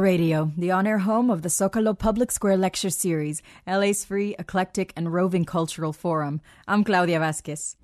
Radio, 0.00 0.52
the 0.56 0.70
on 0.70 0.86
air 0.86 0.98
home 0.98 1.30
of 1.30 1.42
the 1.42 1.48
Zocalo 1.48 1.98
Public 1.98 2.30
Square 2.30 2.58
Lecture 2.58 2.90
Series, 2.90 3.42
LA's 3.66 4.04
free, 4.04 4.34
eclectic, 4.38 4.92
and 4.96 5.12
roving 5.12 5.44
cultural 5.44 5.92
forum. 5.92 6.40
I'm 6.66 6.84
Claudia 6.84 7.18
Vasquez. 7.18 7.76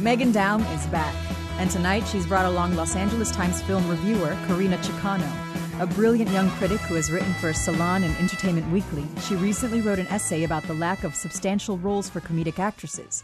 Megan 0.00 0.32
Daum 0.32 0.60
is 0.74 0.86
back, 0.88 1.14
and 1.58 1.70
tonight 1.70 2.04
she's 2.08 2.26
brought 2.26 2.46
along 2.46 2.74
Los 2.74 2.96
Angeles 2.96 3.30
Times 3.30 3.62
film 3.62 3.88
reviewer 3.88 4.36
Carina 4.46 4.78
Chocano. 4.78 5.45
A 5.78 5.86
brilliant 5.86 6.30
young 6.30 6.48
critic 6.52 6.80
who 6.80 6.94
has 6.94 7.12
written 7.12 7.34
for 7.34 7.52
Salon 7.52 8.02
and 8.02 8.16
Entertainment 8.16 8.66
Weekly, 8.72 9.04
she 9.20 9.36
recently 9.36 9.82
wrote 9.82 9.98
an 9.98 10.06
essay 10.06 10.44
about 10.44 10.62
the 10.62 10.72
lack 10.72 11.04
of 11.04 11.14
substantial 11.14 11.76
roles 11.76 12.08
for 12.08 12.22
comedic 12.22 12.58
actresses. 12.58 13.22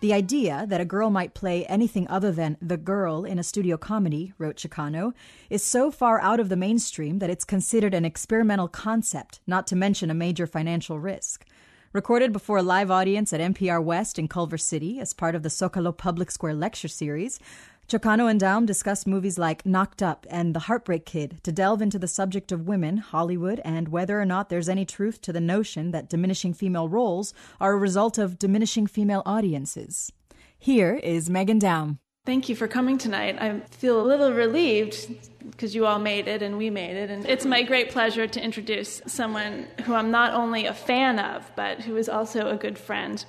The 0.00 0.12
idea 0.12 0.66
that 0.68 0.82
a 0.82 0.84
girl 0.84 1.08
might 1.08 1.32
play 1.32 1.64
anything 1.64 2.06
other 2.08 2.30
than 2.30 2.58
the 2.60 2.76
girl 2.76 3.24
in 3.24 3.38
a 3.38 3.42
studio 3.42 3.78
comedy, 3.78 4.34
wrote 4.36 4.56
Chocano, 4.56 5.14
is 5.48 5.64
so 5.64 5.90
far 5.90 6.20
out 6.20 6.40
of 6.40 6.50
the 6.50 6.56
mainstream 6.56 7.20
that 7.20 7.30
it's 7.30 7.42
considered 7.42 7.94
an 7.94 8.04
experimental 8.04 8.68
concept, 8.68 9.40
not 9.46 9.66
to 9.68 9.74
mention 9.74 10.10
a 10.10 10.14
major 10.14 10.46
financial 10.46 10.98
risk. 10.98 11.46
Recorded 11.94 12.32
before 12.32 12.58
a 12.58 12.62
live 12.62 12.90
audience 12.90 13.32
at 13.32 13.40
NPR 13.40 13.82
West 13.82 14.18
in 14.18 14.26
Culver 14.28 14.58
City 14.58 14.98
as 15.00 15.14
part 15.14 15.36
of 15.36 15.42
the 15.42 15.48
Zocalo 15.48 15.96
Public 15.96 16.30
Square 16.30 16.56
Lecture 16.56 16.88
Series, 16.88 17.38
Chocano 17.86 18.30
and 18.30 18.40
Daum 18.40 18.64
discuss 18.64 19.06
movies 19.06 19.38
like 19.38 19.66
Knocked 19.66 20.02
Up 20.02 20.26
and 20.30 20.54
The 20.54 20.60
Heartbreak 20.60 21.04
Kid 21.04 21.40
to 21.42 21.52
delve 21.52 21.82
into 21.82 21.98
the 21.98 22.08
subject 22.08 22.50
of 22.50 22.66
women, 22.66 22.96
Hollywood, 22.96 23.60
and 23.62 23.88
whether 23.88 24.18
or 24.18 24.24
not 24.24 24.48
there's 24.48 24.70
any 24.70 24.86
truth 24.86 25.20
to 25.20 25.34
the 25.34 25.40
notion 25.40 25.90
that 25.90 26.08
diminishing 26.08 26.54
female 26.54 26.88
roles 26.88 27.34
are 27.60 27.74
a 27.74 27.76
result 27.76 28.16
of 28.16 28.38
diminishing 28.38 28.86
female 28.86 29.22
audiences. 29.26 30.10
Here 30.58 30.94
is 30.94 31.28
Megan 31.28 31.60
Daum. 31.60 31.98
Thank 32.24 32.48
you 32.48 32.56
for 32.56 32.66
coming 32.66 32.96
tonight. 32.96 33.36
I 33.38 33.60
feel 33.70 34.00
a 34.00 34.06
little 34.06 34.32
relieved 34.32 35.14
because 35.50 35.74
you 35.74 35.84
all 35.84 35.98
made 35.98 36.26
it 36.26 36.40
and 36.40 36.56
we 36.56 36.70
made 36.70 36.96
it. 36.96 37.10
And 37.10 37.26
it's 37.26 37.44
my 37.44 37.62
great 37.62 37.90
pleasure 37.90 38.26
to 38.26 38.42
introduce 38.42 39.02
someone 39.06 39.66
who 39.84 39.92
I'm 39.92 40.10
not 40.10 40.32
only 40.32 40.64
a 40.64 40.72
fan 40.72 41.18
of, 41.18 41.52
but 41.54 41.82
who 41.82 41.98
is 41.98 42.08
also 42.08 42.48
a 42.48 42.56
good 42.56 42.78
friend. 42.78 43.22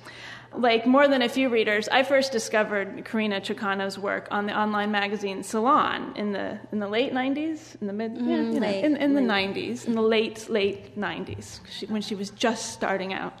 Like 0.56 0.86
more 0.86 1.06
than 1.06 1.22
a 1.22 1.28
few 1.28 1.48
readers, 1.48 1.88
I 1.88 2.02
first 2.02 2.32
discovered 2.32 3.04
Carina 3.04 3.40
Chocano's 3.40 3.98
work 3.98 4.28
on 4.30 4.46
the 4.46 4.58
online 4.58 4.90
magazine 4.90 5.42
Salon 5.42 6.14
in 6.16 6.32
the 6.32 6.58
in 6.72 6.78
the 6.78 6.88
late 6.88 7.12
'90s, 7.12 7.80
in 7.80 7.86
the 7.86 7.92
mid, 7.92 8.14
mm, 8.14 8.28
yeah, 8.28 8.52
you 8.54 8.60
know, 8.60 8.68
in, 8.68 8.96
in 8.96 9.14
the 9.14 9.20
'90s, 9.20 9.86
in 9.86 9.94
the 9.94 10.02
late 10.02 10.48
late 10.48 10.98
'90s, 10.98 11.60
she, 11.70 11.86
when 11.86 12.00
she 12.00 12.14
was 12.14 12.30
just 12.30 12.72
starting 12.72 13.12
out 13.12 13.34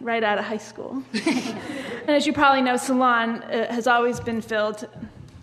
right 0.00 0.22
out 0.22 0.38
of 0.38 0.44
high 0.44 0.58
school. 0.58 1.02
and 1.26 2.10
as 2.10 2.26
you 2.26 2.32
probably 2.32 2.62
know, 2.62 2.76
Salon 2.76 3.42
uh, 3.42 3.72
has 3.72 3.86
always 3.86 4.20
been 4.20 4.40
filled 4.40 4.88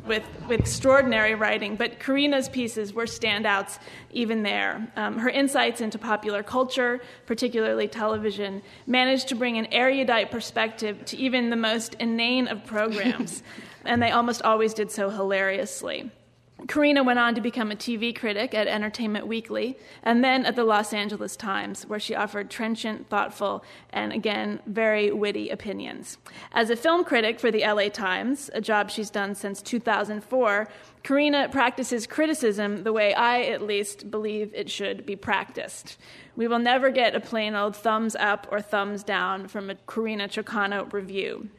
with, 0.09 0.23
with 0.49 0.59
extraordinary 0.59 1.35
writing, 1.35 1.77
but 1.77 1.99
Carina's 1.99 2.49
pieces 2.49 2.93
were 2.93 3.05
standouts 3.05 3.79
even 4.11 4.43
there. 4.43 4.91
Um, 4.97 5.19
her 5.19 5.29
insights 5.29 5.79
into 5.79 5.97
popular 5.97 6.43
culture, 6.43 6.99
particularly 7.27 7.87
television, 7.87 8.61
managed 8.87 9.29
to 9.29 9.35
bring 9.35 9.57
an 9.57 9.67
erudite 9.71 10.31
perspective 10.31 11.05
to 11.05 11.17
even 11.17 11.49
the 11.49 11.55
most 11.55 11.93
inane 11.93 12.47
of 12.47 12.65
programs, 12.65 13.43
and 13.85 14.01
they 14.01 14.11
almost 14.11 14.41
always 14.41 14.73
did 14.73 14.91
so 14.91 15.09
hilariously. 15.09 16.11
Carina 16.67 17.03
went 17.03 17.19
on 17.19 17.35
to 17.35 17.41
become 17.41 17.71
a 17.71 17.75
TV 17.75 18.15
critic 18.15 18.53
at 18.53 18.67
Entertainment 18.67 19.27
Weekly 19.27 19.77
and 20.03 20.23
then 20.23 20.45
at 20.45 20.55
the 20.55 20.63
Los 20.63 20.93
Angeles 20.93 21.35
Times, 21.35 21.85
where 21.87 21.99
she 21.99 22.15
offered 22.15 22.49
trenchant, 22.49 23.09
thoughtful, 23.09 23.63
and 23.91 24.11
again, 24.11 24.59
very 24.65 25.11
witty 25.11 25.49
opinions. 25.49 26.17
As 26.51 26.69
a 26.69 26.75
film 26.75 27.03
critic 27.03 27.39
for 27.39 27.51
the 27.51 27.65
LA 27.65 27.89
Times, 27.89 28.49
a 28.53 28.61
job 28.61 28.89
she's 28.91 29.09
done 29.09 29.35
since 29.35 29.61
2004, 29.61 30.67
Carina 31.03 31.47
practices 31.49 32.05
criticism 32.05 32.83
the 32.83 32.93
way 32.93 33.13
I, 33.13 33.41
at 33.43 33.61
least, 33.61 34.11
believe 34.11 34.51
it 34.53 34.69
should 34.69 35.05
be 35.05 35.15
practiced. 35.15 35.97
We 36.35 36.47
will 36.47 36.59
never 36.59 36.89
get 36.89 37.15
a 37.15 37.19
plain 37.19 37.55
old 37.55 37.75
thumbs 37.75 38.15
up 38.15 38.47
or 38.51 38.61
thumbs 38.61 39.03
down 39.03 39.47
from 39.47 39.69
a 39.69 39.75
Carina 39.75 40.27
Chocano 40.27 40.91
review. 40.91 41.49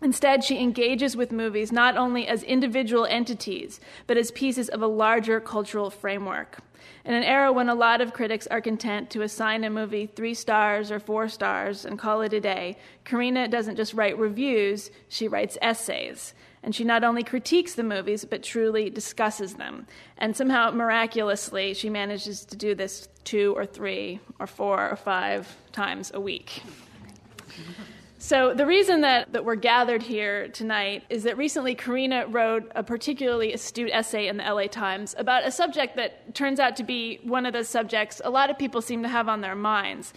Instead, 0.00 0.44
she 0.44 0.60
engages 0.60 1.16
with 1.16 1.32
movies 1.32 1.72
not 1.72 1.96
only 1.96 2.26
as 2.26 2.42
individual 2.44 3.04
entities, 3.06 3.80
but 4.06 4.16
as 4.16 4.30
pieces 4.30 4.68
of 4.68 4.80
a 4.80 4.86
larger 4.86 5.40
cultural 5.40 5.90
framework. 5.90 6.58
In 7.04 7.14
an 7.14 7.24
era 7.24 7.52
when 7.52 7.68
a 7.68 7.74
lot 7.74 8.00
of 8.00 8.12
critics 8.12 8.46
are 8.46 8.60
content 8.60 9.10
to 9.10 9.22
assign 9.22 9.64
a 9.64 9.70
movie 9.70 10.06
three 10.06 10.34
stars 10.34 10.92
or 10.92 11.00
four 11.00 11.28
stars 11.28 11.84
and 11.84 11.98
call 11.98 12.22
it 12.22 12.32
a 12.32 12.40
day, 12.40 12.76
Carina 13.04 13.48
doesn't 13.48 13.76
just 13.76 13.94
write 13.94 14.18
reviews, 14.18 14.90
she 15.08 15.26
writes 15.26 15.58
essays. 15.60 16.34
And 16.62 16.74
she 16.74 16.84
not 16.84 17.04
only 17.04 17.24
critiques 17.24 17.74
the 17.74 17.82
movies, 17.82 18.24
but 18.24 18.42
truly 18.42 18.90
discusses 18.90 19.54
them. 19.54 19.86
And 20.18 20.36
somehow, 20.36 20.70
miraculously, 20.70 21.72
she 21.72 21.88
manages 21.88 22.44
to 22.46 22.56
do 22.56 22.74
this 22.74 23.08
two 23.24 23.54
or 23.56 23.64
three 23.64 24.20
or 24.38 24.46
four 24.46 24.90
or 24.90 24.96
five 24.96 25.56
times 25.72 26.10
a 26.14 26.20
week. 26.20 26.62
So, 28.20 28.52
the 28.52 28.66
reason 28.66 29.02
that, 29.02 29.32
that 29.32 29.44
we're 29.44 29.54
gathered 29.54 30.02
here 30.02 30.48
tonight 30.48 31.04
is 31.08 31.22
that 31.22 31.36
recently 31.36 31.76
Carina 31.76 32.26
wrote 32.26 32.68
a 32.74 32.82
particularly 32.82 33.52
astute 33.52 33.90
essay 33.92 34.26
in 34.26 34.38
the 34.38 34.42
LA 34.42 34.66
Times 34.66 35.14
about 35.16 35.46
a 35.46 35.52
subject 35.52 35.94
that 35.94 36.34
turns 36.34 36.58
out 36.58 36.74
to 36.76 36.82
be 36.82 37.20
one 37.22 37.46
of 37.46 37.52
those 37.52 37.68
subjects 37.68 38.20
a 38.24 38.30
lot 38.30 38.50
of 38.50 38.58
people 38.58 38.82
seem 38.82 39.04
to 39.04 39.08
have 39.08 39.28
on 39.28 39.40
their 39.40 39.54
minds. 39.54 40.12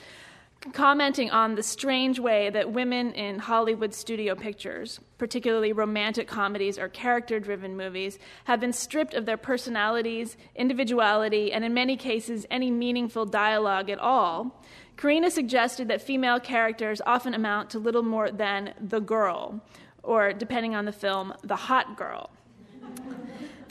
Commenting 0.73 1.29
on 1.29 1.53
the 1.53 1.61
strange 1.61 2.19
way 2.19 2.49
that 2.49 2.71
women 2.71 3.13
in 3.13 3.37
Hollywood 3.37 3.93
studio 3.93 4.33
pictures, 4.33 4.99
particularly 5.19 5.71
romantic 5.71 6.27
comedies 6.27 6.79
or 6.79 6.89
character 6.89 7.39
driven 7.39 7.77
movies, 7.77 8.17
have 8.45 8.59
been 8.59 8.73
stripped 8.73 9.13
of 9.13 9.27
their 9.27 9.37
personalities, 9.37 10.37
individuality, 10.55 11.53
and 11.53 11.63
in 11.63 11.73
many 11.75 11.97
cases, 11.97 12.47
any 12.49 12.71
meaningful 12.71 13.27
dialogue 13.27 13.91
at 13.91 13.99
all 13.99 14.60
Carina 14.97 15.31
suggested 15.31 15.87
that 15.87 16.01
female 16.01 16.39
characters 16.39 17.01
often 17.05 17.33
amount 17.33 17.69
to 17.71 17.79
little 17.79 18.03
more 18.03 18.29
than 18.29 18.73
the 18.79 18.99
girl, 18.99 19.61
or 20.03 20.33
depending 20.33 20.75
on 20.75 20.85
the 20.85 20.91
film, 20.91 21.33
the 21.43 21.55
hot 21.55 21.97
girl. 21.97 22.29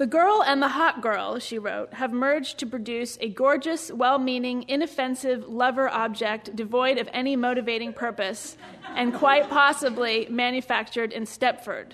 The 0.00 0.06
girl 0.06 0.42
and 0.42 0.62
the 0.62 0.68
hot 0.68 1.02
girl, 1.02 1.38
she 1.38 1.58
wrote, 1.58 1.92
have 1.92 2.10
merged 2.10 2.56
to 2.60 2.66
produce 2.66 3.18
a 3.20 3.28
gorgeous, 3.28 3.92
well 3.92 4.18
meaning, 4.18 4.64
inoffensive 4.66 5.46
lover 5.46 5.90
object 5.90 6.56
devoid 6.56 6.96
of 6.96 7.08
any 7.12 7.36
motivating 7.36 7.92
purpose, 7.92 8.56
and 8.96 9.12
quite 9.12 9.50
possibly 9.50 10.26
manufactured 10.30 11.12
in 11.12 11.24
Stepford. 11.24 11.92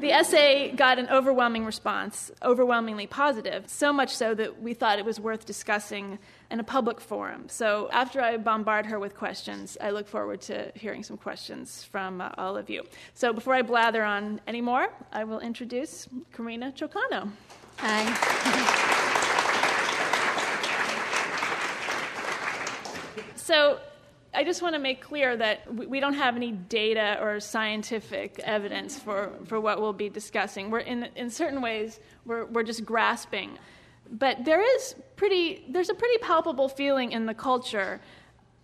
The 0.00 0.12
essay 0.12 0.70
got 0.70 1.00
an 1.00 1.08
overwhelming 1.08 1.64
response, 1.64 2.30
overwhelmingly 2.44 3.08
positive, 3.08 3.68
so 3.68 3.92
much 3.92 4.14
so 4.14 4.32
that 4.32 4.62
we 4.62 4.72
thought 4.72 5.00
it 5.00 5.04
was 5.04 5.18
worth 5.18 5.44
discussing 5.44 6.20
in 6.52 6.60
a 6.60 6.64
public 6.64 7.00
forum. 7.00 7.48
So 7.48 7.88
after 7.92 8.20
I 8.20 8.36
bombard 8.36 8.86
her 8.86 9.00
with 9.00 9.16
questions, 9.16 9.76
I 9.80 9.90
look 9.90 10.06
forward 10.06 10.40
to 10.42 10.70
hearing 10.76 11.02
some 11.02 11.16
questions 11.16 11.82
from 11.82 12.20
uh, 12.20 12.30
all 12.38 12.56
of 12.56 12.70
you. 12.70 12.84
So 13.14 13.32
before 13.32 13.54
I 13.54 13.62
blather 13.62 14.04
on 14.04 14.40
any 14.46 14.60
more, 14.60 14.86
I 15.12 15.24
will 15.24 15.40
introduce 15.40 16.06
Carina 16.32 16.70
Chocano. 16.70 17.32
Hi. 17.78 18.04
so 23.34 23.80
I 24.34 24.44
just 24.44 24.60
want 24.60 24.74
to 24.74 24.78
make 24.78 25.00
clear 25.00 25.36
that 25.36 25.72
we 25.74 26.00
don't 26.00 26.14
have 26.14 26.36
any 26.36 26.52
data 26.52 27.18
or 27.20 27.40
scientific 27.40 28.38
evidence 28.40 28.98
for, 28.98 29.32
for 29.46 29.58
what 29.58 29.80
we'll 29.80 29.94
be 29.94 30.10
discussing. 30.10 30.70
We're 30.70 30.80
in, 30.80 31.08
in 31.16 31.30
certain 31.30 31.62
ways, 31.62 31.98
we're, 32.26 32.44
we're 32.44 32.62
just 32.62 32.84
grasping. 32.84 33.58
But 34.10 34.44
there 34.44 34.62
is 34.76 34.94
pretty, 35.16 35.64
there's 35.68 35.88
a 35.88 35.94
pretty 35.94 36.18
palpable 36.18 36.68
feeling 36.68 37.12
in 37.12 37.24
the 37.26 37.34
culture 37.34 38.00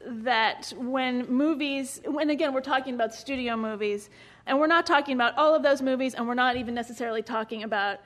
that 0.07 0.73
when 0.77 1.27
movies, 1.27 2.01
when 2.05 2.29
again, 2.29 2.53
we're 2.53 2.61
talking 2.61 2.95
about 2.95 3.15
studio 3.15 3.57
movies, 3.57 4.11
and 4.47 4.59
we're 4.59 4.67
not 4.67 4.85
talking 4.85 5.15
about 5.15 5.37
all 5.38 5.55
of 5.55 5.62
those 5.62 5.81
movies, 5.81 6.15
and 6.15 6.29
we're 6.29 6.35
not 6.35 6.56
even 6.56 6.75
necessarily 6.75 7.23
talking 7.23 7.62
about 7.62 8.00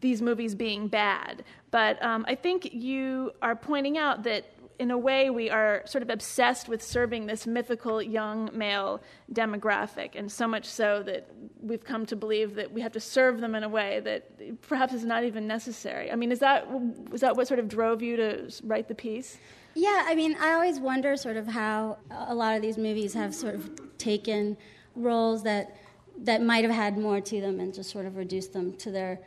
these 0.00 0.22
movies 0.22 0.54
being 0.54 0.88
bad. 0.88 1.44
But 1.70 2.02
um, 2.02 2.24
I 2.26 2.34
think 2.34 2.72
you 2.72 3.32
are 3.42 3.54
pointing 3.54 3.98
out 3.98 4.22
that 4.22 4.46
in 4.82 4.90
a 4.90 4.98
way, 4.98 5.30
we 5.30 5.48
are 5.48 5.82
sort 5.86 6.02
of 6.02 6.10
obsessed 6.10 6.68
with 6.68 6.82
serving 6.82 7.26
this 7.26 7.46
mythical 7.46 8.02
young 8.02 8.50
male 8.52 9.00
demographic, 9.32 10.10
and 10.16 10.30
so 10.30 10.48
much 10.48 10.64
so 10.64 11.04
that 11.04 11.30
we've 11.60 11.84
come 11.84 12.04
to 12.06 12.16
believe 12.16 12.56
that 12.56 12.72
we 12.72 12.80
have 12.80 12.90
to 12.90 12.98
serve 12.98 13.40
them 13.40 13.54
in 13.54 13.62
a 13.62 13.68
way 13.68 14.00
that 14.00 14.60
perhaps 14.62 14.92
is 14.92 15.04
not 15.04 15.22
even 15.22 15.46
necessary. 15.46 16.10
I 16.10 16.16
mean, 16.16 16.32
is 16.32 16.40
that, 16.40 16.66
was 17.10 17.20
that 17.20 17.36
what 17.36 17.46
sort 17.46 17.60
of 17.60 17.68
drove 17.68 18.02
you 18.02 18.16
to 18.16 18.52
write 18.64 18.88
the 18.88 18.94
piece? 18.96 19.38
Yeah, 19.74 20.04
I 20.04 20.16
mean, 20.16 20.36
I 20.40 20.52
always 20.52 20.80
wonder 20.80 21.16
sort 21.16 21.36
of 21.36 21.46
how 21.46 21.98
a 22.10 22.34
lot 22.34 22.56
of 22.56 22.60
these 22.60 22.76
movies 22.76 23.14
have 23.14 23.32
sort 23.36 23.54
of 23.54 23.70
taken 23.98 24.56
roles 24.96 25.44
that 25.44 25.76
that 26.18 26.42
might 26.42 26.62
have 26.62 26.74
had 26.74 26.98
more 26.98 27.22
to 27.22 27.40
them 27.40 27.58
and 27.58 27.72
just 27.72 27.90
sort 27.90 28.04
of 28.04 28.16
reduced 28.16 28.52
them 28.52 28.76
to 28.76 28.90
their 28.90 29.20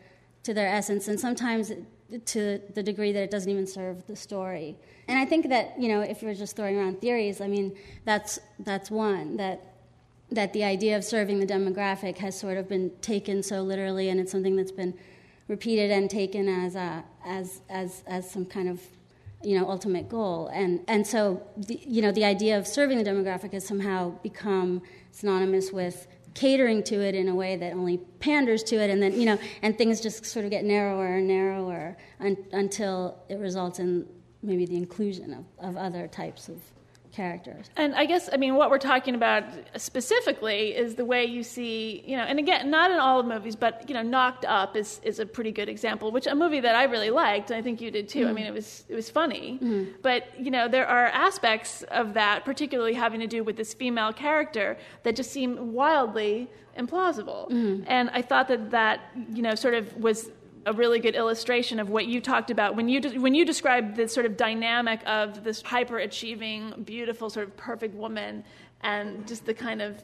to 0.44 0.54
their 0.54 0.68
essence. 0.68 1.08
And 1.08 1.20
sometimes 1.20 1.72
to 2.26 2.62
the 2.74 2.84
degree 2.84 3.12
that 3.12 3.24
it 3.24 3.32
doesn't 3.32 3.50
even 3.50 3.68
serve 3.68 4.06
the 4.08 4.16
story. 4.16 4.76
And 5.08 5.18
I 5.18 5.26
think 5.26 5.50
that 5.50 5.80
you 5.80 5.88
know, 5.88 6.02
if 6.02 6.22
you're 6.22 6.34
just 6.34 6.56
throwing 6.56 6.78
around 6.78 7.02
theories, 7.02 7.42
I 7.42 7.48
mean, 7.48 7.76
that's 8.06 8.40
that's 8.60 8.92
one 8.92 9.38
that 9.38 9.74
that 10.32 10.54
the 10.54 10.64
idea 10.64 10.98
of 10.98 11.04
serving 11.04 11.40
the 11.40 11.46
demographic 11.46 12.18
has 12.18 12.40
sort 12.40 12.58
of 12.58 12.68
been 12.68 12.92
taken 13.02 13.44
so 13.44 13.62
literally, 13.62 14.10
and 14.10 14.20
it's 14.20 14.32
something 14.32 14.56
that's 14.56 14.72
been 14.72 14.94
repeated 15.48 15.92
and 15.92 16.10
taken 16.10 16.48
as 16.48 16.76
a, 16.76 17.04
as 17.26 17.62
as 17.70 18.04
as 18.08 18.30
some 18.30 18.46
kind 18.46 18.70
of 18.70 18.82
you 19.44 19.58
know 19.60 19.70
ultimate 19.70 20.10
goal 20.10 20.48
and 20.48 20.84
and 20.88 21.06
so 21.06 21.42
the, 21.56 21.80
you 21.86 22.02
know 22.02 22.12
the 22.12 22.26
idea 22.26 22.58
of 22.58 22.66
serving 22.66 22.98
the 22.98 23.04
demographic 23.04 23.54
has 23.54 23.66
somehow 23.66 24.10
become 24.24 24.82
synonymous 25.12 25.72
with 25.72 26.08
catering 26.36 26.84
to 26.84 27.02
it 27.02 27.16
in 27.16 27.30
a 27.30 27.34
way 27.34 27.56
that 27.56 27.74
only 27.74 27.98
panders 28.20 28.62
to 28.62 28.76
it 28.76 28.90
and 28.90 29.02
then 29.02 29.18
you 29.20 29.26
know 29.26 29.40
and 29.62 29.78
things 29.78 30.00
just 30.02 30.26
sort 30.26 30.46
of 30.46 30.52
get 30.52 30.64
narrower 30.64 31.16
and 31.18 31.28
narrower 31.28 31.98
un, 32.20 32.38
until 32.52 33.18
it 33.30 33.40
results 33.40 33.80
in 33.80 34.06
maybe 34.44 34.66
the 34.66 34.76
inclusion 34.76 35.34
of, 35.34 35.46
of 35.60 35.78
other 35.78 36.08
types 36.08 36.50
of 36.50 36.58
characters. 37.16 37.70
And 37.78 37.96
I 37.96 38.06
guess, 38.06 38.30
I 38.32 38.38
mean, 38.38 38.56
what 38.56 38.70
we're 38.70 38.78
talking 38.78 39.16
about 39.16 39.44
specifically 39.78 40.76
is 40.76 40.96
the 40.96 41.06
way 41.06 41.24
you 41.26 41.44
see, 41.44 42.04
you 42.06 42.18
know, 42.18 42.24
and 42.24 42.38
again, 42.40 42.70
not 42.70 42.92
in 42.92 43.00
all 43.00 43.20
of 43.20 43.26
movies, 43.26 43.56
but, 43.56 43.88
you 43.88 43.96
know, 43.96 44.02
Knocked 44.02 44.46
Up 44.46 44.76
is, 44.76 45.00
is 45.04 45.20
a 45.20 45.26
pretty 45.26 45.52
good 45.52 45.70
example, 45.70 46.12
which 46.12 46.28
a 46.28 46.36
movie 46.36 46.60
that 46.60 46.76
I 46.76 46.84
really 46.84 47.10
liked, 47.10 47.52
and 47.52 47.58
I 47.58 47.62
think 47.62 47.80
you 47.80 47.90
did 47.90 48.10
too. 48.10 48.22
Mm-hmm. 48.22 48.30
I 48.30 48.34
mean, 48.34 48.46
it 48.46 48.54
was, 48.54 48.84
it 48.90 48.96
was 48.96 49.10
funny. 49.10 49.60
Mm-hmm. 49.62 49.92
But, 50.02 50.24
you 50.38 50.52
know, 50.52 50.68
there 50.68 50.88
are 50.88 51.08
aspects 51.08 51.84
of 51.84 52.14
that, 52.16 52.44
particularly 52.44 52.94
having 52.94 53.22
to 53.22 53.28
do 53.28 53.44
with 53.44 53.56
this 53.56 53.74
female 53.74 54.12
character, 54.12 54.78
that 55.04 55.16
just 55.16 55.32
seem 55.32 55.74
wildly 55.74 56.50
implausible. 56.78 57.50
Mm-hmm. 57.50 57.84
And 57.88 58.10
I 58.10 58.22
thought 58.22 58.50
that 58.50 58.72
that, 58.72 59.00
you 59.34 59.42
know, 59.42 59.56
sort 59.56 59.74
of 59.74 59.96
was 59.96 60.30
a 60.66 60.74
really 60.74 61.00
good 61.00 61.16
illustration 61.16 61.80
of 61.80 61.90
what 61.90 62.08
you 62.08 62.20
talked 62.20 62.50
about 62.50 62.76
when 62.76 62.90
you 62.90 63.00
de- 63.00 63.20
when 63.20 63.36
you 63.36 63.46
described 63.46 63.96
the 63.96 64.08
sort 64.08 64.26
of 64.26 64.36
dynamic 64.36 65.00
of 65.06 65.44
this 65.44 65.62
hyper 65.62 65.98
achieving, 66.00 66.84
beautiful, 66.84 67.30
sort 67.30 67.48
of 67.48 67.56
perfect 67.56 67.96
woman, 67.96 68.44
and 68.82 69.28
just 69.28 69.46
the 69.46 69.54
kind 69.54 69.82
of 69.82 70.04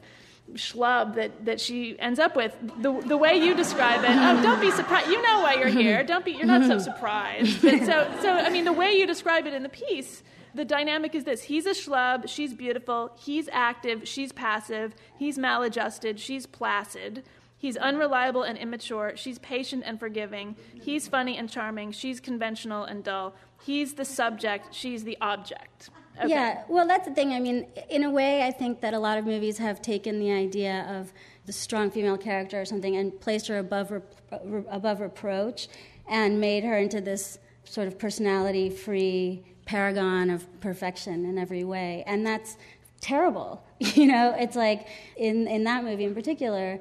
schlub 0.54 1.14
that, 1.14 1.44
that 1.44 1.60
she 1.60 1.98
ends 1.98 2.18
up 2.18 2.36
with. 2.36 2.54
The, 2.80 2.92
the 3.06 3.16
way 3.16 3.36
you 3.36 3.54
describe 3.54 4.04
it, 4.04 4.10
oh, 4.10 4.42
don't 4.42 4.60
be 4.60 4.70
surprised. 4.70 5.08
You 5.08 5.22
know 5.22 5.40
why 5.40 5.54
you're 5.54 5.68
here. 5.68 6.02
Don't 6.04 6.24
be. 6.24 6.32
You're 6.32 6.46
not 6.46 6.66
so 6.66 6.78
surprised. 6.78 7.62
But 7.62 7.80
so 7.80 8.10
so 8.20 8.30
I 8.30 8.50
mean, 8.50 8.64
the 8.64 8.72
way 8.72 8.92
you 8.92 9.06
describe 9.06 9.46
it 9.46 9.54
in 9.54 9.62
the 9.62 9.68
piece. 9.68 10.22
The 10.54 10.66
dynamic 10.66 11.14
is 11.14 11.24
this 11.24 11.42
he's 11.42 11.64
a 11.64 11.70
schlub, 11.70 12.28
she's 12.28 12.52
beautiful, 12.52 13.12
he's 13.18 13.48
active, 13.50 14.06
she's 14.06 14.32
passive, 14.32 14.94
he's 15.16 15.38
maladjusted, 15.38 16.20
she's 16.20 16.44
placid. 16.44 17.24
He's 17.62 17.76
unreliable 17.76 18.42
and 18.42 18.58
immature. 18.58 19.12
She's 19.14 19.38
patient 19.38 19.84
and 19.86 20.00
forgiving. 20.00 20.56
He's 20.74 21.06
funny 21.06 21.36
and 21.38 21.48
charming. 21.48 21.92
She's 21.92 22.18
conventional 22.18 22.82
and 22.82 23.04
dull. 23.04 23.36
He's 23.62 23.94
the 23.94 24.04
subject. 24.04 24.74
She's 24.74 25.04
the 25.04 25.16
object. 25.20 25.90
Okay. 26.18 26.28
Yeah, 26.28 26.64
well, 26.68 26.88
that's 26.88 27.06
the 27.06 27.14
thing. 27.14 27.32
I 27.32 27.38
mean, 27.38 27.68
in 27.88 28.02
a 28.02 28.10
way, 28.10 28.42
I 28.42 28.50
think 28.50 28.80
that 28.80 28.94
a 28.94 28.98
lot 28.98 29.16
of 29.16 29.24
movies 29.24 29.58
have 29.58 29.80
taken 29.80 30.18
the 30.18 30.32
idea 30.32 30.84
of 30.88 31.12
the 31.46 31.52
strong 31.52 31.88
female 31.92 32.18
character 32.18 32.60
or 32.60 32.64
something 32.64 32.96
and 32.96 33.20
placed 33.20 33.46
her 33.46 33.58
above, 33.58 33.92
re- 33.92 34.64
above 34.68 34.98
reproach 34.98 35.68
and 36.08 36.40
made 36.40 36.64
her 36.64 36.76
into 36.76 37.00
this 37.00 37.38
sort 37.62 37.86
of 37.86 37.96
personality 37.96 38.70
free 38.70 39.44
paragon 39.66 40.30
of 40.30 40.48
perfection 40.60 41.24
in 41.24 41.38
every 41.38 41.62
way. 41.62 42.02
And 42.08 42.26
that's 42.26 42.56
terrible. 43.00 43.64
You 43.94 44.06
know, 44.06 44.34
it's 44.38 44.56
like 44.56 44.88
in, 45.16 45.46
in 45.48 45.64
that 45.64 45.82
movie 45.84 46.04
in 46.04 46.14
particular, 46.14 46.80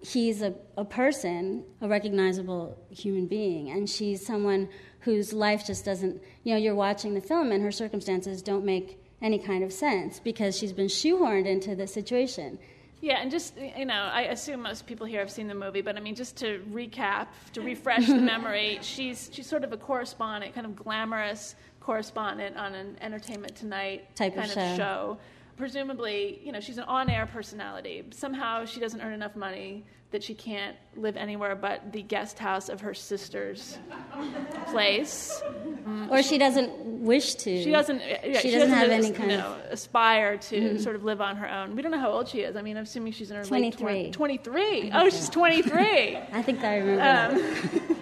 he's 0.00 0.42
a, 0.42 0.54
a 0.76 0.84
person, 0.84 1.64
a 1.80 1.88
recognizable 1.88 2.78
human 2.90 3.26
being, 3.26 3.70
and 3.70 3.88
she's 3.88 4.24
someone 4.24 4.68
whose 5.00 5.32
life 5.32 5.66
just 5.66 5.84
doesn't, 5.84 6.22
you 6.44 6.52
know, 6.52 6.58
you're 6.58 6.74
watching 6.74 7.14
the 7.14 7.20
film 7.20 7.52
and 7.52 7.62
her 7.62 7.72
circumstances 7.72 8.42
don't 8.42 8.64
make 8.64 9.02
any 9.20 9.38
kind 9.38 9.64
of 9.64 9.72
sense 9.72 10.20
because 10.20 10.56
she's 10.56 10.72
been 10.72 10.86
shoehorned 10.86 11.46
into 11.46 11.74
this 11.74 11.92
situation. 11.92 12.58
Yeah, 13.00 13.20
and 13.20 13.30
just, 13.30 13.56
you 13.56 13.84
know, 13.84 13.94
I 14.12 14.22
assume 14.22 14.62
most 14.62 14.86
people 14.86 15.06
here 15.06 15.20
have 15.20 15.30
seen 15.30 15.46
the 15.46 15.54
movie, 15.54 15.82
but 15.82 15.96
I 15.96 16.00
mean, 16.00 16.16
just 16.16 16.36
to 16.38 16.60
recap, 16.72 17.28
to 17.52 17.60
refresh 17.60 18.06
the 18.06 18.14
memory, 18.20 18.80
she's, 18.82 19.30
she's 19.32 19.46
sort 19.46 19.62
of 19.62 19.72
a 19.72 19.76
correspondent, 19.76 20.54
kind 20.54 20.66
of 20.66 20.74
glamorous 20.74 21.54
correspondent 21.80 22.56
on 22.56 22.74
an 22.74 22.96
Entertainment 23.00 23.54
Tonight 23.56 24.14
type 24.16 24.34
kind 24.34 24.48
of 24.48 24.54
show. 24.54 24.60
Of 24.60 24.76
show 24.76 25.18
presumably, 25.58 26.40
you 26.42 26.52
know, 26.52 26.60
she's 26.60 26.78
an 26.78 26.84
on-air 26.84 27.26
personality. 27.26 28.04
Somehow 28.10 28.64
she 28.64 28.80
doesn't 28.80 29.00
earn 29.00 29.12
enough 29.12 29.36
money 29.36 29.84
that 30.10 30.22
she 30.22 30.32
can't 30.32 30.74
live 30.96 31.18
anywhere 31.18 31.54
but 31.54 31.92
the 31.92 32.00
guest 32.00 32.38
house 32.38 32.70
of 32.70 32.80
her 32.80 32.94
sister's 32.94 33.76
place. 34.68 35.42
Or 36.08 36.22
she 36.22 36.38
doesn't 36.38 37.02
wish 37.02 37.34
to. 37.34 37.62
She 37.62 37.70
doesn't. 37.70 38.00
Yeah, 38.00 38.40
she, 38.40 38.48
she, 38.48 38.54
doesn't, 38.54 38.70
have 38.70 38.90
any 38.90 39.10
kind 39.10 39.30
you 39.30 39.36
know, 39.36 39.54
of 39.66 39.72
aspire 39.72 40.38
to 40.38 40.56
mm-hmm. 40.56 40.78
sort 40.78 40.96
of 40.96 41.04
live 41.04 41.20
on 41.20 41.36
her 41.36 41.50
own. 41.50 41.76
We 41.76 41.82
don't 41.82 41.92
know 41.92 42.00
how 42.00 42.12
old 42.12 42.28
she 42.28 42.40
is. 42.40 42.56
I 42.56 42.62
mean, 42.62 42.76
I'm 42.76 42.84
assuming 42.84 43.12
she's 43.12 43.30
in 43.30 43.36
her 43.36 43.44
23. 43.44 43.86
late 43.86 44.12
23. 44.12 44.90
Oh, 44.94 45.08
so. 45.08 45.16
she's 45.16 45.28
23. 45.28 46.16
I 46.32 46.42
think 46.42 46.64
I 46.64 46.76
remember. 46.78 47.44
Um, 47.44 47.96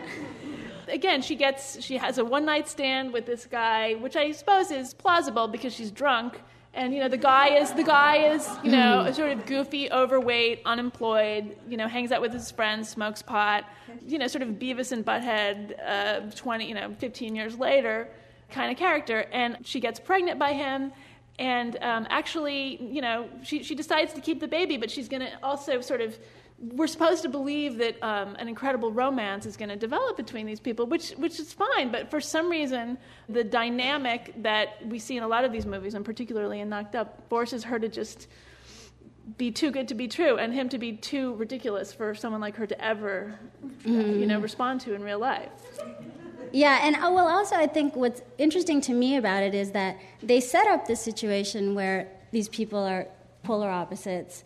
again, 0.88 1.22
she 1.22 1.34
gets 1.34 1.82
she 1.82 1.96
has 1.96 2.18
a 2.18 2.24
one 2.24 2.44
night 2.44 2.68
stand 2.68 3.12
with 3.12 3.26
this 3.26 3.46
guy, 3.46 3.94
which 3.94 4.14
I 4.14 4.30
suppose 4.32 4.70
is 4.70 4.94
plausible 4.94 5.48
because 5.48 5.74
she's 5.74 5.90
drunk 5.90 6.40
and 6.76 6.94
you 6.94 7.00
know 7.00 7.08
the 7.08 7.16
guy 7.16 7.48
is 7.48 7.72
the 7.72 7.82
guy 7.82 8.16
is 8.18 8.48
you 8.62 8.70
know 8.70 9.00
a 9.00 9.12
sort 9.12 9.32
of 9.32 9.44
goofy 9.46 9.90
overweight 9.90 10.60
unemployed 10.64 11.56
you 11.68 11.76
know 11.76 11.88
hangs 11.88 12.12
out 12.12 12.20
with 12.20 12.32
his 12.32 12.50
friends 12.50 12.88
smokes 12.88 13.22
pot 13.22 13.64
you 14.06 14.18
know 14.18 14.28
sort 14.28 14.42
of 14.42 14.50
beavis 14.50 14.92
and 14.92 15.04
butthead 15.04 15.74
uh, 15.84 16.20
20 16.36 16.68
you 16.68 16.74
know 16.74 16.94
15 16.98 17.34
years 17.34 17.58
later 17.58 18.08
kind 18.50 18.70
of 18.70 18.78
character. 18.78 19.26
And 19.32 19.58
she 19.64 19.80
gets 19.80 19.98
pregnant 20.00 20.38
by 20.38 20.52
him. 20.52 20.92
And 21.38 21.76
um, 21.82 22.06
actually 22.08 22.82
you 22.82 23.02
know 23.02 23.28
she, 23.42 23.62
she 23.62 23.74
decides 23.74 24.14
to 24.14 24.22
keep 24.22 24.40
the 24.40 24.48
baby 24.48 24.78
but 24.78 24.90
she's 24.90 25.06
going 25.06 25.20
to 25.20 25.32
also 25.42 25.82
sort 25.82 26.00
of 26.00 26.18
we're 26.58 26.86
supposed 26.86 27.22
to 27.22 27.28
believe 27.28 27.76
that 27.78 28.02
um, 28.02 28.34
an 28.38 28.48
incredible 28.48 28.90
romance 28.90 29.44
is 29.44 29.56
going 29.56 29.68
to 29.68 29.76
develop 29.76 30.16
between 30.16 30.46
these 30.46 30.60
people, 30.60 30.86
which 30.86 31.10
which 31.12 31.38
is 31.38 31.52
fine. 31.52 31.92
But 31.92 32.10
for 32.10 32.20
some 32.20 32.48
reason, 32.48 32.96
the 33.28 33.44
dynamic 33.44 34.32
that 34.42 34.86
we 34.86 34.98
see 34.98 35.16
in 35.16 35.22
a 35.22 35.28
lot 35.28 35.44
of 35.44 35.52
these 35.52 35.66
movies, 35.66 35.94
and 35.94 36.04
particularly 36.04 36.60
in 36.60 36.68
Knocked 36.70 36.94
Up, 36.94 37.28
forces 37.28 37.64
her 37.64 37.78
to 37.78 37.88
just 37.88 38.28
be 39.36 39.50
too 39.50 39.70
good 39.70 39.88
to 39.88 39.94
be 39.94 40.08
true, 40.08 40.38
and 40.38 40.54
him 40.54 40.68
to 40.70 40.78
be 40.78 40.92
too 40.92 41.34
ridiculous 41.34 41.92
for 41.92 42.14
someone 42.14 42.40
like 42.40 42.56
her 42.56 42.66
to 42.66 42.82
ever, 42.82 43.38
mm-hmm. 43.84 44.20
you 44.20 44.26
know, 44.26 44.40
respond 44.40 44.80
to 44.80 44.94
in 44.94 45.02
real 45.02 45.18
life. 45.18 45.50
Yeah, 46.52 46.78
and 46.82 46.96
uh, 46.96 47.10
well, 47.12 47.26
also 47.26 47.56
I 47.56 47.66
think 47.66 47.96
what's 47.96 48.22
interesting 48.38 48.80
to 48.82 48.94
me 48.94 49.16
about 49.16 49.42
it 49.42 49.54
is 49.54 49.72
that 49.72 49.98
they 50.22 50.40
set 50.40 50.66
up 50.68 50.86
this 50.86 51.02
situation 51.02 51.74
where 51.74 52.08
these 52.30 52.48
people 52.48 52.78
are 52.78 53.08
polar 53.42 53.68
opposites 53.68 54.42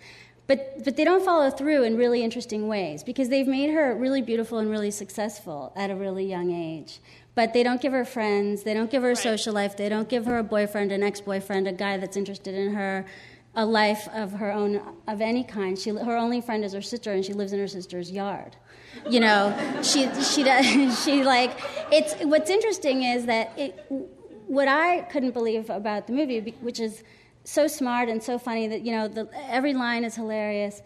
but, 0.51 0.83
but 0.83 0.97
they 0.97 1.05
don't 1.05 1.25
follow 1.25 1.49
through 1.49 1.85
in 1.85 1.97
really 1.97 2.25
interesting 2.25 2.67
ways 2.67 3.05
because 3.05 3.29
they've 3.29 3.47
made 3.47 3.71
her 3.71 3.95
really 3.95 4.21
beautiful 4.21 4.59
and 4.59 4.69
really 4.69 4.91
successful 4.91 5.73
at 5.77 5.93
a 5.93 5.95
really 5.95 6.25
young 6.25 6.51
age. 6.51 6.99
But 7.37 7.53
they 7.53 7.63
don't 7.63 7.81
give 7.81 7.93
her 7.93 8.05
friends, 8.05 8.65
they 8.65 8.75
don't 8.75 8.91
give 8.91 9.03
her 9.03 9.11
a 9.11 9.15
right. 9.15 9.23
social 9.23 9.55
life, 9.55 9.77
they 9.77 9.89
don't 9.89 10.09
give 10.09 10.27
her 10.27 10.39
a 10.39 10.43
boyfriend, 10.43 10.91
an 10.91 11.05
ex 11.05 11.21
boyfriend, 11.21 11.69
a 11.69 11.73
guy 11.73 11.99
that's 11.99 12.17
interested 12.17 12.53
in 12.57 12.75
her, 12.75 13.07
a 13.55 13.65
life 13.65 14.09
of 14.13 14.33
her 14.33 14.51
own 14.51 14.83
of 15.07 15.21
any 15.21 15.45
kind. 15.45 15.79
She, 15.79 15.91
her 15.91 16.17
only 16.17 16.41
friend 16.41 16.65
is 16.65 16.73
her 16.73 16.83
sister, 16.83 17.13
and 17.13 17.25
she 17.25 17.33
lives 17.33 17.53
in 17.53 17.61
her 17.61 17.69
sister's 17.69 18.11
yard. 18.11 18.57
You 19.09 19.21
know, 19.21 19.57
she 19.85 20.13
she 20.21 20.43
does 20.43 21.05
she 21.05 21.23
like 21.23 21.53
it's. 21.93 22.15
What's 22.25 22.51
interesting 22.51 23.05
is 23.05 23.27
that 23.27 23.53
it, 23.57 23.87
what 24.49 24.67
I 24.67 25.03
couldn't 25.03 25.31
believe 25.31 25.71
about 25.71 26.09
the 26.09 26.13
movie, 26.13 26.57
which 26.61 26.81
is 26.81 27.05
so 27.45 27.67
smart 27.67 28.09
and 28.09 28.23
so 28.23 28.39
funny 28.39 28.69
that 28.69 28.83
you 28.83 28.93
know 28.93 29.09
the, 29.09 29.29
every 29.49 29.75
line 29.75 30.05
is 30.05 30.15
hilarious 30.15 30.83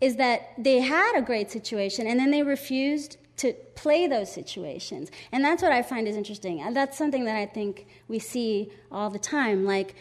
is 0.00 0.16
that 0.16 0.52
they 0.56 0.80
had 0.80 1.16
a 1.16 1.22
great 1.22 1.50
situation 1.50 2.06
and 2.06 2.18
then 2.18 2.30
they 2.30 2.42
refused 2.42 3.16
to 3.36 3.52
play 3.74 4.08
those 4.08 4.32
situations. 4.32 5.10
And 5.30 5.44
that's 5.44 5.62
what 5.62 5.72
i 5.72 5.82
find 5.82 6.08
is 6.08 6.16
interesting. 6.16 6.60
And 6.60 6.74
that's 6.74 6.98
something 6.98 7.24
that 7.24 7.36
i 7.36 7.46
think 7.46 7.86
we 8.08 8.18
see 8.18 8.70
all 8.90 9.10
the 9.10 9.18
time. 9.18 9.64
Like 9.64 9.94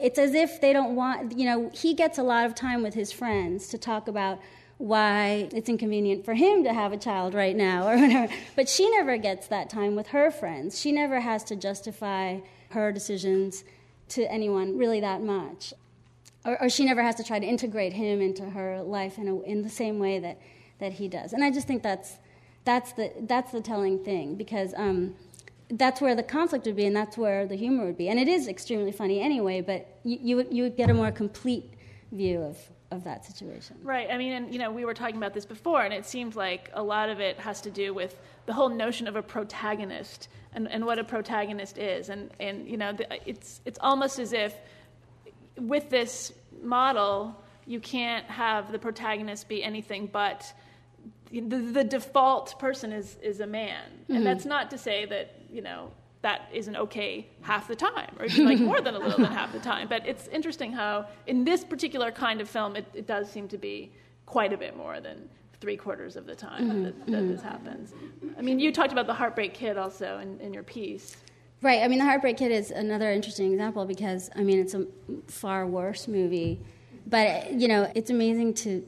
it's 0.00 0.18
as 0.18 0.34
if 0.34 0.60
they 0.60 0.72
don't 0.72 0.96
want 0.96 1.36
you 1.36 1.44
know 1.44 1.70
he 1.72 1.94
gets 1.94 2.18
a 2.18 2.22
lot 2.22 2.46
of 2.46 2.54
time 2.54 2.82
with 2.82 2.94
his 2.94 3.12
friends 3.12 3.68
to 3.68 3.78
talk 3.78 4.08
about 4.08 4.40
why 4.78 5.48
it's 5.52 5.68
inconvenient 5.68 6.24
for 6.24 6.34
him 6.34 6.64
to 6.64 6.72
have 6.72 6.92
a 6.92 6.96
child 6.96 7.34
right 7.34 7.54
now 7.54 7.86
or 7.86 7.96
whatever. 8.00 8.32
But 8.56 8.68
she 8.68 8.90
never 8.90 9.16
gets 9.16 9.46
that 9.48 9.70
time 9.70 9.94
with 9.94 10.08
her 10.08 10.30
friends. 10.30 10.80
She 10.80 10.90
never 10.92 11.20
has 11.20 11.44
to 11.44 11.56
justify 11.56 12.40
her 12.70 12.90
decisions 12.90 13.64
to 14.14 14.30
anyone 14.30 14.76
really 14.78 15.00
that 15.00 15.22
much. 15.22 15.74
Or, 16.44 16.60
or, 16.62 16.68
she 16.68 16.84
never 16.84 17.02
has 17.02 17.14
to 17.16 17.24
try 17.24 17.38
to 17.38 17.46
integrate 17.46 17.92
him 17.92 18.20
into 18.20 18.50
her 18.50 18.82
life 18.82 19.16
in, 19.16 19.28
a, 19.28 19.40
in 19.42 19.62
the 19.62 19.68
same 19.68 19.98
way 19.98 20.18
that, 20.18 20.38
that 20.80 20.94
he 20.94 21.06
does. 21.06 21.32
And 21.32 21.44
I 21.44 21.50
just 21.50 21.68
think 21.68 21.82
that's, 21.82 22.16
that's, 22.64 22.92
the, 22.92 23.12
that's 23.20 23.52
the 23.52 23.60
telling 23.60 24.04
thing 24.04 24.34
because 24.34 24.74
um, 24.76 25.14
that's 25.70 26.00
where 26.00 26.16
the 26.16 26.22
conflict 26.22 26.66
would 26.66 26.74
be 26.74 26.84
and 26.84 26.96
that's 26.96 27.16
where 27.16 27.46
the 27.46 27.54
humor 27.54 27.86
would 27.86 27.96
be. 27.96 28.08
And 28.08 28.18
it 28.18 28.28
is 28.28 28.48
extremely 28.48 28.90
funny 28.90 29.20
anyway, 29.20 29.60
but 29.60 29.86
you, 30.02 30.18
you, 30.20 30.36
would, 30.36 30.52
you 30.52 30.64
would 30.64 30.76
get 30.76 30.90
a 30.90 30.94
more 30.94 31.12
complete 31.12 31.72
view 32.10 32.40
of, 32.40 32.58
of 32.92 33.04
that 33.04 33.24
situation. 33.24 33.76
Right. 33.82 34.08
I 34.10 34.18
mean, 34.18 34.32
and 34.32 34.52
you 34.52 34.58
know, 34.58 34.70
we 34.70 34.84
were 34.84 34.94
talking 34.94 35.16
about 35.16 35.34
this 35.34 35.46
before, 35.46 35.82
and 35.82 35.92
it 35.92 36.06
seemed 36.06 36.36
like 36.36 36.70
a 36.74 36.82
lot 36.82 37.08
of 37.08 37.20
it 37.20 37.38
has 37.40 37.60
to 37.62 37.70
do 37.70 37.92
with 37.94 38.16
the 38.46 38.52
whole 38.52 38.68
notion 38.68 39.08
of 39.08 39.16
a 39.16 39.22
protagonist 39.22 40.28
and, 40.54 40.70
and 40.70 40.84
what 40.84 40.98
a 40.98 41.04
protagonist 41.04 41.78
is. 41.78 42.08
And, 42.08 42.30
and 42.38 42.68
you 42.68 42.76
know, 42.76 42.92
the, 42.92 43.06
it's, 43.28 43.60
it's 43.64 43.78
almost 43.80 44.18
as 44.18 44.32
if 44.32 44.54
with 45.56 45.90
this 45.90 46.32
model, 46.62 47.34
you 47.66 47.80
can't 47.80 48.26
have 48.26 48.72
the 48.72 48.78
protagonist 48.78 49.48
be 49.48 49.62
anything 49.62 50.08
but 50.12 50.52
the, 51.30 51.40
the 51.40 51.84
default 51.84 52.58
person 52.58 52.92
is, 52.92 53.16
is 53.22 53.40
a 53.40 53.46
man. 53.46 53.82
Mm-hmm. 54.02 54.16
And 54.16 54.26
that's 54.26 54.44
not 54.44 54.70
to 54.70 54.78
say 54.78 55.06
that, 55.06 55.34
you 55.50 55.62
know, 55.62 55.90
that 56.22 56.48
isn't 56.52 56.76
okay 56.76 57.26
half 57.42 57.68
the 57.68 57.76
time, 57.76 58.14
or 58.18 58.26
even 58.26 58.46
like 58.46 58.58
more 58.70 58.80
than 58.80 58.94
a 58.94 58.98
little 58.98 59.18
than 59.18 59.32
half 59.32 59.52
the 59.52 59.58
time. 59.58 59.88
But 59.88 60.06
it's 60.06 60.28
interesting 60.28 60.72
how, 60.72 61.06
in 61.26 61.44
this 61.44 61.64
particular 61.64 62.10
kind 62.10 62.40
of 62.40 62.48
film, 62.48 62.76
it, 62.76 62.86
it 62.94 63.06
does 63.06 63.30
seem 63.30 63.48
to 63.48 63.58
be 63.58 63.92
quite 64.24 64.52
a 64.52 64.56
bit 64.56 64.76
more 64.76 65.00
than 65.00 65.28
three 65.60 65.76
quarters 65.76 66.16
of 66.16 66.26
the 66.26 66.34
time 66.34 66.68
mm-hmm. 66.68 66.84
that, 66.84 67.06
that 67.06 67.12
mm-hmm. 67.12 67.28
this 67.32 67.42
happens. 67.42 67.92
I 68.38 68.42
mean, 68.42 68.58
you 68.58 68.72
talked 68.72 68.92
about 68.92 69.06
the 69.06 69.14
Heartbreak 69.14 69.52
Kid 69.54 69.76
also 69.76 70.18
in, 70.18 70.40
in 70.40 70.54
your 70.54 70.62
piece. 70.62 71.16
Right. 71.60 71.82
I 71.82 71.88
mean, 71.88 71.98
the 71.98 72.04
Heartbreak 72.04 72.36
Kid 72.36 72.50
is 72.50 72.72
another 72.72 73.10
interesting 73.12 73.52
example 73.52 73.84
because 73.84 74.30
I 74.34 74.42
mean, 74.42 74.58
it's 74.58 74.74
a 74.74 74.86
far 75.28 75.66
worse 75.66 76.08
movie, 76.08 76.60
but 77.06 77.52
you 77.52 77.68
know, 77.68 77.90
it's 77.94 78.10
amazing 78.10 78.54
to 78.54 78.84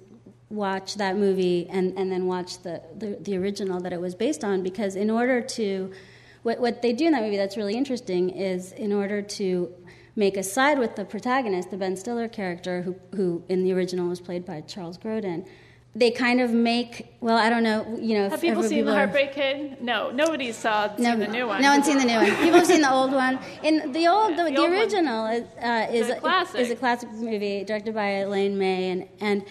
watch 0.50 0.96
that 0.96 1.16
movie 1.16 1.68
and, 1.70 1.96
and 1.98 2.10
then 2.10 2.26
watch 2.26 2.62
the, 2.62 2.82
the, 2.96 3.18
the 3.20 3.36
original 3.36 3.80
that 3.80 3.92
it 3.92 4.00
was 4.00 4.14
based 4.14 4.44
on 4.44 4.62
because 4.62 4.96
in 4.96 5.10
order 5.10 5.40
to 5.40 5.92
what, 6.44 6.60
what 6.60 6.82
they 6.82 6.92
do 6.92 7.06
in 7.06 7.12
that 7.12 7.22
movie 7.22 7.36
that's 7.36 7.56
really 7.56 7.74
interesting 7.74 8.30
is 8.30 8.72
in 8.72 8.92
order 8.92 9.22
to 9.22 9.74
make 10.14 10.36
a 10.36 10.42
side 10.42 10.78
with 10.78 10.94
the 10.94 11.04
protagonist, 11.04 11.70
the 11.70 11.76
Ben 11.76 11.96
Stiller 11.96 12.28
character, 12.28 12.82
who, 12.82 12.94
who 13.16 13.42
in 13.48 13.64
the 13.64 13.72
original 13.72 14.08
was 14.08 14.20
played 14.20 14.44
by 14.44 14.60
Charles 14.60 14.98
Grodin, 14.98 15.46
they 15.96 16.10
kind 16.10 16.40
of 16.40 16.50
make 16.50 17.14
well 17.20 17.36
i 17.36 17.48
don't 17.48 17.62
know 17.62 17.96
you 18.00 18.18
know 18.18 18.28
have 18.28 18.40
people 18.40 18.64
seen 18.64 18.78
people 18.78 18.90
the 18.90 18.98
heartbreak 18.98 19.32
kid? 19.32 19.80
No 19.80 20.10
nobody 20.10 20.50
saw 20.50 20.92
no, 20.98 21.16
the 21.16 21.28
new 21.28 21.46
one. 21.46 21.62
no 21.62 21.70
one's 21.70 21.86
seen 21.86 21.98
the 21.98 22.04
new 22.04 22.16
one. 22.16 22.26
People 22.26 22.58
have 22.58 22.66
seen 22.66 22.80
the 22.80 22.92
old 22.92 23.12
one. 23.12 23.38
In 23.62 23.92
the 23.92 24.08
old 24.08 24.32
the, 24.32 24.42
the, 24.44 24.50
the 24.50 24.58
old 24.58 24.70
original 24.72 25.26
is, 25.26 25.44
uh, 25.62 25.86
is, 25.92 26.10
a 26.10 26.16
classic. 26.16 26.60
is 26.60 26.70
a 26.72 26.76
classic 26.76 27.12
movie 27.12 27.62
directed 27.62 27.94
by 27.94 28.08
elaine 28.22 28.58
may 28.58 28.90
and, 28.90 29.08
and 29.20 29.44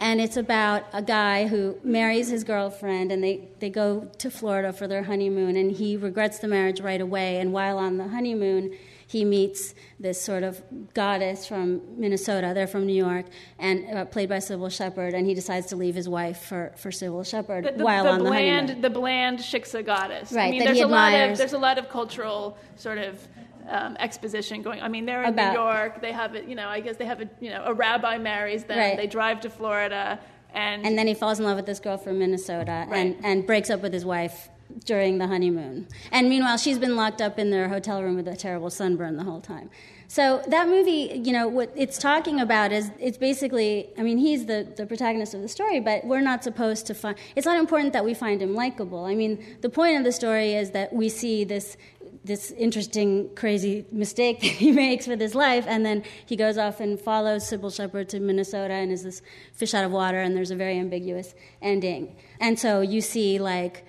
and 0.00 0.20
it's 0.20 0.36
about 0.36 0.84
a 0.92 1.02
guy 1.02 1.46
who 1.46 1.76
marries 1.82 2.28
his 2.28 2.44
girlfriend 2.44 3.10
and 3.10 3.22
they, 3.22 3.48
they 3.58 3.70
go 3.70 4.10
to 4.18 4.30
florida 4.30 4.72
for 4.72 4.86
their 4.86 5.04
honeymoon 5.04 5.56
and 5.56 5.72
he 5.72 5.96
regrets 5.96 6.38
the 6.38 6.48
marriage 6.48 6.80
right 6.80 7.00
away 7.00 7.38
and 7.38 7.52
while 7.52 7.78
on 7.78 7.96
the 7.96 8.08
honeymoon 8.08 8.76
he 9.08 9.24
meets 9.24 9.74
this 9.98 10.20
sort 10.20 10.42
of 10.42 10.62
goddess 10.92 11.46
from 11.46 11.80
Minnesota. 11.98 12.52
They're 12.54 12.66
from 12.66 12.84
New 12.86 12.94
York, 12.94 13.24
and 13.58 13.96
uh, 13.96 14.04
played 14.04 14.28
by 14.28 14.36
Cybill 14.36 14.70
Shepherd. 14.70 15.14
And 15.14 15.26
he 15.26 15.32
decides 15.32 15.66
to 15.68 15.76
leave 15.76 15.94
his 15.94 16.10
wife 16.10 16.42
for, 16.42 16.74
for 16.76 16.90
Cybill 16.90 17.26
Shepherd 17.26 17.64
the, 17.64 17.72
the, 17.72 17.84
while 17.84 18.04
the 18.04 18.10
on 18.10 18.18
bland, 18.20 18.68
the 18.68 18.74
honeymoon. 18.74 18.82
The 18.82 18.90
bland 18.90 19.38
Shiksa 19.38 19.84
goddess. 19.84 20.30
Right. 20.30 20.48
I 20.48 20.50
mean, 20.50 20.62
there's 20.62 20.80
a 20.80 20.86
lot 20.86 21.14
of 21.14 21.38
there's 21.38 21.54
a 21.54 21.58
lot 21.58 21.78
of 21.78 21.88
cultural 21.88 22.58
sort 22.76 22.98
of. 22.98 23.26
Um, 23.70 23.96
exposition 24.00 24.62
going. 24.62 24.80
I 24.80 24.88
mean, 24.88 25.04
they're 25.04 25.22
in 25.22 25.28
About, 25.28 25.52
New 25.52 25.60
York. 25.60 26.00
They 26.00 26.12
have 26.12 26.34
it. 26.34 26.48
You 26.48 26.54
know, 26.54 26.68
I 26.68 26.80
guess 26.80 26.96
they 26.96 27.04
have 27.04 27.20
a. 27.20 27.28
You 27.38 27.50
know, 27.50 27.64
a 27.66 27.74
rabbi 27.74 28.16
marries 28.16 28.64
them. 28.64 28.78
Right. 28.78 28.96
They 28.96 29.06
drive 29.06 29.40
to 29.42 29.50
Florida, 29.50 30.18
and 30.54 30.86
and 30.86 30.96
then 30.96 31.06
he 31.06 31.14
falls 31.14 31.38
in 31.38 31.44
love 31.44 31.56
with 31.56 31.66
this 31.66 31.78
girl 31.78 31.98
from 31.98 32.18
Minnesota, 32.18 32.86
right. 32.88 32.98
and 32.98 33.24
and 33.24 33.46
breaks 33.46 33.68
up 33.68 33.82
with 33.82 33.92
his 33.92 34.06
wife 34.06 34.48
during 34.84 35.18
the 35.18 35.26
honeymoon. 35.26 35.86
And 36.12 36.28
meanwhile, 36.28 36.56
she's 36.56 36.78
been 36.78 36.96
locked 36.96 37.20
up 37.20 37.38
in 37.38 37.50
their 37.50 37.68
hotel 37.68 38.02
room 38.02 38.16
with 38.16 38.28
a 38.28 38.36
terrible 38.36 38.70
sunburn 38.70 39.16
the 39.16 39.24
whole 39.24 39.40
time. 39.40 39.70
So 40.10 40.42
that 40.48 40.68
movie, 40.68 41.20
you 41.22 41.32
know, 41.32 41.48
what 41.48 41.70
it's 41.76 41.98
talking 41.98 42.40
about 42.40 42.72
is 42.72 42.90
it's 42.98 43.18
basically, 43.18 43.90
I 43.98 44.02
mean, 44.02 44.16
he's 44.16 44.46
the, 44.46 44.66
the 44.74 44.86
protagonist 44.86 45.34
of 45.34 45.42
the 45.42 45.48
story, 45.48 45.80
but 45.80 46.02
we're 46.06 46.22
not 46.22 46.42
supposed 46.42 46.86
to 46.86 46.94
find, 46.94 47.18
it's 47.36 47.44
not 47.44 47.58
important 47.58 47.92
that 47.92 48.06
we 48.06 48.14
find 48.14 48.40
him 48.40 48.54
likable. 48.54 49.04
I 49.04 49.14
mean, 49.14 49.44
the 49.60 49.68
point 49.68 49.98
of 49.98 50.04
the 50.04 50.12
story 50.12 50.54
is 50.54 50.70
that 50.70 50.94
we 50.94 51.10
see 51.10 51.44
this 51.44 51.76
this 52.24 52.50
interesting, 52.52 53.34
crazy 53.34 53.86
mistake 53.90 54.40
that 54.42 54.46
he 54.46 54.72
makes 54.72 55.06
with 55.06 55.20
his 55.20 55.34
life, 55.34 55.64
and 55.66 55.84
then 55.84 56.04
he 56.26 56.36
goes 56.36 56.58
off 56.58 56.80
and 56.80 57.00
follows 57.00 57.50
Cybill 57.50 57.74
Shepherd 57.74 58.08
to 58.10 58.20
Minnesota 58.20 58.74
and 58.74 58.92
is 58.92 59.02
this 59.02 59.22
fish 59.52 59.74
out 59.74 59.84
of 59.84 59.92
water, 59.92 60.20
and 60.20 60.36
there's 60.36 60.50
a 60.50 60.56
very 60.56 60.78
ambiguous 60.78 61.34
ending. 61.62 62.16
And 62.40 62.58
so 62.58 62.80
you 62.80 63.00
see 63.00 63.38
like 63.38 63.84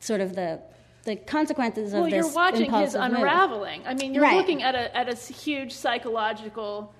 sort 0.00 0.20
of 0.20 0.34
the 0.34 0.60
the 1.04 1.16
consequences 1.16 1.92
well, 1.92 2.04
of 2.04 2.10
this. 2.10 2.34
Well, 2.34 2.54
you're 2.54 2.68
watching 2.68 2.72
his 2.72 2.94
unraveling. 2.94 3.80
Move. 3.80 3.88
I 3.88 3.94
mean, 3.94 4.14
you're 4.14 4.22
right. 4.22 4.36
looking 4.36 4.62
at 4.62 4.74
a 4.74 4.96
at 4.96 5.08
a 5.12 5.16
huge 5.16 5.72
psychological 5.72 6.94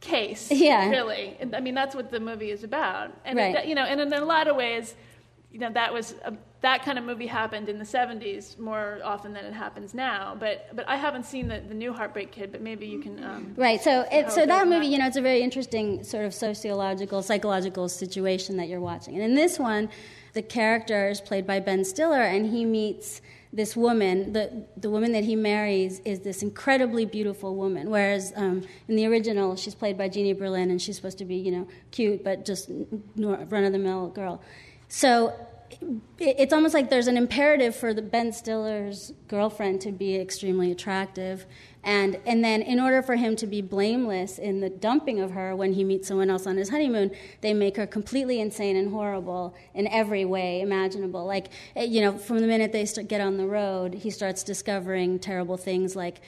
case. 0.00 0.50
Yeah, 0.50 0.88
really. 0.90 1.36
I 1.54 1.60
mean, 1.60 1.74
that's 1.74 1.94
what 1.94 2.10
the 2.10 2.20
movie 2.20 2.50
is 2.50 2.64
about. 2.64 3.12
And 3.24 3.38
right. 3.38 3.54
it, 3.56 3.66
you 3.66 3.74
know, 3.74 3.84
and 3.84 4.00
in 4.00 4.12
a 4.12 4.24
lot 4.24 4.48
of 4.48 4.56
ways, 4.56 4.94
you 5.50 5.58
know, 5.58 5.72
that 5.72 5.92
was 5.92 6.14
a, 6.24 6.34
that 6.60 6.84
kind 6.84 6.98
of 6.98 7.04
movie 7.04 7.26
happened 7.26 7.68
in 7.68 7.78
the 7.78 7.84
'70s 7.84 8.58
more 8.58 9.00
often 9.02 9.32
than 9.32 9.44
it 9.44 9.54
happens 9.54 9.94
now. 9.94 10.36
But 10.38 10.68
but 10.74 10.88
I 10.88 10.96
haven't 10.96 11.24
seen 11.24 11.48
the, 11.48 11.60
the 11.66 11.74
new 11.74 11.92
Heartbreak 11.92 12.32
Kid. 12.32 12.52
But 12.52 12.60
maybe 12.60 12.86
you 12.86 13.00
can. 13.00 13.22
Um, 13.24 13.54
right. 13.56 13.80
So 13.80 14.06
it, 14.12 14.30
so 14.30 14.44
that 14.44 14.68
movie, 14.68 14.86
you 14.86 14.98
know, 14.98 15.06
it's 15.06 15.16
a 15.16 15.22
very 15.22 15.40
interesting 15.40 16.04
sort 16.04 16.24
of 16.24 16.34
sociological, 16.34 17.22
psychological 17.22 17.88
situation 17.88 18.56
that 18.58 18.68
you're 18.68 18.80
watching. 18.80 19.14
And 19.14 19.22
in 19.22 19.34
this 19.34 19.58
one 19.58 19.88
the 20.38 20.42
character 20.42 21.08
is 21.08 21.20
played 21.20 21.46
by 21.46 21.60
Ben 21.60 21.84
Stiller, 21.84 22.22
and 22.22 22.46
he 22.46 22.64
meets 22.64 23.20
this 23.52 23.76
woman. 23.76 24.32
The, 24.32 24.66
the 24.76 24.90
woman 24.90 25.12
that 25.12 25.24
he 25.24 25.34
marries 25.34 26.00
is 26.04 26.20
this 26.20 26.42
incredibly 26.42 27.06
beautiful 27.06 27.56
woman, 27.56 27.90
whereas 27.90 28.32
um, 28.36 28.62
in 28.86 28.96
the 28.96 29.06
original, 29.06 29.56
she's 29.56 29.74
played 29.74 29.96
by 29.96 30.08
Jeannie 30.08 30.34
Berlin, 30.34 30.70
and 30.70 30.80
she's 30.80 30.96
supposed 30.96 31.18
to 31.18 31.24
be, 31.24 31.36
you 31.36 31.50
know, 31.50 31.68
cute, 31.90 32.22
but 32.22 32.44
just 32.44 32.70
run 33.16 33.64
of 33.64 33.72
the 33.72 33.78
mill 33.78 34.08
girl. 34.08 34.40
So 34.88 35.34
it's 36.18 36.52
almost 36.52 36.74
like 36.74 36.90
there's 36.90 37.06
an 37.06 37.16
imperative 37.16 37.76
for 37.76 37.94
the 37.94 38.02
Ben 38.02 38.32
Stiller's 38.32 39.12
girlfriend 39.28 39.80
to 39.82 39.92
be 39.92 40.16
extremely 40.16 40.72
attractive, 40.72 41.46
and 41.84 42.18
and 42.26 42.42
then 42.42 42.62
in 42.62 42.80
order 42.80 43.02
for 43.02 43.14
him 43.14 43.36
to 43.36 43.46
be 43.46 43.60
blameless 43.60 44.38
in 44.38 44.60
the 44.60 44.68
dumping 44.68 45.20
of 45.20 45.30
her 45.32 45.54
when 45.54 45.74
he 45.74 45.84
meets 45.84 46.08
someone 46.08 46.30
else 46.30 46.46
on 46.46 46.56
his 46.56 46.70
honeymoon, 46.70 47.12
they 47.42 47.54
make 47.54 47.76
her 47.76 47.86
completely 47.86 48.40
insane 48.40 48.76
and 48.76 48.90
horrible 48.90 49.54
in 49.74 49.86
every 49.88 50.24
way 50.24 50.60
imaginable. 50.60 51.24
Like 51.24 51.50
eh, 51.76 51.84
you 51.84 52.00
know, 52.00 52.18
from 52.18 52.40
the 52.40 52.46
minute 52.46 52.72
they 52.72 52.84
get 53.04 53.20
on 53.20 53.36
the 53.36 53.46
road, 53.46 53.94
he 53.94 54.10
starts 54.10 54.42
discovering 54.42 55.18
terrible 55.20 55.56
things 55.56 55.94
like 55.94 56.20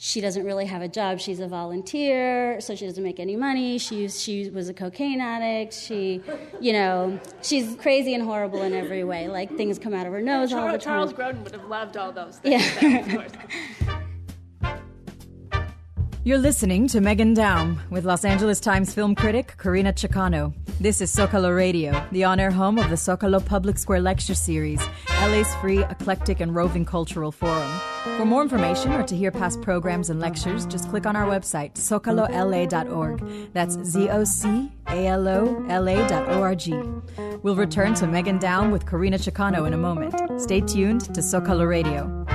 she 0.00 0.20
doesn't 0.20 0.44
really 0.44 0.66
have 0.66 0.80
a 0.80 0.86
job. 0.86 1.18
She's 1.18 1.40
a 1.40 1.48
volunteer, 1.48 2.60
so 2.60 2.76
she 2.76 2.86
doesn't 2.86 3.02
make 3.02 3.18
any 3.18 3.34
money. 3.34 3.78
She 3.78 4.08
she 4.08 4.48
was 4.48 4.68
a 4.68 4.74
cocaine 4.74 5.20
addict. 5.20 5.74
She, 5.74 6.22
you 6.60 6.72
know, 6.72 7.18
she's 7.42 7.74
crazy 7.76 8.14
and 8.14 8.22
horrible 8.22 8.62
in 8.62 8.72
every 8.74 9.02
way. 9.02 9.28
Like 9.28 9.56
things 9.56 9.76
come 9.76 9.94
out 9.94 10.06
of 10.06 10.12
her 10.12 10.22
nose 10.22 10.50
Charles, 10.50 10.66
all 10.66 10.72
the 10.72 10.78
time. 10.78 10.94
Charles 10.94 11.12
Grodin 11.12 11.42
would 11.42 11.52
have 11.52 11.64
loved 11.64 11.96
all 11.96 12.12
those 12.12 12.38
things. 12.38 12.62
Yeah. 12.80 13.94
You're 16.24 16.38
listening 16.38 16.88
to 16.88 17.00
Megan 17.00 17.34
Daum 17.34 17.78
with 17.90 18.04
Los 18.04 18.24
Angeles 18.24 18.60
Times 18.60 18.92
film 18.92 19.14
critic 19.14 19.54
Carina 19.56 19.92
Chocano. 19.92 20.52
This 20.80 21.00
is 21.00 21.14
Zocalo 21.14 21.56
Radio, 21.56 22.04
the 22.12 22.24
on 22.24 22.40
air 22.40 22.50
home 22.50 22.76
of 22.78 22.90
the 22.90 22.96
Zocalo 22.96 23.44
Public 23.44 23.78
Square 23.78 24.00
Lecture 24.00 24.34
Series, 24.34 24.80
LA's 25.22 25.54
free, 25.56 25.82
eclectic, 25.84 26.40
and 26.40 26.54
roving 26.54 26.84
cultural 26.84 27.32
forum. 27.32 27.70
For 28.16 28.24
more 28.24 28.42
information 28.42 28.92
or 28.92 29.04
to 29.04 29.16
hear 29.16 29.30
past 29.30 29.62
programs 29.62 30.10
and 30.10 30.20
lectures, 30.20 30.66
just 30.66 30.90
click 30.90 31.06
on 31.06 31.14
our 31.16 31.26
website, 31.26 31.74
zocalola.org. 31.74 33.52
That's 33.52 33.74
Z 33.84 34.10
O 34.10 34.24
C 34.24 34.70
A 34.88 35.06
L 35.06 35.28
O 35.28 35.66
L 35.68 35.88
A 35.88 36.08
dot 36.08 36.28
O 36.28 36.42
R 36.42 36.54
G. 36.54 36.78
We'll 37.42 37.56
return 37.56 37.94
to 37.94 38.06
Megan 38.06 38.38
Daum 38.38 38.70
with 38.70 38.86
Carina 38.86 39.18
Chocano 39.18 39.66
in 39.66 39.72
a 39.72 39.78
moment. 39.78 40.40
Stay 40.40 40.60
tuned 40.60 41.02
to 41.14 41.20
Zocalo 41.20 41.66
Radio. 41.66 42.26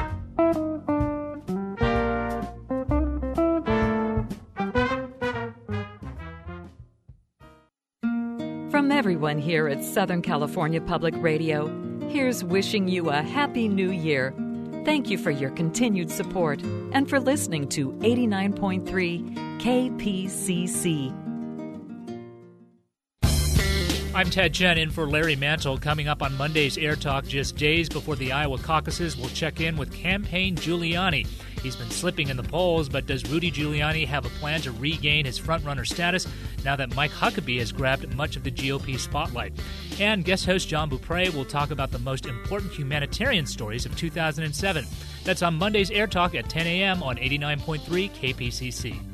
Everyone 9.03 9.37
here 9.37 9.67
at 9.67 9.83
Southern 9.83 10.21
California 10.21 10.79
Public 10.79 11.13
Radio, 11.17 11.67
here's 12.07 12.41
wishing 12.41 12.87
you 12.87 13.09
a 13.09 13.21
happy 13.21 13.67
new 13.67 13.91
year. 13.91 14.33
Thank 14.85 15.09
you 15.09 15.17
for 15.17 15.29
your 15.29 15.49
continued 15.49 16.09
support 16.09 16.63
and 16.93 17.09
for 17.09 17.19
listening 17.19 17.67
to 17.67 17.91
89.3 17.95 19.59
KPCC. 19.59 21.22
I'm 24.15 24.29
Ted 24.29 24.53
Chen 24.53 24.77
in 24.77 24.91
for 24.91 25.07
Larry 25.07 25.35
Mantle. 25.35 25.79
Coming 25.79 26.07
up 26.07 26.21
on 26.21 26.37
Monday's 26.37 26.77
Air 26.77 26.95
Talk, 26.95 27.25
just 27.25 27.57
days 27.57 27.89
before 27.89 28.15
the 28.15 28.31
Iowa 28.31 28.59
caucuses, 28.59 29.17
we'll 29.17 29.29
check 29.29 29.59
in 29.59 29.75
with 29.75 29.91
campaign 29.91 30.55
Giuliani. 30.55 31.25
He's 31.63 31.75
been 31.75 31.89
slipping 31.89 32.29
in 32.29 32.37
the 32.37 32.43
polls, 32.43 32.87
but 32.89 33.07
does 33.07 33.27
Rudy 33.27 33.51
Giuliani 33.51 34.05
have 34.05 34.27
a 34.27 34.29
plan 34.29 34.61
to 34.61 34.71
regain 34.71 35.25
his 35.25 35.39
frontrunner 35.39 35.87
status 35.87 36.27
now 36.63 36.75
that 36.75 36.95
Mike 36.95 37.09
Huckabee 37.09 37.57
has 37.57 37.71
grabbed 37.71 38.15
much 38.15 38.35
of 38.35 38.43
the 38.43 38.51
GOP 38.51 38.99
spotlight? 38.99 39.53
And 39.99 40.23
guest 40.23 40.45
host 40.45 40.69
John 40.69 40.89
Beaupre 40.89 41.31
will 41.31 41.45
talk 41.45 41.71
about 41.71 41.89
the 41.89 41.97
most 41.97 42.27
important 42.27 42.71
humanitarian 42.71 43.47
stories 43.47 43.87
of 43.87 43.97
2007. 43.97 44.85
That's 45.23 45.41
on 45.41 45.55
Monday's 45.55 45.89
Air 45.89 46.05
Talk 46.05 46.35
at 46.35 46.49
10 46.49 46.67
a.m. 46.67 47.01
on 47.01 47.17
89.3 47.17 48.11
KPCC. 48.11 49.12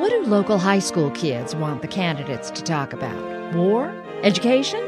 What 0.00 0.08
do 0.08 0.22
local 0.22 0.56
high 0.56 0.78
school 0.78 1.10
kids 1.10 1.54
want 1.54 1.82
the 1.82 1.86
candidates 1.86 2.50
to 2.52 2.62
talk 2.62 2.94
about? 2.94 3.54
War? 3.54 3.94
Education? 4.22 4.80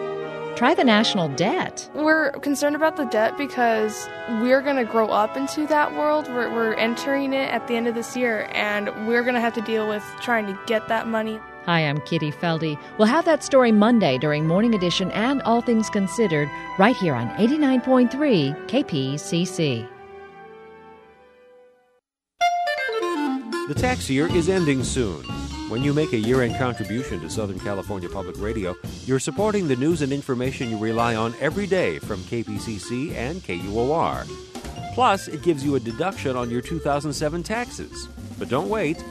Try 0.57 0.73
the 0.73 0.85
national 0.85 1.28
debt. 1.28 1.90
We're 1.92 2.31
concerned 2.38 2.76
about 2.76 2.97
the 2.97 3.04
debt 3.04 3.37
because 3.37 4.09
we're 4.40 4.62
going 4.62 4.76
to 4.76 4.90
grow 4.90 5.09
up 5.09 5.37
into 5.37 5.66
that 5.66 5.92
world. 5.92 6.28
We're, 6.28 6.50
we're 6.50 6.73
entering 6.76 7.35
it 7.35 7.50
at 7.50 7.69
the 7.69 7.76
end 7.76 7.88
of 7.88 7.95
this 7.95 8.16
year, 8.16 8.49
and 8.52 8.88
we're 9.07 9.21
going 9.21 9.35
to 9.35 9.40
have 9.42 9.52
to 9.52 9.61
deal 9.61 9.87
with 9.87 10.02
trying 10.23 10.47
to 10.47 10.59
get 10.64 10.88
that 10.88 11.07
money. 11.07 11.38
Hi, 11.66 11.81
I'm 11.81 12.00
Kitty 12.00 12.33
Felde. 12.33 12.78
We'll 12.97 13.07
have 13.07 13.26
that 13.26 13.45
story 13.45 13.71
Monday 13.71 14.16
during 14.16 14.47
Morning 14.47 14.75
Edition 14.75 15.11
and 15.11 15.42
All 15.42 15.61
Things 15.61 15.90
Considered 15.90 16.49
right 16.78 16.97
here 16.97 17.14
on 17.14 17.28
89.3 17.37 18.66
KPCC. 18.66 19.87
The 23.69 23.75
tax 23.75 24.11
year 24.11 24.26
is 24.26 24.49
ending 24.49 24.83
soon. 24.83 25.23
When 25.71 25.85
you 25.85 25.95
make 25.95 26.12
a 26.12 26.19
year 26.19 26.42
end 26.42 26.57
contribution 26.57 27.21
to 27.21 27.31
Southern 27.31 27.61
California 27.61 28.09
Public 28.09 28.37
Radio, 28.40 28.75
you're 29.04 29.21
supporting 29.21 29.69
the 29.69 29.76
news 29.76 30.02
and 30.02 30.12
information 30.12 30.69
you 30.69 30.76
rely 30.76 31.14
on 31.14 31.33
every 31.40 31.69
day 31.69 32.00
from 32.00 32.19
KPCC 32.23 33.14
and 33.14 33.40
KUOR. 33.40 34.26
Plus, 34.95 35.28
it 35.28 35.42
gives 35.42 35.64
you 35.64 35.76
a 35.76 35.81
deduction 35.81 36.37
on 36.37 36.50
your 36.50 36.61
2007 36.61 37.45
taxes. 37.45 38.09
But 38.37 38.49
don't 38.49 38.69
wait, 38.69 39.02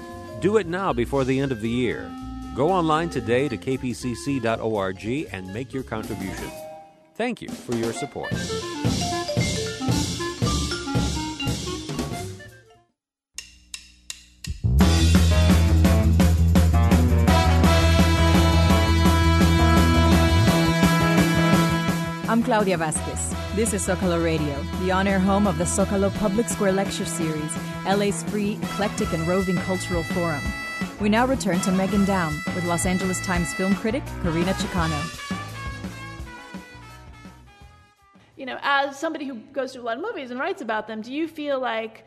do 0.42 0.58
it 0.58 0.68
now 0.68 0.92
before 0.92 1.24
the 1.24 1.40
end 1.40 1.54
of 1.54 1.62
the 1.62 1.70
year. 1.70 2.12
Go 2.54 2.70
online 2.70 3.10
today 3.10 3.48
to 3.48 3.58
kpcc.org 3.58 5.06
and 5.32 5.54
make 5.54 5.74
your 5.74 5.84
contribution. 5.84 6.52
Thank 7.16 7.42
you 7.42 7.48
for 7.48 7.74
your 7.76 7.94
support. 7.94 8.34
Claudia 22.52 22.76
Vasquez. 22.76 23.34
This 23.56 23.74
is 23.74 23.88
Zocalo 23.88 24.22
Radio, 24.22 24.62
the 24.82 24.92
on 24.92 25.08
air 25.08 25.20
home 25.20 25.48
of 25.48 25.58
the 25.58 25.64
Zocalo 25.64 26.14
Public 26.16 26.50
Square 26.50 26.74
Lecture 26.74 27.06
Series, 27.06 27.56
LA's 27.86 28.24
free, 28.24 28.60
eclectic, 28.62 29.14
and 29.14 29.26
roving 29.26 29.56
cultural 29.56 30.04
forum. 30.04 30.42
We 31.00 31.08
now 31.08 31.26
return 31.26 31.62
to 31.62 31.72
Megan 31.72 32.04
Daum 32.04 32.34
with 32.54 32.66
Los 32.66 32.86
Angeles 32.86 33.26
Times 33.26 33.54
film 33.54 33.74
critic 33.76 34.04
Carina 34.22 34.52
Chocano. 34.52 35.40
You 38.36 38.48
know, 38.48 38.58
as 38.62 39.00
somebody 39.00 39.28
who 39.28 39.36
goes 39.54 39.72
to 39.72 39.80
a 39.80 39.84
lot 39.84 39.96
of 39.96 40.04
movies 40.04 40.30
and 40.30 40.38
writes 40.38 40.62
about 40.62 40.88
them, 40.88 41.02
do 41.02 41.14
you 41.14 41.30
feel 41.30 41.58
like 41.58 42.06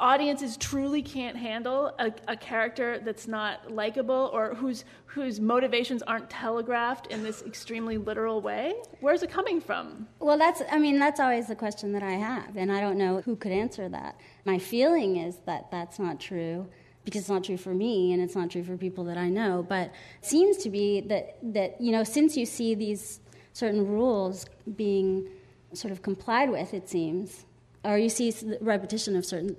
audiences 0.00 0.56
truly 0.56 1.02
can't 1.02 1.36
handle 1.36 1.94
a, 1.98 2.12
a 2.28 2.36
character 2.36 2.98
that's 3.04 3.28
not 3.28 3.70
likable 3.70 4.30
or 4.32 4.54
whose 4.54 4.84
whose 5.04 5.40
motivations 5.40 6.02
aren't 6.02 6.28
telegraphed 6.28 7.06
in 7.08 7.22
this 7.22 7.42
extremely 7.42 7.98
literal 7.98 8.40
way? 8.40 8.74
Where's 9.00 9.22
it 9.22 9.30
coming 9.30 9.60
from? 9.60 10.06
Well, 10.18 10.38
that's 10.38 10.62
I 10.70 10.78
mean 10.78 10.98
that's 10.98 11.20
always 11.20 11.46
the 11.46 11.56
question 11.56 11.92
that 11.92 12.02
I 12.02 12.12
have, 12.12 12.56
and 12.56 12.72
I 12.72 12.80
don't 12.80 12.98
know 12.98 13.20
who 13.20 13.36
could 13.36 13.52
answer 13.52 13.88
that. 13.88 14.18
My 14.44 14.58
feeling 14.58 15.16
is 15.16 15.36
that 15.46 15.70
that's 15.70 15.98
not 15.98 16.20
true 16.20 16.68
because 17.04 17.22
it's 17.22 17.30
not 17.30 17.44
true 17.44 17.56
for 17.56 17.72
me 17.72 18.12
and 18.12 18.22
it's 18.22 18.34
not 18.34 18.50
true 18.50 18.64
for 18.64 18.76
people 18.76 19.04
that 19.04 19.16
I 19.16 19.28
know. 19.28 19.64
But 19.66 19.92
seems 20.22 20.58
to 20.58 20.70
be 20.70 21.00
that 21.02 21.38
that 21.54 21.80
you 21.80 21.92
know 21.92 22.04
since 22.04 22.36
you 22.36 22.46
see 22.46 22.74
these 22.74 23.20
certain 23.52 23.86
rules 23.86 24.46
being 24.76 25.28
sort 25.72 25.92
of 25.92 26.02
complied 26.02 26.50
with, 26.50 26.74
it 26.74 26.88
seems 26.88 27.45
or 27.86 27.98
you 27.98 28.08
see 28.08 28.34
repetition 28.60 29.16
of 29.16 29.24
certain 29.24 29.56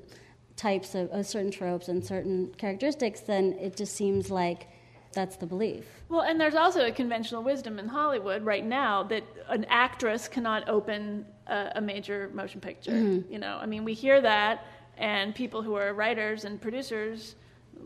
types 0.55 0.95
of, 0.95 1.09
of, 1.11 1.25
certain 1.25 1.51
tropes 1.51 1.87
and 1.87 2.03
certain 2.03 2.51
characteristics, 2.57 3.21
then 3.21 3.53
it 3.53 3.77
just 3.77 3.95
seems 3.95 4.29
like 4.29 4.67
that's 5.13 5.37
the 5.37 5.45
belief. 5.45 5.85
Well, 6.09 6.21
and 6.21 6.39
there's 6.39 6.55
also 6.55 6.85
a 6.85 6.91
conventional 6.91 7.43
wisdom 7.43 7.79
in 7.79 7.87
Hollywood 7.87 8.43
right 8.43 8.65
now 8.65 9.03
that 9.03 9.23
an 9.47 9.65
actress 9.69 10.27
cannot 10.27 10.67
open 10.67 11.25
a, 11.47 11.73
a 11.75 11.81
major 11.81 12.29
motion 12.33 12.59
picture. 12.59 12.91
Mm-hmm. 12.91 13.31
You 13.31 13.39
know, 13.39 13.57
I 13.61 13.65
mean, 13.65 13.83
we 13.85 13.93
hear 13.93 14.19
that, 14.21 14.65
and 14.97 15.33
people 15.33 15.61
who 15.61 15.75
are 15.75 15.93
writers 15.93 16.43
and 16.45 16.59
producers 16.59 17.35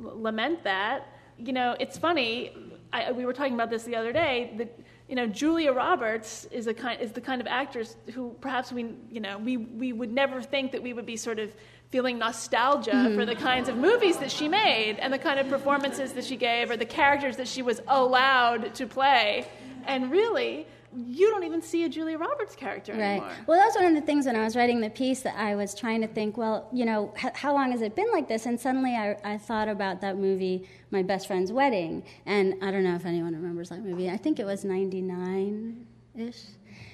l- 0.03 0.21
lament 0.21 0.63
that. 0.63 1.07
You 1.38 1.53
know, 1.53 1.75
it's 1.79 1.98
funny. 1.98 2.53
I, 2.93 3.12
we 3.12 3.25
were 3.25 3.34
talking 3.34 3.54
about 3.54 3.69
this 3.69 3.84
the 3.84 3.95
other 3.95 4.12
day. 4.12 4.54
That 4.58 4.80
you 5.12 5.17
know, 5.17 5.28
Julia 5.28 5.74
Roberts 5.74 6.47
is 6.52 6.67
a 6.67 6.74
kind 6.74 7.02
is 7.02 7.12
the 7.12 7.19
kind 7.19 7.41
of 7.41 7.47
actress 7.47 7.97
who 8.13 8.34
perhaps 8.39 8.71
we 8.71 8.93
you 9.12 9.19
know 9.19 9.38
we 9.39 9.58
we 9.58 9.91
would 9.91 10.13
never 10.13 10.41
think 10.41 10.71
that 10.71 10.82
we 10.82 10.93
would 10.93 11.06
be 11.06 11.17
sort 11.17 11.38
of 11.38 11.54
feeling 11.89 12.17
nostalgia 12.17 12.91
mm-hmm. 12.91 13.15
for 13.15 13.26
the 13.26 13.36
kinds 13.36 13.67
of 13.67 13.76
movies 13.76 14.15
that 14.19 14.32
she 14.32 14.47
made 14.47 14.95
and 15.00 15.12
the 15.12 15.19
kind 15.19 15.38
of 15.38 15.50
performances 15.50 16.13
that 16.13 16.24
she 16.24 16.38
gave 16.38 16.71
or 16.71 16.78
the 16.78 16.86
characters 16.86 17.36
that 17.36 17.50
she 17.50 17.62
was 17.62 17.82
allowed 17.89 18.74
to 18.74 18.88
play. 18.88 19.45
And 19.86 20.10
really, 20.10 20.65
you 20.95 21.30
don't 21.30 21.43
even 21.43 21.62
see 21.62 21.84
a 21.84 21.89
Julia 21.89 22.17
Roberts 22.17 22.56
character 22.56 22.91
right. 22.91 23.01
anymore. 23.01 23.32
Well, 23.47 23.58
that 23.58 23.65
was 23.65 23.75
one 23.75 23.86
of 23.86 23.93
the 23.93 24.01
things 24.01 24.25
when 24.25 24.36
I 24.36 24.43
was 24.43 24.56
writing 24.56 24.82
the 24.82 24.89
piece 24.89 25.21
that 25.21 25.36
I 25.38 25.56
was 25.56 25.73
trying 25.73 26.01
to 26.01 26.08
think, 26.08 26.38
well, 26.38 26.67
you 26.73 26.86
know, 26.86 27.13
h- 27.17 27.34
how 27.34 27.54
long 27.54 27.71
has 27.71 27.82
it 27.82 27.95
been 27.95 28.12
like 28.12 28.27
this? 28.27 28.45
And 28.45 28.60
suddenly 28.60 28.95
I, 28.95 29.15
I 29.23 29.38
thought 29.38 29.67
about 29.67 30.01
that 30.01 30.17
movie, 30.17 30.67
My 30.91 31.01
Best 31.01 31.27
Friend's 31.27 31.51
Wedding. 31.51 32.04
And 32.25 32.56
I 32.62 32.71
don't 32.71 32.84
know 32.84 32.95
if 32.95 33.06
anyone 33.06 33.34
remembers 33.34 33.69
that 33.69 33.84
movie. 33.84 34.10
I 34.10 34.17
think 34.17 34.39
it 34.39 34.45
was 34.45 34.65
99 34.65 35.86
ish. 36.17 36.41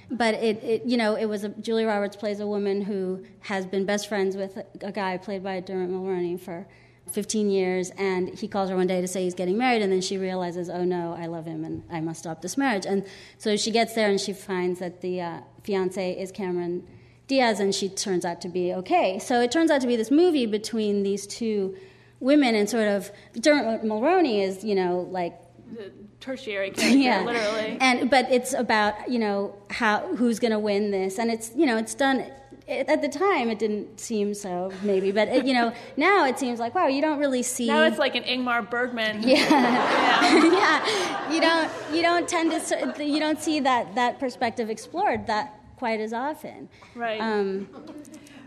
But 0.09 0.35
it, 0.35 0.63
it, 0.63 0.85
you 0.85 0.95
know, 0.95 1.15
it 1.15 1.25
was 1.25 1.43
a, 1.43 1.49
Julia 1.49 1.87
Roberts 1.87 2.15
plays 2.15 2.39
a 2.39 2.47
woman 2.47 2.81
who 2.81 3.25
has 3.41 3.65
been 3.65 3.85
best 3.85 4.07
friends 4.07 4.37
with 4.37 4.57
a, 4.57 4.65
a 4.81 4.91
guy 4.91 5.17
played 5.17 5.43
by 5.43 5.59
Dermot 5.59 5.89
Mulroney 5.89 6.39
for 6.39 6.65
15 7.11 7.49
years, 7.49 7.91
and 7.97 8.29
he 8.37 8.47
calls 8.47 8.69
her 8.69 8.75
one 8.75 8.87
day 8.87 9.01
to 9.01 9.07
say 9.07 9.23
he's 9.23 9.33
getting 9.33 9.57
married, 9.57 9.81
and 9.81 9.91
then 9.91 10.01
she 10.01 10.17
realizes, 10.17 10.69
oh 10.69 10.83
no, 10.83 11.15
I 11.17 11.27
love 11.27 11.45
him 11.45 11.63
and 11.63 11.83
I 11.91 12.01
must 12.01 12.19
stop 12.19 12.41
this 12.41 12.57
marriage. 12.57 12.85
And 12.85 13.05
so 13.37 13.55
she 13.55 13.71
gets 13.71 13.93
there 13.93 14.09
and 14.09 14.19
she 14.19 14.33
finds 14.33 14.79
that 14.79 15.01
the 15.01 15.21
uh, 15.21 15.39
fiance 15.63 16.11
is 16.13 16.31
Cameron 16.31 16.87
Diaz, 17.27 17.59
and 17.59 17.75
she 17.75 17.89
turns 17.89 18.23
out 18.23 18.41
to 18.41 18.49
be 18.49 18.73
okay. 18.73 19.19
So 19.19 19.41
it 19.41 19.51
turns 19.51 19.69
out 19.69 19.81
to 19.81 19.87
be 19.87 19.95
this 19.95 20.11
movie 20.11 20.45
between 20.45 21.03
these 21.03 21.27
two 21.27 21.75
women, 22.19 22.55
and 22.55 22.69
sort 22.69 22.87
of 22.87 23.11
Dermot 23.33 23.83
Mulroney 23.83 24.41
is, 24.41 24.63
you 24.63 24.75
know, 24.75 25.07
like 25.11 25.33
the 25.75 25.91
tertiary 26.19 26.71
character, 26.71 26.97
yeah. 26.97 27.23
literally. 27.23 27.77
And 27.81 28.09
but 28.09 28.31
it's 28.31 28.53
about 28.53 29.09
you 29.09 29.19
know 29.19 29.55
how 29.69 30.15
who's 30.15 30.39
going 30.39 30.51
to 30.51 30.59
win 30.59 30.91
this, 30.91 31.19
and 31.19 31.29
it's 31.29 31.51
you 31.55 31.65
know 31.65 31.77
it's 31.77 31.95
done 31.95 32.25
it, 32.67 32.87
at 32.89 33.01
the 33.01 33.07
time 33.07 33.49
it 33.49 33.59
didn't 33.59 33.99
seem 33.99 34.33
so 34.33 34.71
maybe 34.83 35.11
but 35.11 35.27
it, 35.29 35.45
you 35.45 35.53
know 35.53 35.73
now 35.97 36.25
it 36.25 36.37
seems 36.37 36.59
like 36.59 36.75
wow 36.75 36.87
you 36.87 37.01
don't 37.01 37.19
really 37.19 37.43
see 37.43 37.67
now 37.67 37.83
it's 37.83 37.97
like 37.97 38.15
an 38.15 38.23
ingmar 38.23 38.67
bergman. 38.69 39.23
Yeah. 39.27 39.47
Yeah, 39.49 40.43
yeah. 40.43 41.31
you 41.33 41.41
don't 41.41 41.71
you 41.93 42.01
don't 42.01 42.27
tend 42.27 42.51
to 42.51 43.05
you 43.05 43.19
don't 43.19 43.39
see 43.39 43.59
that 43.61 43.95
that 43.95 44.19
perspective 44.19 44.69
explored 44.69 45.27
that 45.27 45.59
quite 45.77 45.99
as 45.99 46.11
often. 46.11 46.69
Right. 46.95 47.21
Um, 47.21 47.67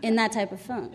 in 0.01 0.15
that 0.15 0.31
type 0.31 0.51
of 0.51 0.59
film 0.59 0.91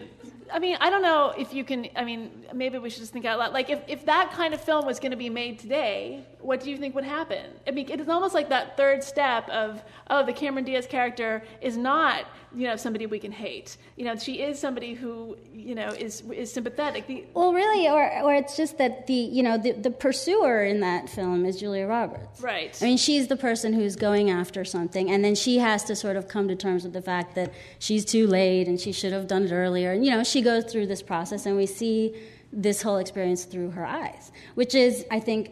I 0.53 0.59
mean, 0.59 0.77
I 0.81 0.91
don't 0.91 1.03
know 1.03 1.35
if 1.37 1.53
you 1.53 1.65
can. 1.65 1.89
I 1.97 2.05
mean, 2.05 2.31
maybe 2.55 2.79
we 2.79 2.91
should 2.91 3.01
just 3.01 3.13
think 3.13 3.25
out 3.25 3.39
loud. 3.39 3.53
Like, 3.53 3.71
if, 3.71 3.81
if 3.89 4.05
that 4.07 4.33
kind 4.33 4.55
of 4.55 4.61
film 4.61 4.87
was 4.87 5.01
going 5.01 5.11
to 5.11 5.17
be 5.17 5.31
made 5.31 5.59
today, 5.59 6.25
what 6.41 6.61
do 6.61 6.71
you 6.71 6.77
think 6.77 6.95
would 6.95 7.05
happen? 7.05 7.45
I 7.67 7.71
mean, 7.71 7.87
it's 7.91 8.09
almost 8.09 8.35
like 8.35 8.49
that 8.51 8.77
third 8.77 9.03
step 9.03 9.49
of, 9.49 9.83
oh, 10.09 10.25
the 10.25 10.33
Cameron 10.33 10.65
Diaz 10.65 10.87
character 10.87 11.43
is 11.61 11.77
not 11.77 12.27
you 12.57 12.67
know 12.67 12.77
somebody 12.77 13.07
we 13.07 13.19
can 13.19 13.33
hate. 13.33 13.77
You 13.97 14.07
know, 14.07 14.17
she 14.17 14.41
is 14.41 14.59
somebody 14.59 14.95
who 14.95 15.37
you 15.53 15.75
know 15.75 15.89
is 15.89 16.23
is 16.31 16.53
sympathetic. 16.53 17.07
The, 17.07 17.25
well, 17.35 17.53
really, 17.53 17.87
or 17.89 18.23
or 18.23 18.35
it's 18.35 18.57
just 18.57 18.79
that 18.79 19.07
the 19.07 19.15
you 19.15 19.43
know 19.43 19.59
the 19.59 19.73
the 19.73 19.91
pursuer 19.91 20.65
in 20.65 20.81
that 20.81 21.09
film 21.09 21.45
is 21.45 21.61
Julia 21.61 21.87
Roberts. 21.87 22.41
Right. 22.41 22.77
I 22.81 22.87
mean, 22.87 22.97
she's 22.97 23.29
the 23.29 23.37
person 23.37 23.75
who's 23.75 23.95
going 23.95 24.31
after 24.31 24.65
something, 24.65 25.11
and 25.11 25.23
then 25.23 25.35
she 25.35 25.59
has 25.59 25.85
to 25.85 25.95
sort 25.95 26.17
of 26.17 26.29
come 26.29 26.49
to 26.49 26.57
terms 26.57 26.85
with 26.85 26.95
the 26.95 27.03
fact 27.03 27.35
that 27.35 27.53
she's 27.79 28.05
too 28.05 28.27
late 28.27 28.69
and 28.69 28.81
she 28.81 28.91
should 28.91 29.13
have 29.13 29.27
done 29.27 29.45
it 29.45 29.53
earlier. 29.53 29.93
And 29.93 30.05
you 30.05 30.11
know, 30.11 30.25
she 30.25 30.36
goes 30.43 30.65
through 30.65 30.87
this 30.87 31.03
process, 31.03 31.47
and 31.47 31.57
we 31.57 31.67
see 31.67 32.15
this 32.53 32.83
whole 32.83 32.99
experience 32.99 33.45
through 33.45 33.71
her 33.71 33.85
eyes, 33.85 34.33
which 34.55 34.75
is, 34.75 35.05
I 35.11 35.21
think, 35.21 35.51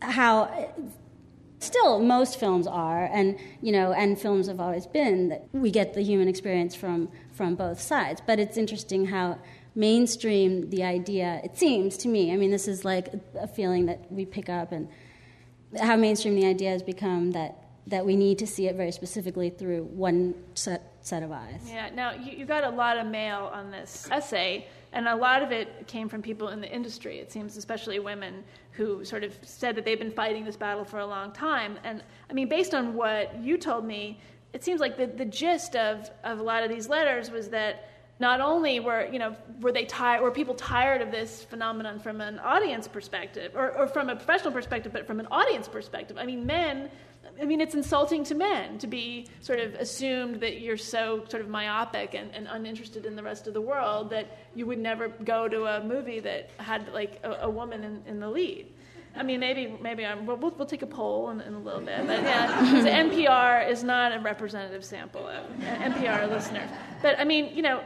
how 0.00 0.72
still 1.60 1.98
most 1.98 2.38
films 2.38 2.66
are 2.66 3.06
and 3.06 3.38
you 3.62 3.72
know 3.72 3.94
and 3.94 4.20
films 4.20 4.48
have 4.48 4.60
always 4.60 4.86
been 4.86 5.30
that 5.30 5.48
we 5.52 5.70
get 5.70 5.94
the 5.94 6.02
human 6.02 6.28
experience 6.28 6.74
from 6.74 7.08
from 7.32 7.54
both 7.54 7.80
sides. 7.80 8.20
But 8.26 8.38
it's 8.38 8.58
interesting 8.58 9.06
how 9.06 9.38
mainstream 9.74 10.70
the 10.70 10.84
idea 10.84 11.40
it 11.42 11.58
seems 11.58 11.96
to 11.96 12.08
me 12.08 12.32
i 12.32 12.36
mean 12.36 12.50
this 12.50 12.68
is 12.68 12.84
like 12.84 13.08
a 13.38 13.48
feeling 13.48 13.86
that 13.86 14.10
we 14.10 14.24
pick 14.24 14.48
up 14.48 14.70
and 14.70 14.88
how 15.80 15.96
mainstream 15.96 16.36
the 16.36 16.46
idea 16.46 16.70
has 16.70 16.82
become 16.82 17.32
that 17.32 17.64
that 17.86 18.06
we 18.06 18.16
need 18.16 18.38
to 18.38 18.46
see 18.46 18.68
it 18.68 18.76
very 18.76 18.92
specifically 18.92 19.50
through 19.50 19.82
one 19.82 20.34
set 20.54 20.93
set 21.04 21.22
of 21.22 21.30
eyes 21.30 21.60
yeah 21.68 21.88
now 21.94 22.12
you, 22.12 22.32
you 22.38 22.44
got 22.44 22.64
a 22.64 22.70
lot 22.70 22.96
of 22.96 23.06
mail 23.06 23.50
on 23.52 23.70
this 23.70 24.08
essay 24.10 24.66
and 24.94 25.08
a 25.08 25.14
lot 25.14 25.42
of 25.42 25.50
it 25.50 25.88
came 25.88 26.08
from 26.08 26.22
people 26.22 26.50
in 26.50 26.60
the 26.60 26.72
industry, 26.72 27.18
it 27.18 27.30
seems, 27.30 27.56
especially 27.56 27.98
women 27.98 28.44
who 28.70 29.04
sort 29.04 29.24
of 29.24 29.36
said 29.42 29.74
that 29.74 29.84
they've 29.84 29.98
been 29.98 30.12
fighting 30.12 30.44
this 30.44 30.56
battle 30.56 30.84
for 30.84 31.00
a 31.00 31.06
long 31.06 31.32
time. 31.32 31.78
And 31.82 32.02
I 32.30 32.32
mean, 32.32 32.48
based 32.48 32.74
on 32.74 32.94
what 32.94 33.36
you 33.42 33.58
told 33.58 33.84
me, 33.84 34.20
it 34.52 34.62
seems 34.62 34.80
like 34.80 34.96
the, 34.96 35.06
the 35.06 35.24
gist 35.24 35.74
of, 35.74 36.08
of 36.22 36.38
a 36.38 36.42
lot 36.42 36.62
of 36.62 36.70
these 36.70 36.88
letters 36.88 37.28
was 37.28 37.48
that 37.48 37.88
not 38.20 38.40
only 38.40 38.80
were 38.80 39.08
you 39.12 39.18
know 39.18 39.34
were 39.60 39.72
they 39.72 39.84
tired 39.84 40.22
were 40.22 40.30
people 40.30 40.54
tired 40.54 41.02
of 41.02 41.10
this 41.10 41.42
phenomenon 41.44 41.98
from 41.98 42.20
an 42.20 42.38
audience 42.38 42.86
perspective 42.86 43.52
or, 43.54 43.72
or 43.76 43.86
from 43.86 44.08
a 44.08 44.16
professional 44.16 44.52
perspective 44.52 44.92
but 44.92 45.06
from 45.06 45.20
an 45.20 45.26
audience 45.30 45.68
perspective 45.68 46.16
i 46.18 46.24
mean 46.24 46.46
men 46.46 46.90
I 47.40 47.44
mean, 47.44 47.60
it's 47.60 47.74
insulting 47.74 48.24
to 48.24 48.34
men 48.34 48.78
to 48.78 48.86
be 48.86 49.26
sort 49.40 49.58
of 49.58 49.74
assumed 49.74 50.40
that 50.40 50.60
you're 50.60 50.76
so 50.76 51.24
sort 51.28 51.42
of 51.42 51.48
myopic 51.48 52.14
and, 52.14 52.30
and 52.34 52.46
uninterested 52.48 53.06
in 53.06 53.16
the 53.16 53.22
rest 53.22 53.46
of 53.46 53.54
the 53.54 53.60
world 53.60 54.10
that 54.10 54.38
you 54.54 54.66
would 54.66 54.78
never 54.78 55.08
go 55.08 55.48
to 55.48 55.64
a 55.64 55.82
movie 55.82 56.20
that 56.20 56.50
had 56.58 56.92
like 56.92 57.20
a, 57.24 57.32
a 57.42 57.50
woman 57.50 57.82
in, 57.82 58.02
in 58.06 58.20
the 58.20 58.28
lead. 58.28 58.66
I 59.16 59.22
mean, 59.22 59.38
maybe 59.38 59.76
maybe 59.80 60.04
I'm, 60.04 60.26
we'll, 60.26 60.36
we'll 60.36 60.66
take 60.66 60.82
a 60.82 60.86
poll 60.86 61.30
in, 61.30 61.40
in 61.40 61.54
a 61.54 61.58
little 61.58 61.80
bit, 61.80 62.04
but 62.06 62.22
yeah, 62.22 63.04
NPR 63.04 63.68
is 63.68 63.84
not 63.84 64.12
a 64.12 64.18
representative 64.18 64.84
sample 64.84 65.28
of 65.28 65.46
NPR 65.60 66.28
listeners. 66.28 66.68
But 67.00 67.18
I 67.20 67.24
mean, 67.24 67.54
you 67.54 67.62
know, 67.62 67.84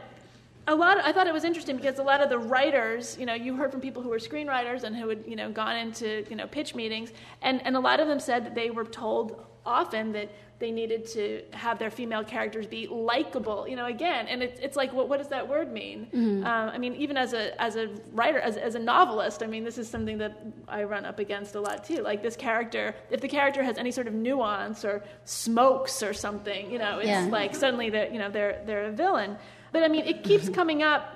a 0.67 0.75
lot. 0.75 0.97
Of, 0.99 1.05
I 1.05 1.11
thought 1.11 1.27
it 1.27 1.33
was 1.33 1.43
interesting 1.43 1.77
because 1.77 1.99
a 1.99 2.03
lot 2.03 2.21
of 2.21 2.29
the 2.29 2.39
writers, 2.39 3.17
you 3.19 3.25
know, 3.25 3.33
you 3.33 3.55
heard 3.55 3.71
from 3.71 3.81
people 3.81 4.01
who 4.01 4.09
were 4.09 4.19
screenwriters 4.19 4.83
and 4.83 4.95
who 4.95 5.09
had, 5.09 5.23
you 5.25 5.35
know, 5.35 5.51
gone 5.51 5.75
into 5.75 6.25
you 6.29 6.35
know 6.35 6.47
pitch 6.47 6.75
meetings, 6.75 7.11
and 7.41 7.65
and 7.65 7.75
a 7.75 7.79
lot 7.79 7.99
of 7.99 8.07
them 8.07 8.19
said 8.19 8.45
that 8.45 8.55
they 8.55 8.69
were 8.69 8.85
told 8.85 9.45
often 9.65 10.11
that 10.13 10.31
they 10.59 10.71
needed 10.71 11.05
to 11.05 11.41
have 11.51 11.79
their 11.79 11.89
female 11.89 12.23
characters 12.23 12.67
be 12.67 12.85
likable. 12.87 13.65
You 13.67 13.77
know, 13.77 13.85
again, 13.85 14.27
and 14.27 14.43
it's 14.43 14.59
it's 14.59 14.75
like, 14.75 14.91
what 14.91 15.07
what 15.07 15.17
does 15.17 15.29
that 15.29 15.47
word 15.47 15.71
mean? 15.71 16.07
Mm-hmm. 16.07 16.45
Um, 16.45 16.69
I 16.69 16.77
mean, 16.77 16.95
even 16.95 17.15
as 17.15 17.33
a 17.33 17.59
as 17.61 17.77
a 17.77 17.87
writer, 18.11 18.39
as 18.39 18.57
as 18.57 18.75
a 18.75 18.79
novelist, 18.79 19.41
I 19.41 19.47
mean, 19.47 19.63
this 19.63 19.77
is 19.77 19.89
something 19.89 20.17
that 20.17 20.37
I 20.67 20.83
run 20.83 21.05
up 21.05 21.19
against 21.19 21.55
a 21.55 21.61
lot 21.61 21.85
too. 21.85 22.01
Like 22.01 22.21
this 22.21 22.35
character, 22.35 22.93
if 23.09 23.21
the 23.21 23.29
character 23.29 23.63
has 23.63 23.77
any 23.77 23.91
sort 23.91 24.07
of 24.07 24.13
nuance 24.13 24.83
or 24.83 25.03
smokes 25.23 26.03
or 26.03 26.13
something, 26.13 26.69
you 26.69 26.77
know, 26.77 26.99
it's 26.99 27.07
yeah. 27.07 27.25
like 27.25 27.55
suddenly 27.55 27.89
that 27.91 28.11
you 28.11 28.19
know 28.19 28.29
they're 28.29 28.61
they're 28.65 28.85
a 28.85 28.91
villain. 28.91 29.37
But 29.71 29.83
I 29.83 29.87
mean, 29.87 30.05
it 30.05 30.23
keeps 30.23 30.49
coming 30.49 30.83
up 30.83 31.15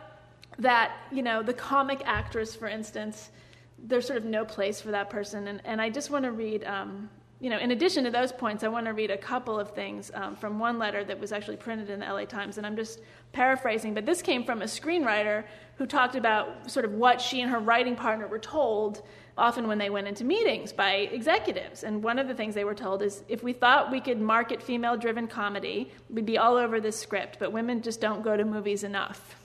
that 0.60 0.92
you 1.12 1.24
know 1.24 1.44
the 1.44 1.54
comic 1.54 2.02
actress, 2.06 2.56
for 2.56 2.68
instance. 2.68 3.30
There's 3.86 4.08
sort 4.08 4.18
of 4.18 4.24
no 4.24 4.46
place 4.46 4.80
for 4.80 4.92
that 4.92 5.10
person, 5.10 5.48
and, 5.48 5.62
and 5.66 5.82
I 5.82 5.90
just 5.90 6.10
want 6.10 6.24
to 6.24 6.32
read 6.32 6.64
um, 6.64 7.10
you 7.44 7.50
know, 7.50 7.58
in 7.58 7.72
addition 7.72 8.06
to 8.06 8.10
those 8.10 8.32
points, 8.32 8.64
I 8.64 8.70
want 8.70 8.86
to 8.86 8.94
read 8.94 9.12
a 9.12 9.18
couple 9.18 9.60
of 9.60 9.72
things 9.72 10.12
um, 10.14 10.34
from 10.34 10.60
one 10.60 10.80
letter 10.80 11.04
that 11.04 11.20
was 11.20 11.34
actually 11.34 11.58
printed 11.58 11.90
in 11.90 12.00
the 12.00 12.06
LA 12.06 12.24
Times, 12.24 12.58
and 12.58 12.66
I'm 12.66 12.78
just 12.78 13.02
paraphrasing, 13.34 13.94
but 13.94 14.06
this 14.06 14.22
came 14.22 14.46
from 14.46 14.62
a 14.62 14.66
screenwriter 14.66 15.44
who 15.76 15.86
talked 15.86 16.16
about 16.16 16.72
sort 16.72 16.86
of 16.86 16.94
what 16.94 17.20
she 17.20 17.42
and 17.42 17.52
her 17.52 17.60
writing 17.60 17.98
partner 17.98 18.28
were 18.28 18.40
told 18.40 19.02
often 19.38 19.68
when 19.68 19.78
they 19.78 19.90
went 19.90 20.08
into 20.08 20.24
meetings 20.24 20.72
by 20.72 20.94
executives. 20.94 21.84
And 21.84 22.04
one 22.04 22.20
of 22.20 22.28
the 22.28 22.36
things 22.36 22.56
they 22.56 22.64
were 22.64 22.76
told 22.76 23.02
is 23.02 23.24
if 23.28 23.44
we 23.44 23.54
thought 23.54 23.92
we 23.92 24.00
could 24.00 24.22
market 24.22 24.62
female 24.62 24.98
driven 24.98 25.28
comedy, 25.28 25.92
we'd 26.10 26.26
be 26.26 26.38
all 26.38 26.56
over 26.56 26.80
this 26.80 27.00
script, 27.00 27.38
but 27.40 27.52
women 27.52 27.82
just 27.82 28.00
don't 28.00 28.24
go 28.24 28.38
to 28.38 28.46
movies 28.46 28.84
enough. 28.84 29.36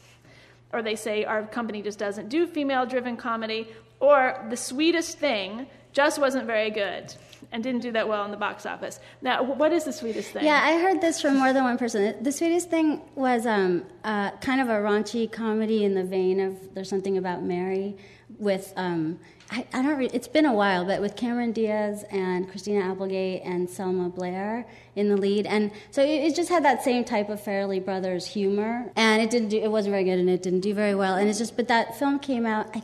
Or 0.72 0.82
they 0.82 0.96
say 0.96 1.24
our 1.24 1.46
company 1.46 1.80
just 1.80 1.98
doesn't 1.98 2.28
do 2.28 2.46
female 2.46 2.84
driven 2.84 3.16
comedy, 3.16 3.68
or 4.00 4.44
the 4.50 4.56
sweetest 4.56 5.18
thing 5.18 5.66
just 5.92 6.18
wasn't 6.18 6.46
very 6.46 6.70
good 6.70 7.14
and 7.52 7.62
didn't 7.62 7.80
do 7.80 7.92
that 7.92 8.08
well 8.08 8.24
in 8.24 8.30
the 8.30 8.36
box 8.36 8.66
office. 8.66 9.00
Now, 9.22 9.42
what 9.42 9.72
is 9.72 9.84
the 9.84 9.92
sweetest 9.92 10.32
thing? 10.32 10.44
Yeah, 10.44 10.60
I 10.62 10.78
heard 10.80 11.00
this 11.00 11.20
from 11.20 11.36
more 11.36 11.52
than 11.52 11.64
one 11.64 11.78
person. 11.78 12.22
The 12.22 12.32
sweetest 12.32 12.70
thing 12.70 13.02
was 13.14 13.46
um, 13.46 13.84
uh, 14.04 14.32
kind 14.38 14.60
of 14.60 14.68
a 14.68 14.72
raunchy 14.72 15.30
comedy 15.30 15.84
in 15.84 15.94
the 15.94 16.04
vein 16.04 16.40
of 16.40 16.74
There's 16.74 16.88
Something 16.88 17.16
About 17.16 17.42
Mary 17.42 17.96
with. 18.38 18.72
Um, 18.76 19.18
I, 19.50 19.66
I, 19.72 19.80
don't. 19.80 19.96
Re- 19.96 20.10
it's 20.12 20.28
been 20.28 20.44
a 20.44 20.52
while, 20.52 20.84
but 20.84 21.00
with 21.00 21.16
Cameron 21.16 21.52
Diaz 21.52 22.04
and 22.10 22.50
Christina 22.50 22.80
Applegate 22.80 23.40
and 23.44 23.68
Selma 23.68 24.10
Blair 24.10 24.66
in 24.94 25.08
the 25.08 25.16
lead, 25.16 25.46
and 25.46 25.70
so 25.90 26.02
it, 26.02 26.26
it, 26.26 26.34
just 26.34 26.50
had 26.50 26.66
that 26.66 26.82
same 26.82 27.02
type 27.02 27.30
of 27.30 27.42
Farrelly 27.42 27.82
Brothers 27.82 28.26
humor, 28.26 28.92
and 28.94 29.22
it 29.22 29.30
didn't. 29.30 29.48
Do, 29.48 29.58
it 29.58 29.70
wasn't 29.70 29.92
very 29.92 30.04
good, 30.04 30.18
and 30.18 30.28
it 30.28 30.42
didn't 30.42 30.60
do 30.60 30.74
very 30.74 30.94
well. 30.94 31.14
And 31.14 31.30
it's 31.30 31.38
just. 31.38 31.56
But 31.56 31.68
that 31.68 31.98
film 31.98 32.18
came 32.18 32.44
out. 32.44 32.68
I 32.76 32.82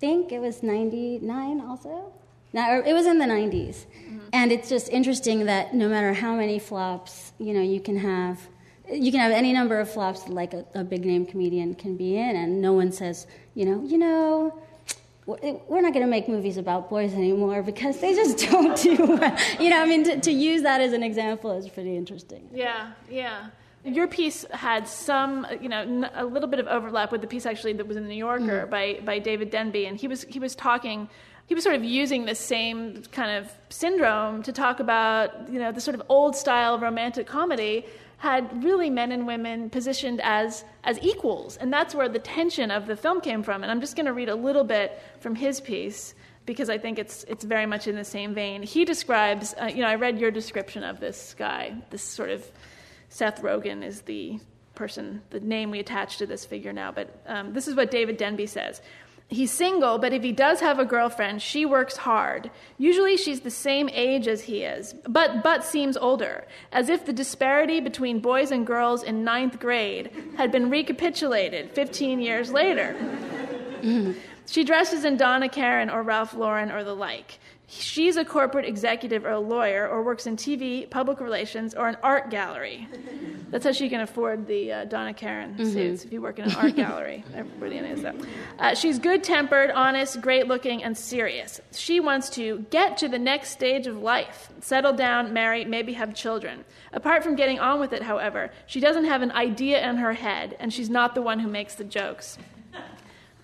think 0.00 0.32
it 0.32 0.38
was 0.38 0.62
'99 0.62 1.60
also. 1.60 2.14
Now, 2.56 2.80
it 2.80 2.94
was 2.94 3.04
in 3.04 3.18
the 3.18 3.26
90s. 3.26 3.84
Mm-hmm. 3.84 4.18
And 4.32 4.50
it's 4.50 4.70
just 4.70 4.88
interesting 4.88 5.44
that 5.44 5.74
no 5.74 5.90
matter 5.90 6.14
how 6.14 6.34
many 6.34 6.58
flops, 6.58 7.32
you 7.38 7.52
know, 7.52 7.60
you 7.60 7.80
can 7.80 7.98
have, 7.98 8.40
you 8.90 9.12
can 9.12 9.20
have 9.20 9.30
any 9.30 9.52
number 9.52 9.78
of 9.78 9.90
flops 9.90 10.26
like 10.26 10.54
a, 10.54 10.64
a 10.74 10.82
big 10.82 11.04
name 11.04 11.26
comedian 11.26 11.74
can 11.74 11.98
be 11.98 12.16
in, 12.16 12.34
and 12.34 12.62
no 12.62 12.72
one 12.72 12.92
says, 12.92 13.26
you 13.54 13.66
know, 13.66 13.84
you 13.84 13.98
know, 13.98 14.58
we're 15.26 15.82
not 15.82 15.92
going 15.92 16.06
to 16.06 16.10
make 16.10 16.28
movies 16.28 16.56
about 16.56 16.88
boys 16.88 17.12
anymore 17.12 17.62
because 17.62 18.00
they 18.00 18.14
just 18.14 18.38
don't 18.50 18.74
do 18.80 18.96
well. 19.04 19.36
You 19.60 19.68
know, 19.68 19.82
I 19.82 19.86
mean, 19.86 20.04
to, 20.04 20.20
to 20.20 20.32
use 20.32 20.62
that 20.62 20.80
as 20.80 20.94
an 20.94 21.02
example 21.02 21.52
is 21.58 21.68
pretty 21.68 21.94
interesting. 21.94 22.48
Yeah, 22.54 22.92
yeah. 23.10 23.48
Your 23.84 24.08
piece 24.08 24.46
had 24.50 24.88
some, 24.88 25.46
you 25.60 25.68
know, 25.68 26.08
a 26.14 26.24
little 26.24 26.48
bit 26.48 26.58
of 26.58 26.68
overlap 26.68 27.12
with 27.12 27.20
the 27.20 27.26
piece 27.26 27.44
actually 27.44 27.74
that 27.74 27.86
was 27.86 27.98
in 27.98 28.04
the 28.04 28.08
New 28.08 28.16
Yorker 28.16 28.62
mm-hmm. 28.62 28.70
by, 28.70 29.00
by 29.04 29.18
David 29.18 29.50
Denby, 29.50 29.84
and 29.84 30.00
he 30.00 30.08
was 30.08 30.22
he 30.24 30.38
was 30.38 30.56
talking 30.56 31.08
he 31.46 31.54
was 31.54 31.62
sort 31.62 31.76
of 31.76 31.84
using 31.84 32.24
the 32.24 32.34
same 32.34 33.02
kind 33.12 33.36
of 33.38 33.50
syndrome 33.68 34.42
to 34.42 34.52
talk 34.52 34.80
about, 34.80 35.48
you 35.48 35.58
know, 35.58 35.72
the 35.72 35.80
sort 35.80 35.94
of 35.94 36.02
old 36.08 36.34
style 36.34 36.78
romantic 36.78 37.26
comedy 37.26 37.86
had 38.18 38.64
really 38.64 38.90
men 38.90 39.12
and 39.12 39.26
women 39.26 39.70
positioned 39.70 40.20
as 40.22 40.64
as 40.84 40.98
equals, 41.02 41.56
and 41.58 41.72
that's 41.72 41.94
where 41.94 42.08
the 42.08 42.18
tension 42.18 42.70
of 42.70 42.86
the 42.86 42.96
film 42.96 43.20
came 43.20 43.42
from. 43.42 43.62
And 43.62 43.70
I'm 43.70 43.80
just 43.80 43.94
going 43.94 44.06
to 44.06 44.12
read 44.12 44.28
a 44.28 44.34
little 44.34 44.64
bit 44.64 44.98
from 45.20 45.34
his 45.34 45.60
piece 45.60 46.14
because 46.46 46.70
I 46.70 46.78
think 46.78 46.98
it's 46.98 47.24
it's 47.24 47.44
very 47.44 47.66
much 47.66 47.86
in 47.86 47.94
the 47.94 48.04
same 48.04 48.34
vein. 48.34 48.62
He 48.62 48.84
describes, 48.84 49.54
uh, 49.60 49.66
you 49.66 49.82
know, 49.82 49.88
I 49.88 49.96
read 49.96 50.18
your 50.18 50.30
description 50.30 50.82
of 50.82 50.98
this 50.98 51.34
guy, 51.38 51.74
this 51.90 52.02
sort 52.02 52.30
of 52.30 52.44
Seth 53.08 53.42
Rogen 53.42 53.84
is 53.84 54.02
the 54.02 54.40
person, 54.74 55.22
the 55.30 55.40
name 55.40 55.70
we 55.70 55.80
attach 55.80 56.18
to 56.18 56.26
this 56.26 56.44
figure 56.44 56.72
now, 56.72 56.92
but 56.92 57.22
um, 57.26 57.52
this 57.52 57.66
is 57.66 57.74
what 57.74 57.90
David 57.90 58.16
Denby 58.16 58.46
says. 58.46 58.80
He's 59.28 59.50
single, 59.50 59.98
but 59.98 60.12
if 60.12 60.22
he 60.22 60.30
does 60.30 60.60
have 60.60 60.78
a 60.78 60.84
girlfriend, 60.84 61.42
she 61.42 61.66
works 61.66 61.96
hard. 61.96 62.48
Usually 62.78 63.16
she's 63.16 63.40
the 63.40 63.50
same 63.50 63.88
age 63.88 64.28
as 64.28 64.42
he 64.42 64.62
is, 64.62 64.94
but, 65.08 65.42
but 65.42 65.64
seems 65.64 65.96
older, 65.96 66.46
as 66.70 66.88
if 66.88 67.04
the 67.04 67.12
disparity 67.12 67.80
between 67.80 68.20
boys 68.20 68.52
and 68.52 68.64
girls 68.64 69.02
in 69.02 69.24
ninth 69.24 69.58
grade 69.58 70.12
had 70.36 70.52
been 70.52 70.70
recapitulated 70.70 71.72
15 71.72 72.20
years 72.20 72.52
later. 72.52 72.94
she 74.46 74.62
dresses 74.62 75.04
in 75.04 75.16
Donna 75.16 75.48
Karan 75.48 75.90
or 75.90 76.04
Ralph 76.04 76.34
Lauren 76.34 76.70
or 76.70 76.84
the 76.84 76.94
like 76.94 77.40
she's 77.66 78.16
a 78.16 78.24
corporate 78.24 78.64
executive 78.64 79.24
or 79.24 79.30
a 79.30 79.40
lawyer 79.40 79.88
or 79.88 80.02
works 80.02 80.26
in 80.26 80.36
TV, 80.36 80.88
public 80.88 81.20
relations, 81.20 81.74
or 81.74 81.88
an 81.88 81.96
art 82.02 82.30
gallery. 82.30 82.88
That's 83.50 83.64
how 83.64 83.72
she 83.72 83.88
can 83.88 84.00
afford 84.00 84.46
the 84.46 84.72
uh, 84.72 84.84
Donna 84.84 85.14
Karan 85.14 85.54
mm-hmm. 85.54 85.72
suits 85.72 86.04
if 86.04 86.12
you 86.12 86.20
work 86.20 86.38
in 86.38 86.46
an 86.46 86.56
art 86.56 86.76
gallery. 86.76 87.24
Everybody 87.34 87.80
knows 87.80 88.02
that. 88.02 88.16
Uh, 88.58 88.74
she's 88.74 88.98
good 88.98 89.22
tempered, 89.22 89.70
honest, 89.70 90.20
great 90.20 90.46
looking, 90.46 90.82
and 90.82 90.96
serious. 90.96 91.60
She 91.72 92.00
wants 92.00 92.30
to 92.30 92.64
get 92.70 92.96
to 92.98 93.08
the 93.08 93.18
next 93.18 93.50
stage 93.50 93.86
of 93.86 93.98
life, 93.98 94.48
settle 94.60 94.92
down, 94.92 95.32
marry, 95.32 95.64
maybe 95.64 95.92
have 95.94 96.14
children. 96.14 96.64
Apart 96.92 97.22
from 97.22 97.36
getting 97.36 97.58
on 97.58 97.80
with 97.80 97.92
it, 97.92 98.02
however, 98.02 98.50
she 98.66 98.80
doesn't 98.80 99.04
have 99.04 99.22
an 99.22 99.32
idea 99.32 99.86
in 99.88 99.96
her 99.96 100.12
head, 100.12 100.56
and 100.58 100.72
she's 100.72 100.90
not 100.90 101.14
the 101.14 101.22
one 101.22 101.40
who 101.40 101.48
makes 101.48 101.74
the 101.74 101.84
jokes 101.84 102.38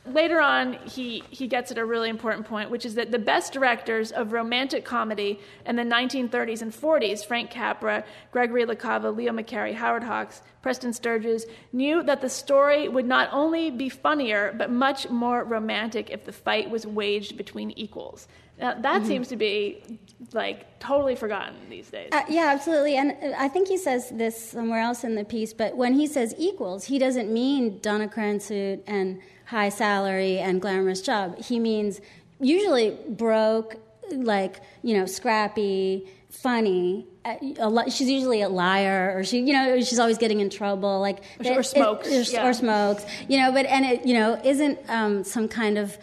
later 0.06 0.40
on, 0.40 0.74
he, 0.84 1.22
he 1.30 1.46
gets 1.46 1.70
at 1.70 1.78
a 1.78 1.84
really 1.84 2.08
important 2.08 2.46
point, 2.46 2.70
which 2.70 2.84
is 2.84 2.94
that 2.96 3.12
the 3.12 3.18
best 3.18 3.52
directors 3.52 4.10
of 4.10 4.32
romantic 4.32 4.84
comedy 4.84 5.38
in 5.66 5.76
the 5.76 5.82
1930s 5.82 6.62
and 6.62 6.72
40s, 6.72 7.24
Frank 7.24 7.50
Capra, 7.50 8.04
Gregory 8.32 8.64
La 8.64 8.74
Cava, 8.74 9.10
Leo 9.10 9.32
McCarey, 9.32 9.74
Howard 9.74 10.02
Hawks, 10.02 10.42
Preston 10.60 10.92
Sturges, 10.92 11.46
knew 11.72 12.02
that 12.02 12.20
the 12.20 12.28
story 12.28 12.88
would 12.88 13.06
not 13.06 13.28
only 13.32 13.70
be 13.70 13.88
funnier, 13.88 14.54
but 14.56 14.70
much 14.70 15.08
more 15.08 15.44
romantic 15.44 16.10
if 16.10 16.24
the 16.24 16.32
fight 16.32 16.70
was 16.70 16.86
waged 16.86 17.36
between 17.36 17.70
equals. 17.72 18.26
Now, 18.58 18.74
that 18.74 18.82
mm-hmm. 18.82 19.06
seems 19.06 19.28
to 19.28 19.36
be 19.36 19.98
like 20.32 20.78
totally 20.78 21.16
forgotten 21.16 21.56
these 21.68 21.90
days. 21.90 22.10
Uh, 22.12 22.22
yeah, 22.28 22.52
absolutely. 22.54 22.96
And 22.96 23.34
I 23.36 23.48
think 23.48 23.66
he 23.66 23.76
says 23.76 24.10
this 24.10 24.50
somewhere 24.50 24.80
else 24.80 25.04
in 25.04 25.14
the 25.14 25.24
piece, 25.24 25.52
but 25.52 25.76
when 25.76 25.94
he 25.94 26.06
says 26.06 26.34
equals, 26.38 26.84
he 26.84 26.98
doesn't 26.98 27.32
mean 27.32 27.80
Donna 27.80 28.08
Cranston 28.08 28.82
and 28.86 29.20
high 29.52 29.68
salary 29.68 30.38
and 30.38 30.60
glamorous 30.62 31.02
job. 31.02 31.38
He 31.38 31.60
means 31.60 32.00
usually 32.40 32.96
broke, 33.06 33.76
like, 34.10 34.60
you 34.82 34.96
know, 34.96 35.04
scrappy, 35.04 36.08
funny. 36.30 37.06
Uh, 37.24 37.88
she's 37.88 38.08
usually 38.08 38.40
a 38.40 38.48
liar, 38.48 39.14
or 39.14 39.22
she, 39.22 39.40
you 39.40 39.52
know, 39.52 39.78
she's 39.80 39.98
always 39.98 40.16
getting 40.16 40.40
in 40.40 40.48
trouble, 40.48 41.00
like 41.00 41.22
or, 41.44 41.60
or 41.60 41.62
smokes, 41.62 42.08
it, 42.08 42.32
yeah. 42.32 42.48
or 42.48 42.52
smokes, 42.54 43.04
you 43.28 43.38
know. 43.38 43.52
But 43.52 43.66
and 43.66 43.84
it, 43.84 44.06
you 44.06 44.14
know, 44.14 44.40
isn't 44.42 44.78
um, 44.88 45.22
some 45.22 45.46
kind 45.46 45.78
of 45.78 45.96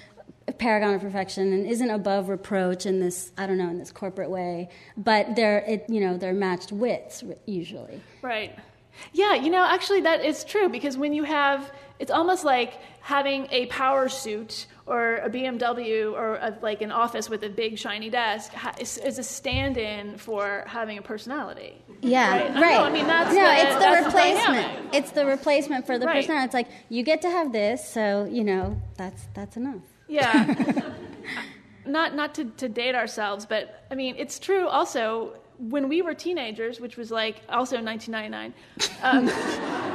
paragon 0.60 0.94
of 0.94 1.02
perfection 1.02 1.52
and 1.52 1.66
isn't 1.66 1.90
above 1.90 2.30
reproach 2.30 2.86
in 2.86 3.00
this 3.00 3.32
I 3.38 3.48
don't 3.48 3.58
know 3.58 3.70
in 3.70 3.80
this 3.80 3.92
corporate 3.92 4.30
way, 4.30 4.70
but 4.96 5.36
they're 5.36 5.60
it, 5.60 5.86
you 5.90 6.00
know 6.00 6.18
they're 6.18 6.34
matched 6.34 6.72
wits 6.72 7.24
usually. 7.46 8.00
Right. 8.22 8.58
Yeah, 9.12 9.36
you 9.36 9.50
know, 9.50 9.66
actually 9.66 10.02
that 10.02 10.24
is 10.24 10.44
true 10.44 10.70
because 10.70 10.98
when 10.98 11.14
you 11.14 11.24
have 11.24 11.72
it's 12.00 12.12
almost 12.12 12.44
like 12.44 12.80
having 13.02 13.48
a 13.52 13.66
power 13.68 14.10
suit 14.10 14.66
or 14.86 15.18
a 15.18 15.30
BMW 15.30 16.12
or 16.12 16.36
a, 16.36 16.58
like 16.62 16.82
an 16.82 16.92
office 16.92 17.30
with 17.30 17.44
a 17.44 17.50
big 17.50 17.78
shiny 17.78 18.10
desk 18.10 18.54
is, 18.80 18.98
is 18.98 19.20
a 19.20 19.24
stand-in 19.24 20.18
for 20.18 20.64
having 20.66 20.98
a 20.98 21.02
personality. 21.02 21.76
Yeah, 22.02 22.32
right. 22.32 22.54
right. 22.56 22.80
I, 22.80 22.88
I 22.88 22.92
mean, 22.92 23.06
that's 23.06 23.36
no, 23.36 23.44
the, 23.44 23.68
it's 23.68 23.76
the 23.76 24.06
replacement. 24.06 24.92
The 24.92 24.98
it's 24.98 25.12
the 25.12 25.26
replacement 25.26 25.86
for 25.86 26.00
the 26.00 26.06
right. 26.06 26.16
personality. 26.16 26.46
It's 26.46 26.54
like 26.54 26.70
you 26.88 27.04
get 27.04 27.22
to 27.24 27.30
have 27.30 27.52
this, 27.52 27.88
so 27.88 28.26
you 28.26 28.44
know 28.44 28.82
that's 28.98 29.28
that's 29.34 29.58
enough. 29.58 29.82
Yeah. 30.08 30.94
not 31.86 32.16
not 32.16 32.36
to, 32.36 32.46
to 32.46 32.70
date 32.70 32.96
ourselves, 32.96 33.46
but 33.46 33.86
I 33.92 33.96
mean, 33.96 34.16
it's 34.18 34.40
true 34.40 34.68
also 34.68 35.34
when 35.60 35.90
we 35.90 36.02
were 36.02 36.14
teenagers, 36.14 36.80
which 36.80 36.96
was 36.96 37.12
like 37.12 37.42
also 37.50 37.82
1999, 37.82 38.54
um, 39.04 39.26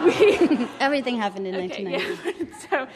we, 0.04 0.68
everything 0.78 1.16
happened 1.16 1.46
in 1.46 1.54
okay, 1.54 1.82
1990. 1.84 2.44
Yeah. 2.44 2.58
so 2.70 2.86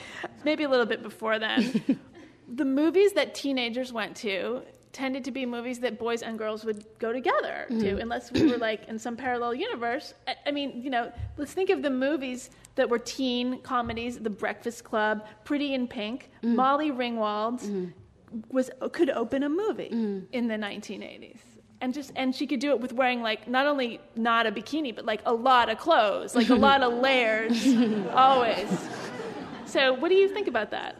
maybe 0.45 0.65
a 0.65 0.69
little 0.69 0.87
bit 0.87 1.03
before 1.03 1.39
then. 1.39 1.99
the 2.55 2.65
movies 2.65 3.13
that 3.15 3.35
teenagers 3.35 3.93
went 3.93 4.17
to 4.17 4.63
tended 4.93 5.23
to 5.23 5.31
be 5.31 5.47
movies 5.47 5.79
that 5.79 5.99
boys 5.99 6.23
and 6.23 6.39
girls 6.39 6.65
would 6.65 6.85
go 6.99 7.13
together 7.13 7.67
mm-hmm. 7.71 7.81
to, 7.81 7.99
unless 7.99 8.33
we 8.33 8.51
were 8.51 8.57
like 8.57 8.89
in 8.89 8.99
some 8.99 9.17
parallel 9.17 9.55
universe. 9.55 10.15
I, 10.27 10.35
I, 10.47 10.51
mean, 10.51 10.83
you 10.83 10.91
know, 10.91 11.13
let's 11.37 11.53
think 11.53 11.71
of 11.71 11.83
the 11.83 11.91
movies 11.91 12.51
that 12.75 12.89
were 12.89 12.99
teen 12.99 13.61
comedies: 13.61 14.19
The 14.19 14.31
Breakfast 14.31 14.85
Club, 14.85 15.27
Pretty 15.45 15.75
in 15.75 15.89
Pink, 15.89 16.31
mm-hmm. 16.43 16.57
Molly 16.57 16.91
Ringwald 16.91 17.63
mm-hmm. 17.63 17.87
was 18.51 18.71
could 18.93 19.11
open 19.11 19.43
a 19.43 19.49
movie 19.49 19.91
mm-hmm. 19.93 20.25
in 20.33 20.49
the 20.49 20.57
1980s. 20.57 21.39
And 21.81 21.95
just 21.95 22.13
and 22.17 22.35
she 22.35 22.47
could 22.47 22.61
do 22.61 22.71
it 22.71 22.81
with 22.81 22.93
wearing 22.93 23.23
like 23.23 23.47
not 23.47 23.67
only 23.67 24.01
not 24.17 24.47
a 24.47 24.53
bikini 24.53 24.95
but 24.95 25.05
like 25.05 25.23
a 25.27 25.33
lot 25.33 25.69
of 25.69 25.79
clothes, 25.79 26.35
like 26.35 26.49
a 26.49 26.55
lot 26.69 26.83
of 26.83 26.93
layers, 26.95 27.67
always. 28.13 28.69
So, 29.67 29.93
what 29.95 30.09
do 30.09 30.15
you 30.15 30.29
think 30.29 30.49
about 30.49 30.71
that? 30.73 30.97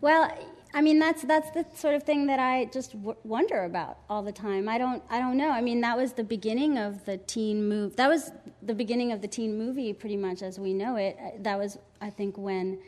Well, 0.00 0.30
I 0.74 0.80
mean, 0.80 0.98
that's 0.98 1.22
that's 1.22 1.50
the 1.50 1.66
sort 1.74 1.94
of 1.94 2.02
thing 2.04 2.26
that 2.26 2.38
I 2.38 2.66
just 2.66 2.92
w- 2.92 3.16
wonder 3.24 3.64
about 3.64 3.98
all 4.08 4.22
the 4.22 4.32
time. 4.32 4.68
I 4.68 4.78
don't 4.78 5.02
I 5.10 5.18
don't 5.18 5.36
know. 5.36 5.50
I 5.50 5.60
mean, 5.60 5.80
that 5.82 5.96
was 5.96 6.12
the 6.14 6.24
beginning 6.24 6.78
of 6.78 7.04
the 7.04 7.18
teen 7.18 7.68
move. 7.68 7.96
That 7.96 8.08
was 8.08 8.30
the 8.62 8.74
beginning 8.74 9.12
of 9.12 9.20
the 9.20 9.28
teen 9.28 9.58
movie, 9.58 9.92
pretty 9.92 10.16
much 10.16 10.42
as 10.42 10.58
we 10.58 10.72
know 10.72 10.96
it. 10.96 11.18
Uh, 11.20 11.30
that 11.40 11.58
was, 11.58 11.78
I 12.00 12.10
think, 12.10 12.38
when. 12.38 12.78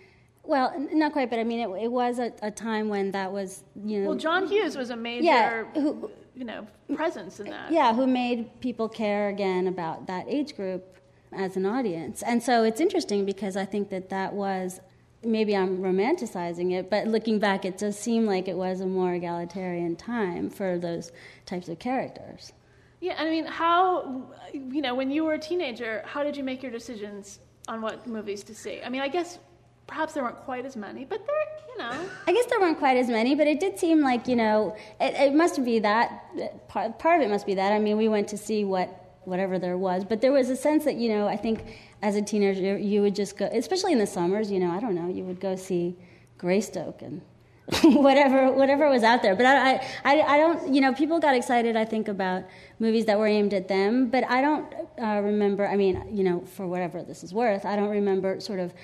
Well, 0.42 0.74
not 0.92 1.12
quite, 1.12 1.30
but 1.30 1.38
I 1.38 1.44
mean, 1.44 1.60
it, 1.60 1.84
it 1.84 1.90
was 1.90 2.18
a, 2.18 2.30
a, 2.42 2.50
time 2.50 2.90
when 2.90 3.12
that 3.12 3.32
was, 3.32 3.64
you 3.82 4.00
know. 4.00 4.10
Well, 4.10 4.18
John 4.18 4.46
Hughes 4.46 4.76
was 4.76 4.90
a 4.90 4.96
major, 4.96 5.24
yeah, 5.24 5.64
who, 5.72 6.10
you 6.34 6.44
know, 6.44 6.66
presence 6.94 7.40
in 7.40 7.50
that. 7.50 7.70
Yeah, 7.70 7.94
who 7.94 8.06
made 8.06 8.60
people 8.60 8.88
care 8.88 9.28
again 9.28 9.66
about 9.66 10.06
that 10.06 10.26
age 10.28 10.56
group 10.56 10.98
as 11.32 11.56
an 11.56 11.66
audience, 11.66 12.22
and 12.22 12.42
so 12.42 12.62
it's 12.64 12.80
interesting 12.80 13.24
because 13.24 13.56
I 13.56 13.64
think 13.64 13.90
that 13.90 14.10
that 14.10 14.32
was 14.32 14.80
maybe 15.24 15.56
I'm 15.56 15.78
romanticizing 15.78 16.72
it, 16.72 16.90
but 16.90 17.06
looking 17.06 17.38
back, 17.38 17.64
it 17.64 17.78
does 17.78 17.98
seem 17.98 18.26
like 18.26 18.48
it 18.48 18.56
was 18.56 18.80
a 18.80 18.86
more 18.86 19.14
egalitarian 19.14 19.96
time 19.96 20.50
for 20.50 20.78
those 20.78 21.12
types 21.46 21.68
of 21.68 21.78
characters. 21.78 22.52
Yeah, 23.00 23.14
and 23.18 23.28
I 23.28 23.30
mean, 23.30 23.46
how, 23.46 24.22
you 24.52 24.80
know, 24.80 24.94
when 24.94 25.10
you 25.10 25.24
were 25.24 25.34
a 25.34 25.38
teenager, 25.38 26.02
how 26.06 26.22
did 26.22 26.36
you 26.36 26.44
make 26.44 26.62
your 26.62 26.72
decisions 26.72 27.40
on 27.68 27.80
what 27.80 28.06
movies 28.06 28.42
to 28.44 28.54
see? 28.54 28.80
I 28.82 28.88
mean, 28.88 29.02
I 29.02 29.08
guess 29.08 29.38
perhaps 29.86 30.14
there 30.14 30.22
weren't 30.22 30.38
quite 30.38 30.64
as 30.64 30.76
many, 30.76 31.04
but 31.04 31.26
there, 31.26 31.36
you 31.68 31.78
know. 31.78 32.08
I 32.26 32.32
guess 32.32 32.46
there 32.46 32.60
weren't 32.60 32.78
quite 32.78 32.96
as 32.96 33.08
many, 33.08 33.34
but 33.34 33.46
it 33.46 33.60
did 33.60 33.78
seem 33.78 34.00
like, 34.00 34.26
you 34.28 34.36
know, 34.36 34.76
it, 35.00 35.14
it 35.14 35.34
must 35.34 35.64
be 35.64 35.78
that, 35.80 36.68
part, 36.68 36.98
part 36.98 37.20
of 37.20 37.26
it 37.26 37.30
must 37.30 37.46
be 37.46 37.54
that. 37.54 37.72
I 37.72 37.78
mean, 37.78 37.96
we 37.96 38.08
went 38.08 38.28
to 38.28 38.38
see 38.38 38.64
what 38.64 39.00
whatever 39.24 39.58
there 39.58 39.78
was, 39.78 40.04
but 40.04 40.20
there 40.20 40.32
was 40.32 40.50
a 40.50 40.56
sense 40.56 40.84
that, 40.84 40.96
you 40.96 41.08
know, 41.08 41.26
I 41.26 41.36
think 41.36 41.78
as 42.02 42.14
a 42.16 42.22
teenager, 42.22 42.76
you 42.76 43.00
would 43.00 43.14
just 43.14 43.38
go, 43.38 43.46
especially 43.46 43.92
in 43.92 43.98
the 43.98 44.06
summers, 44.06 44.50
you 44.50 44.60
know, 44.60 44.70
I 44.70 44.80
don't 44.80 44.94
know, 44.94 45.08
you 45.08 45.24
would 45.24 45.40
go 45.40 45.56
see 45.56 45.96
Greystoke 46.36 47.00
and 47.00 47.22
whatever 47.82 48.52
whatever 48.52 48.90
was 48.90 49.02
out 49.02 49.22
there. 49.22 49.34
But 49.34 49.46
I, 49.46 49.76
I, 50.04 50.20
I 50.20 50.36
don't, 50.36 50.74
you 50.74 50.82
know, 50.82 50.92
people 50.92 51.18
got 51.18 51.34
excited, 51.34 51.76
I 51.76 51.86
think, 51.86 52.08
about 52.08 52.44
movies 52.78 53.06
that 53.06 53.18
were 53.18 53.26
aimed 53.26 53.54
at 53.54 53.68
them, 53.68 54.10
but 54.10 54.24
I 54.24 54.42
don't 54.42 54.74
uh, 55.00 55.20
remember, 55.22 55.66
I 55.66 55.76
mean, 55.76 56.06
you 56.14 56.24
know, 56.24 56.40
for 56.40 56.66
whatever 56.66 57.02
this 57.02 57.24
is 57.24 57.32
worth, 57.32 57.64
I 57.64 57.76
don't 57.76 57.88
remember 57.88 58.38
sort 58.40 58.58
of 58.58 58.74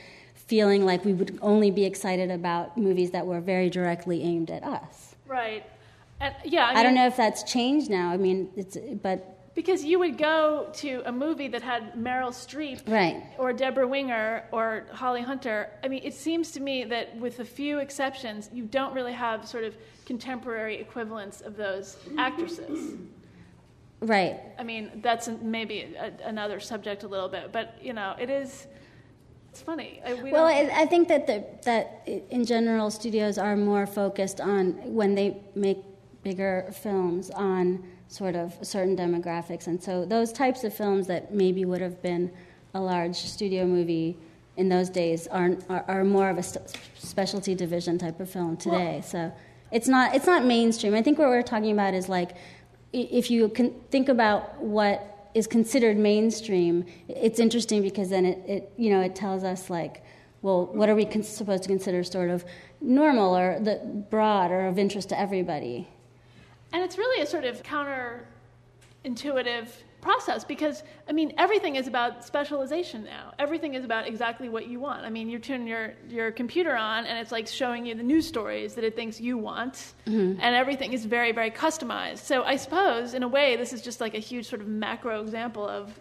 feeling 0.50 0.84
like 0.84 1.04
we 1.04 1.14
would 1.14 1.38
only 1.42 1.70
be 1.70 1.84
excited 1.84 2.28
about 2.28 2.76
movies 2.76 3.12
that 3.12 3.24
were 3.24 3.40
very 3.40 3.70
directly 3.70 4.24
aimed 4.24 4.50
at 4.50 4.64
us. 4.64 5.14
Right. 5.28 5.64
And, 6.18 6.34
yeah. 6.44 6.64
I, 6.64 6.68
mean, 6.70 6.76
I 6.76 6.82
don't 6.82 6.94
know 6.96 7.06
if 7.06 7.16
that's 7.16 7.44
changed 7.44 7.88
now. 7.88 8.10
I 8.10 8.16
mean, 8.16 8.50
it's, 8.56 8.76
but 9.00 9.54
because 9.54 9.84
you 9.84 10.00
would 10.00 10.18
go 10.18 10.68
to 10.74 11.02
a 11.06 11.12
movie 11.12 11.46
that 11.46 11.62
had 11.62 11.94
Meryl 11.94 12.32
Streep 12.32 12.80
right. 12.88 13.22
or 13.38 13.52
Debra 13.52 13.86
Winger 13.86 14.44
or 14.50 14.86
Holly 14.92 15.22
Hunter. 15.22 15.70
I 15.84 15.88
mean, 15.88 16.02
it 16.02 16.14
seems 16.14 16.50
to 16.52 16.60
me 16.60 16.82
that 16.82 17.16
with 17.16 17.38
a 17.38 17.44
few 17.44 17.78
exceptions, 17.78 18.50
you 18.52 18.64
don't 18.64 18.92
really 18.92 19.12
have 19.12 19.46
sort 19.46 19.62
of 19.62 19.76
contemporary 20.04 20.80
equivalents 20.80 21.42
of 21.42 21.56
those 21.56 21.96
actresses. 22.18 22.98
Right. 24.00 24.40
I 24.58 24.64
mean, 24.64 25.00
that's 25.00 25.28
maybe 25.42 25.94
a, 25.96 26.10
another 26.24 26.58
subject 26.58 27.04
a 27.04 27.08
little 27.08 27.28
bit, 27.28 27.52
but 27.52 27.76
you 27.80 27.92
know, 27.92 28.16
it 28.18 28.30
is. 28.30 28.66
It's 29.50 29.62
funny. 29.62 30.00
I, 30.06 30.14
we 30.14 30.30
well, 30.32 30.46
I, 30.46 30.70
I 30.72 30.86
think 30.86 31.08
that 31.08 31.26
the, 31.26 31.44
that 31.64 32.06
in 32.06 32.44
general, 32.44 32.90
studios 32.90 33.36
are 33.36 33.56
more 33.56 33.86
focused 33.86 34.40
on 34.40 34.72
when 34.94 35.14
they 35.14 35.42
make 35.54 35.78
bigger 36.22 36.70
films 36.72 37.30
on 37.30 37.84
sort 38.08 38.36
of 38.36 38.56
certain 38.62 38.96
demographics. 38.96 39.66
And 39.66 39.82
so 39.82 40.04
those 40.04 40.32
types 40.32 40.64
of 40.64 40.74
films 40.74 41.06
that 41.08 41.34
maybe 41.34 41.64
would 41.64 41.80
have 41.80 42.00
been 42.02 42.30
a 42.74 42.80
large 42.80 43.16
studio 43.16 43.66
movie 43.66 44.16
in 44.56 44.68
those 44.68 44.88
days 44.88 45.26
are, 45.28 45.56
are, 45.68 45.84
are 45.88 46.04
more 46.04 46.30
of 46.30 46.38
a 46.38 46.42
st- 46.42 46.76
specialty 46.94 47.54
division 47.54 47.98
type 47.98 48.20
of 48.20 48.30
film 48.30 48.56
today. 48.56 48.94
Well, 48.94 49.02
so 49.02 49.32
it's 49.72 49.88
not, 49.88 50.14
it's 50.14 50.26
not 50.26 50.44
mainstream. 50.44 50.94
I 50.94 51.02
think 51.02 51.18
what 51.18 51.28
we're 51.28 51.42
talking 51.42 51.72
about 51.72 51.94
is 51.94 52.08
like 52.08 52.32
if 52.92 53.30
you 53.30 53.48
can 53.48 53.72
think 53.90 54.08
about 54.08 54.60
what 54.60 55.19
is 55.34 55.46
considered 55.46 55.96
mainstream, 55.96 56.84
it's 57.08 57.38
interesting 57.38 57.82
because 57.82 58.10
then 58.10 58.24
it, 58.24 58.38
it 58.46 58.72
you 58.76 58.90
know, 58.90 59.00
it 59.00 59.14
tells 59.14 59.44
us 59.44 59.70
like, 59.70 60.02
well, 60.42 60.66
what 60.66 60.88
are 60.88 60.94
we 60.94 61.04
con- 61.04 61.22
supposed 61.22 61.62
to 61.64 61.68
consider 61.68 62.02
sort 62.02 62.30
of 62.30 62.44
normal 62.80 63.36
or 63.36 63.60
the 63.60 64.04
broad 64.10 64.50
or 64.50 64.66
of 64.66 64.78
interest 64.78 65.10
to 65.10 65.18
everybody? 65.18 65.88
And 66.72 66.82
it's 66.82 66.96
really 66.96 67.22
a 67.22 67.26
sort 67.26 67.44
of 67.44 67.62
counterintuitive 67.62 69.68
process 70.00 70.44
because 70.44 70.82
I 71.08 71.12
mean 71.12 71.32
everything 71.36 71.76
is 71.76 71.86
about 71.86 72.24
specialization 72.24 73.04
now. 73.04 73.32
Everything 73.38 73.74
is 73.74 73.84
about 73.84 74.06
exactly 74.06 74.48
what 74.48 74.66
you 74.66 74.80
want. 74.80 75.04
I 75.04 75.10
mean, 75.10 75.28
you 75.28 75.38
turn 75.38 75.66
your 75.66 75.94
your 76.08 76.30
computer 76.30 76.74
on 76.76 77.06
and 77.06 77.18
it's 77.18 77.32
like 77.32 77.46
showing 77.46 77.86
you 77.86 77.94
the 77.94 78.02
news 78.02 78.26
stories 78.26 78.74
that 78.74 78.84
it 78.84 78.96
thinks 78.96 79.20
you 79.20 79.36
want, 79.36 79.74
mm-hmm. 80.06 80.40
and 80.40 80.56
everything 80.56 80.92
is 80.92 81.04
very 81.04 81.32
very 81.32 81.50
customized. 81.50 82.18
So 82.18 82.42
I 82.44 82.56
suppose 82.56 83.14
in 83.14 83.22
a 83.22 83.28
way 83.28 83.56
this 83.56 83.72
is 83.72 83.82
just 83.82 84.00
like 84.00 84.14
a 84.14 84.18
huge 84.18 84.48
sort 84.48 84.60
of 84.60 84.68
macro 84.68 85.20
example 85.20 85.68
of 85.68 85.98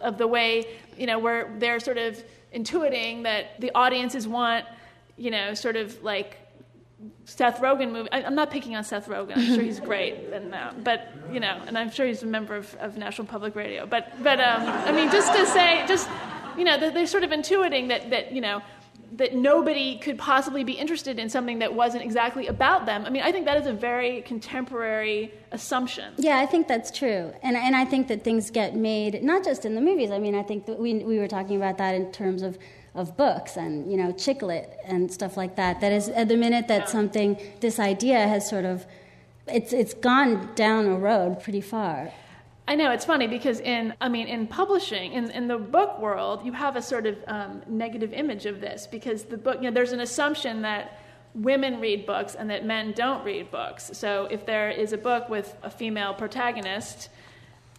of 0.00 0.18
the 0.18 0.26
way 0.26 0.64
you 0.96 1.06
know 1.06 1.18
where 1.18 1.54
they're 1.58 1.80
sort 1.80 1.98
of 1.98 2.22
intuiting 2.54 3.24
that 3.24 3.60
the 3.60 3.70
audiences 3.74 4.28
want 4.28 4.64
you 5.16 5.30
know 5.30 5.54
sort 5.54 5.76
of 5.76 6.02
like 6.02 6.38
Seth 7.24 7.60
Rogen 7.60 7.92
movie. 7.92 8.08
I, 8.12 8.20
am 8.20 8.34
not 8.34 8.50
picking 8.50 8.76
on 8.76 8.84
Seth 8.84 9.08
Rogen. 9.08 9.36
I'm 9.36 9.44
sure 9.44 9.62
he's 9.62 9.80
great, 9.90 10.14
and 10.32 10.54
uh, 10.54 10.72
but 10.82 11.08
you 11.32 11.40
know, 11.40 11.60
and 11.66 11.76
I'm 11.78 11.90
sure 11.90 12.06
he's 12.06 12.22
a 12.22 12.26
member 12.26 12.54
of, 12.54 12.74
of 12.76 12.96
National 12.96 13.26
Public 13.26 13.54
Radio. 13.54 13.86
But 13.86 14.12
but 14.22 14.40
um, 14.40 14.62
I 14.62 14.92
mean, 14.92 15.10
just 15.10 15.32
to 15.32 15.46
say, 15.46 15.84
just 15.86 16.08
you 16.56 16.64
know, 16.64 16.78
they're 16.78 17.06
sort 17.06 17.24
of 17.24 17.30
intuiting 17.30 17.88
that 17.88 18.10
that 18.10 18.32
you 18.32 18.40
know 18.40 18.62
that 19.16 19.34
nobody 19.34 19.96
could 19.98 20.18
possibly 20.18 20.64
be 20.64 20.72
interested 20.72 21.18
in 21.18 21.28
something 21.28 21.60
that 21.60 21.72
wasn't 21.72 22.02
exactly 22.02 22.48
about 22.48 22.84
them. 22.86 23.04
I 23.04 23.10
mean, 23.10 23.22
I 23.22 23.30
think 23.30 23.44
that 23.46 23.56
is 23.56 23.66
a 23.66 23.72
very 23.72 24.22
contemporary 24.22 25.32
assumption. 25.52 26.14
Yeah, 26.16 26.38
I 26.38 26.46
think 26.46 26.66
that's 26.66 26.90
true. 26.90 27.32
And, 27.42 27.56
and 27.56 27.76
I 27.76 27.84
think 27.84 28.08
that 28.08 28.24
things 28.24 28.50
get 28.50 28.74
made, 28.74 29.22
not 29.22 29.44
just 29.44 29.64
in 29.64 29.76
the 29.76 29.80
movies. 29.80 30.10
I 30.10 30.18
mean, 30.18 30.34
I 30.34 30.42
think 30.42 30.66
that 30.66 30.78
we, 30.80 30.94
we 30.94 31.18
were 31.18 31.28
talking 31.28 31.56
about 31.56 31.78
that 31.78 31.94
in 31.94 32.10
terms 32.10 32.42
of 32.42 32.58
of 32.94 33.16
books 33.16 33.56
and 33.56 33.90
you 33.90 33.96
know 33.96 34.12
chick 34.12 34.42
lit 34.42 34.78
and 34.84 35.12
stuff 35.12 35.36
like 35.36 35.56
that. 35.56 35.80
That 35.80 35.92
is 35.92 36.08
at 36.08 36.28
the 36.28 36.36
minute 36.36 36.68
that 36.68 36.88
something 36.88 37.38
this 37.60 37.78
idea 37.78 38.26
has 38.28 38.48
sort 38.48 38.64
of 38.64 38.86
it's 39.46 39.72
it's 39.72 39.94
gone 39.94 40.54
down 40.54 40.86
a 40.86 40.96
road 40.96 41.42
pretty 41.42 41.60
far. 41.60 42.12
I 42.66 42.76
know 42.76 42.92
it's 42.92 43.04
funny 43.04 43.26
because 43.26 43.60
in 43.60 43.94
I 44.00 44.08
mean 44.08 44.26
in 44.26 44.46
publishing 44.46 45.12
in 45.12 45.30
in 45.30 45.48
the 45.48 45.58
book 45.58 46.00
world 46.00 46.44
you 46.44 46.52
have 46.52 46.76
a 46.76 46.82
sort 46.82 47.06
of 47.06 47.18
um, 47.26 47.62
negative 47.66 48.12
image 48.12 48.46
of 48.46 48.60
this 48.60 48.86
because 48.86 49.24
the 49.24 49.36
book 49.36 49.56
you 49.56 49.64
know 49.64 49.70
there's 49.70 49.92
an 49.92 50.00
assumption 50.00 50.62
that 50.62 51.00
women 51.34 51.80
read 51.80 52.06
books 52.06 52.36
and 52.36 52.48
that 52.48 52.64
men 52.64 52.92
don't 52.92 53.24
read 53.24 53.50
books. 53.50 53.90
So 53.94 54.28
if 54.30 54.46
there 54.46 54.70
is 54.70 54.92
a 54.92 54.98
book 54.98 55.28
with 55.28 55.56
a 55.64 55.70
female 55.70 56.14
protagonist, 56.14 57.08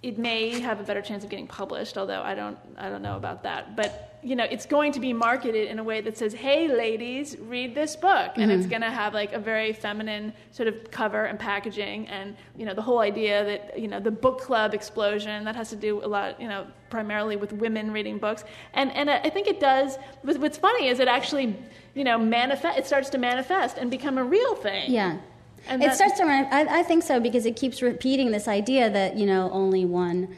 it 0.04 0.18
may 0.18 0.60
have 0.60 0.80
a 0.82 0.84
better 0.84 1.02
chance 1.02 1.24
of 1.24 1.30
getting 1.30 1.48
published, 1.48 1.98
although 1.98 2.22
I 2.22 2.36
don't 2.36 2.58
I 2.78 2.90
don't 2.90 3.02
know 3.02 3.16
about 3.16 3.44
that. 3.44 3.76
But 3.76 4.15
you 4.26 4.36
know, 4.36 4.44
it's 4.50 4.66
going 4.66 4.92
to 4.94 5.00
be 5.00 5.14
marketed 5.14 5.68
in 5.70 5.78
a 5.78 5.84
way 5.84 6.02
that 6.02 6.18
says, 6.18 6.34
"Hey, 6.34 6.68
ladies, 6.68 7.38
read 7.42 7.76
this 7.76 7.96
book," 7.96 8.32
and 8.38 8.50
mm-hmm. 8.50 8.60
it's 8.60 8.66
going 8.66 8.82
to 8.82 8.90
have 8.90 9.14
like 9.14 9.34
a 9.34 9.40
very 9.40 9.72
feminine 9.72 10.34
sort 10.52 10.68
of 10.68 10.90
cover 10.90 11.26
and 11.26 11.38
packaging, 11.38 12.08
and 12.08 12.36
you 12.58 12.66
know, 12.66 12.74
the 12.74 12.82
whole 12.82 13.00
idea 13.00 13.46
that 13.46 13.80
you 13.80 13.88
know 13.88 14.00
the 14.00 14.10
book 14.10 14.42
club 14.42 14.74
explosion 14.74 15.46
that 15.46 15.56
has 15.56 15.70
to 15.70 15.76
do 15.76 16.04
a 16.04 16.08
lot, 16.08 16.42
you 16.42 16.48
know, 16.48 16.66
primarily 16.90 17.36
with 17.36 17.54
women 17.54 17.92
reading 17.92 18.18
books, 18.18 18.44
and 18.74 18.92
and 18.94 19.12
I 19.12 19.30
think 19.30 19.46
it 19.46 19.60
does. 19.60 20.00
What's 20.24 20.58
funny 20.58 20.88
is 20.88 21.00
it 21.00 21.08
actually, 21.08 21.56
you 21.94 22.04
know, 22.04 22.18
manifest. 22.18 22.80
It 22.80 22.88
starts 22.88 23.12
to 23.12 23.20
manifest 23.20 23.78
and 23.78 23.92
become 23.92 24.18
a 24.18 24.24
real 24.24 24.56
thing. 24.56 24.92
Yeah. 24.92 25.20
And 25.68 25.84
it 25.84 25.94
starts 25.94 26.18
to. 26.18 26.26
I, 26.26 26.80
I 26.80 26.84
think 26.84 27.04
so 27.04 27.20
because 27.20 27.46
it 27.46 27.56
keeps 27.56 27.84
repeating 27.84 28.32
this 28.32 28.48
idea 28.48 28.90
that 28.90 29.18
you 29.18 29.28
know 29.28 29.52
only 29.52 29.86
one 29.86 30.36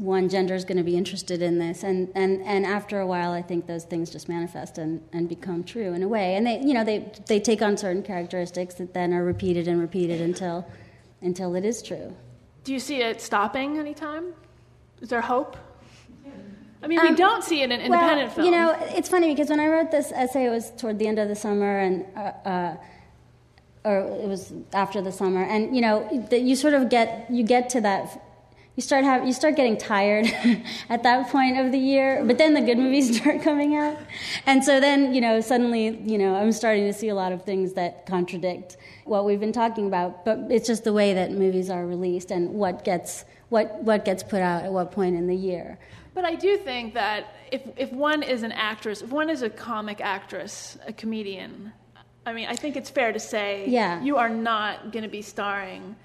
one 0.00 0.30
gender 0.30 0.54
is 0.54 0.64
going 0.64 0.78
to 0.78 0.82
be 0.82 0.96
interested 0.96 1.42
in 1.42 1.58
this 1.58 1.82
and, 1.82 2.10
and, 2.14 2.40
and 2.42 2.64
after 2.64 3.00
a 3.00 3.06
while 3.06 3.32
i 3.32 3.42
think 3.42 3.66
those 3.66 3.84
things 3.84 4.08
just 4.08 4.28
manifest 4.28 4.78
and, 4.78 5.02
and 5.12 5.28
become 5.28 5.62
true 5.62 5.92
in 5.92 6.02
a 6.02 6.08
way 6.08 6.36
and 6.36 6.46
they 6.46 6.58
you 6.60 6.72
know 6.72 6.84
they, 6.84 7.12
they 7.26 7.38
take 7.38 7.60
on 7.60 7.76
certain 7.76 8.02
characteristics 8.02 8.74
that 8.74 8.94
then 8.94 9.12
are 9.12 9.24
repeated 9.24 9.68
and 9.68 9.78
repeated 9.78 10.20
until 10.20 10.66
until 11.20 11.54
it 11.54 11.64
is 11.64 11.82
true 11.82 12.16
Do 12.64 12.72
you 12.72 12.80
see 12.80 13.02
it 13.02 13.20
stopping 13.20 13.78
anytime? 13.78 14.32
Is 15.00 15.08
there 15.08 15.20
hope? 15.20 15.56
I 16.82 16.86
mean, 16.86 17.00
we 17.02 17.14
don't 17.14 17.44
see 17.44 17.60
it 17.62 17.70
in 17.70 17.80
independent 17.80 18.28
well, 18.28 18.34
film. 18.36 18.46
You 18.46 18.52
know, 18.52 18.76
it's 18.96 19.08
funny 19.08 19.34
because 19.34 19.50
when 19.50 19.60
I 19.60 19.66
wrote 19.66 19.90
this 19.90 20.12
essay, 20.12 20.46
it 20.46 20.50
was 20.50 20.70
toward 20.70 20.98
the 20.98 21.06
end 21.06 21.18
of 21.18 21.28
the 21.28 21.34
summer, 21.34 21.78
and 21.78 22.06
uh, 22.16 22.20
uh, 22.48 22.76
or 23.84 23.98
it 23.98 24.28
was 24.28 24.52
after 24.72 25.02
the 25.02 25.12
summer, 25.12 25.42
and 25.42 25.74
you 25.74 25.82
know, 25.82 26.26
that 26.30 26.40
you 26.40 26.56
sort 26.56 26.74
of 26.74 26.88
get 26.88 27.26
you 27.30 27.42
get 27.42 27.68
to 27.70 27.80
that. 27.82 28.22
You 28.80 28.82
start 28.82 29.04
have 29.04 29.26
you 29.26 29.34
start 29.34 29.56
getting 29.56 29.76
tired 29.76 30.24
at 30.88 31.02
that 31.02 31.28
point 31.28 31.58
of 31.58 31.70
the 31.70 31.78
year, 31.78 32.24
but 32.24 32.38
then 32.38 32.54
the 32.54 32.62
good 32.62 32.78
movies 32.78 33.14
start 33.20 33.42
coming 33.42 33.76
out, 33.76 33.98
and 34.46 34.64
so 34.64 34.80
then 34.80 35.12
you 35.12 35.20
know 35.20 35.42
suddenly 35.42 36.00
you 36.06 36.16
know 36.16 36.34
I'm 36.34 36.50
starting 36.50 36.84
to 36.84 36.92
see 36.94 37.10
a 37.10 37.14
lot 37.14 37.30
of 37.30 37.44
things 37.44 37.74
that 37.74 38.06
contradict 38.06 38.78
what 39.04 39.26
we've 39.26 39.38
been 39.38 39.52
talking 39.52 39.86
about. 39.86 40.24
But 40.24 40.46
it's 40.48 40.66
just 40.66 40.84
the 40.84 40.94
way 40.94 41.12
that 41.12 41.30
movies 41.30 41.68
are 41.68 41.86
released 41.86 42.30
and 42.30 42.54
what 42.54 42.82
gets 42.82 43.26
what 43.50 43.82
what 43.82 44.06
gets 44.06 44.22
put 44.22 44.40
out 44.40 44.64
at 44.64 44.72
what 44.72 44.92
point 44.92 45.14
in 45.14 45.26
the 45.26 45.36
year. 45.36 45.78
But 46.14 46.24
I 46.24 46.34
do 46.34 46.56
think 46.56 46.94
that 46.94 47.34
if, 47.52 47.60
if 47.76 47.92
one 47.92 48.22
is 48.22 48.42
an 48.44 48.52
actress, 48.52 49.02
if 49.02 49.10
one 49.10 49.28
is 49.28 49.42
a 49.42 49.50
comic 49.50 50.00
actress, 50.00 50.78
a 50.86 50.92
comedian, 50.94 51.74
I 52.24 52.32
mean, 52.32 52.48
I 52.48 52.56
think 52.56 52.76
it's 52.76 52.88
fair 52.88 53.12
to 53.12 53.20
say 53.20 53.68
Yeah. 53.68 54.02
you 54.02 54.16
are 54.16 54.30
not 54.30 54.90
going 54.90 55.02
to 55.02 55.10
be 55.10 55.20
starring 55.20 55.96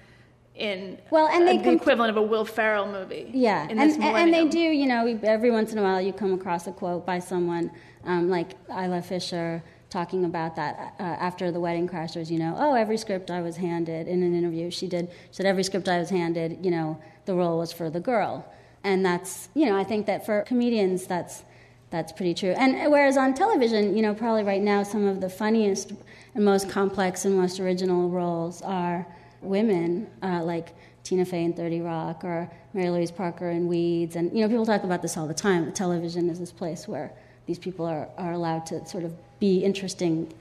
in 0.56 0.98
Well, 1.10 1.28
and 1.28 1.46
they 1.46 1.58
the 1.58 1.72
equivalent 1.72 2.10
of 2.10 2.16
a 2.16 2.22
Will 2.22 2.44
Ferrell 2.44 2.90
movie. 2.90 3.30
Yeah, 3.32 3.64
in 3.68 3.78
and, 3.78 3.92
and 3.92 4.02
and 4.02 4.34
they 4.34 4.46
do. 4.46 4.58
You 4.58 4.86
know, 4.86 5.18
every 5.22 5.50
once 5.50 5.72
in 5.72 5.78
a 5.78 5.82
while 5.82 6.00
you 6.00 6.12
come 6.12 6.32
across 6.32 6.66
a 6.66 6.72
quote 6.72 7.04
by 7.04 7.18
someone 7.18 7.70
um, 8.04 8.28
like 8.28 8.54
Isla 8.70 9.02
Fisher 9.02 9.62
talking 9.90 10.24
about 10.24 10.56
that 10.56 10.94
uh, 10.98 11.02
after 11.02 11.50
the 11.50 11.60
Wedding 11.60 11.88
Crashers. 11.88 12.30
You 12.30 12.38
know, 12.38 12.54
oh, 12.58 12.74
every 12.74 12.96
script 12.96 13.30
I 13.30 13.40
was 13.40 13.56
handed 13.56 14.08
in 14.08 14.22
an 14.22 14.34
interview, 14.34 14.70
she 14.70 14.88
did. 14.88 15.08
She 15.30 15.36
said 15.36 15.46
every 15.46 15.64
script 15.64 15.88
I 15.88 15.98
was 15.98 16.10
handed, 16.10 16.64
you 16.64 16.70
know, 16.70 16.98
the 17.24 17.34
role 17.34 17.58
was 17.58 17.72
for 17.72 17.90
the 17.90 18.00
girl, 18.00 18.50
and 18.82 19.04
that's 19.04 19.48
you 19.54 19.66
know, 19.66 19.76
I 19.76 19.84
think 19.84 20.06
that 20.06 20.24
for 20.24 20.42
comedians, 20.42 21.06
that's 21.06 21.44
that's 21.90 22.12
pretty 22.12 22.34
true. 22.34 22.50
And 22.50 22.90
whereas 22.90 23.16
on 23.16 23.34
television, 23.34 23.96
you 23.96 24.02
know, 24.02 24.14
probably 24.14 24.42
right 24.42 24.62
now 24.62 24.82
some 24.82 25.06
of 25.06 25.20
the 25.20 25.28
funniest 25.28 25.92
and 26.34 26.44
most 26.44 26.68
complex 26.68 27.24
and 27.24 27.36
most 27.36 27.60
original 27.60 28.08
roles 28.10 28.60
are 28.62 29.06
women, 29.46 30.08
uh, 30.22 30.42
like 30.44 30.74
Tina 31.04 31.24
Fey 31.24 31.44
in 31.44 31.52
30 31.52 31.80
Rock 31.80 32.24
or 32.24 32.50
Mary 32.74 32.90
Louise 32.90 33.10
Parker 33.10 33.48
in 33.50 33.68
Weeds. 33.68 34.16
And, 34.16 34.32
you 34.36 34.42
know, 34.42 34.48
people 34.48 34.66
talk 34.66 34.82
about 34.84 35.02
this 35.02 35.16
all 35.16 35.26
the 35.26 35.34
time. 35.34 35.64
that 35.66 35.74
Television 35.74 36.28
is 36.28 36.38
this 36.38 36.52
place 36.52 36.86
where 36.88 37.12
these 37.46 37.58
people 37.58 37.86
are, 37.86 38.08
are 38.18 38.32
allowed 38.32 38.66
to 38.66 38.84
sort 38.86 39.04
of 39.04 39.14
be 39.38 39.58
interesting 39.64 40.32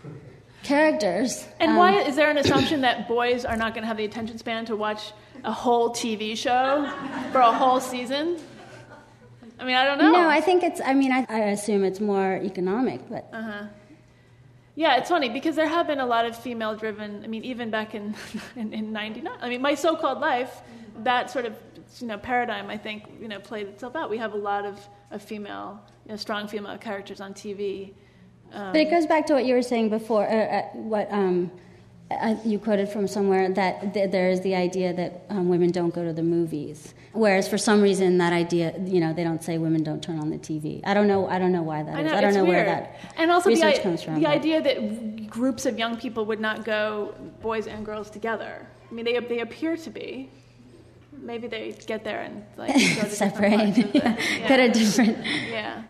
characters. 0.64 1.46
And 1.60 1.72
Um, 1.72 1.78
why 1.78 2.02
is 2.02 2.16
there 2.16 2.30
an 2.32 2.38
assumption 2.38 2.82
that 2.82 3.08
boys 3.08 3.46
are 3.46 3.56
not 3.56 3.74
going 3.74 3.84
to 3.84 3.88
have 3.88 3.98
the 3.98 4.06
attention 4.06 4.38
span 4.38 4.66
to 4.66 4.76
watch 4.76 5.14
a 5.44 5.52
whole 5.52 5.92
TV 5.92 6.36
show 6.36 6.92
for 7.32 7.40
a 7.40 7.52
whole 7.52 7.80
season? 7.80 8.40
I 9.60 9.64
mean, 9.64 9.76
I 9.76 9.86
don't 9.86 10.00
know. 10.00 10.12
No, 10.12 10.28
I 10.28 10.42
think 10.42 10.64
it's, 10.64 10.82
I 10.84 10.94
mean, 10.94 11.12
I, 11.12 11.26
I 11.30 11.40
assume 11.52 11.84
it's 11.84 12.00
more 12.02 12.38
economic, 12.44 13.08
but. 13.10 13.30
Yeah, 14.76 14.98
it's 14.98 15.10
funny 15.10 15.30
because 15.30 15.56
there 15.56 15.68
have 15.68 15.88
been 15.88 16.02
a 16.02 16.06
lot 16.06 16.26
of 16.26 16.38
female-driven. 16.38 17.24
I 17.24 17.28
mean, 17.28 17.46
even 17.46 17.70
back 17.70 17.96
in 17.96 18.14
in, 18.56 18.74
in 18.74 18.92
'99. 18.92 19.34
I 19.40 19.50
mean, 19.50 19.62
my 19.62 19.76
so-called 19.76 20.20
life, 20.20 20.62
that 21.04 21.32
sort 21.32 21.46
of 21.46 21.56
you 22.00 22.08
know 22.08 22.18
paradigm, 22.18 22.70
I 22.70 22.78
think 22.78 23.04
you 23.22 23.28
know 23.28 23.40
played 23.40 23.68
itself 23.68 23.96
out. 23.96 24.10
We 24.10 24.18
have 24.18 24.34
a 24.34 24.38
lot 24.38 24.66
of, 24.66 24.80
of 25.12 25.22
female, 25.22 25.82
you 26.06 26.12
know, 26.12 26.18
strong 26.18 26.48
female 26.48 26.78
characters 26.78 27.22
on 27.22 27.34
TV. 27.34 27.94
But 28.52 28.76
it 28.78 28.90
goes 28.90 29.06
back 29.06 29.26
to 29.28 29.34
what 29.34 29.46
you 29.46 29.54
were 29.54 29.62
saying 29.62 29.90
before, 29.90 30.30
uh, 30.30 30.36
uh, 30.36 30.62
what 30.74 31.12
um, 31.12 31.52
uh, 32.12 32.36
you 32.46 32.60
quoted 32.60 32.88
from 32.90 33.08
somewhere 33.08 33.50
that 33.50 33.94
th- 33.94 34.12
there 34.12 34.30
is 34.30 34.42
the 34.42 34.54
idea 34.56 34.94
that 34.94 35.24
um, 35.30 35.50
women 35.50 35.72
don't 35.72 35.94
go 35.94 36.04
to 36.04 36.14
the 36.14 36.22
movies, 36.24 36.94
whereas 37.14 37.48
for 37.48 37.58
some 37.58 37.82
reason 37.82 38.18
that 38.20 38.32
idea, 38.32 38.74
you 38.86 39.00
know, 39.00 39.12
they 39.14 39.24
don't 39.24 39.44
say 39.44 39.58
women 39.58 39.84
don't 39.84 40.04
turn 40.04 40.20
on 40.20 40.30
the 40.30 40.38
TV. 40.38 40.82
I 40.86 40.94
don't 40.94 41.08
know. 41.08 41.28
I 41.28 41.40
don't 41.40 41.52
know 41.52 41.64
why 41.64 41.82
that 41.84 41.96
I 41.96 42.02
is. 42.02 42.12
know, 42.12 42.18
I 42.18 42.22
don't 42.22 42.34
know 42.36 42.44
weird. 42.46 42.68
where 42.68 42.76
that 42.76 42.96
and 43.18 43.32
also 43.32 43.50
the, 43.50 43.56
research 43.56 43.82
comes 43.82 44.04
from. 44.04 44.16
the 44.16 44.22
but- 44.22 44.30
idea 44.32 44.62
that 44.62 45.30
groups 45.30 45.66
of 45.66 45.80
young 45.80 45.98
people 45.98 46.26
would 46.26 46.40
not 46.40 46.64
go, 46.64 47.14
boys 47.42 47.66
and 47.68 47.84
girls 47.86 48.10
together. 48.12 48.68
I 48.90 48.94
mean, 48.94 49.04
they 49.06 49.20
they 49.20 49.40
appear 49.40 49.76
to 49.78 49.90
be. 49.90 50.30
Maybe 51.18 51.48
they 51.48 51.72
get 51.88 52.04
there 52.04 52.22
and 52.22 52.44
like 52.58 52.74
go 52.74 53.02
to 53.04 53.10
separate, 53.26 53.52
parts 53.58 53.78
of 53.80 53.92
the- 53.94 53.98
yeah. 54.00 54.18
yeah. 54.40 54.48
get 54.48 54.60
a 54.60 54.70
different. 54.72 55.26
Yeah. 55.50 55.84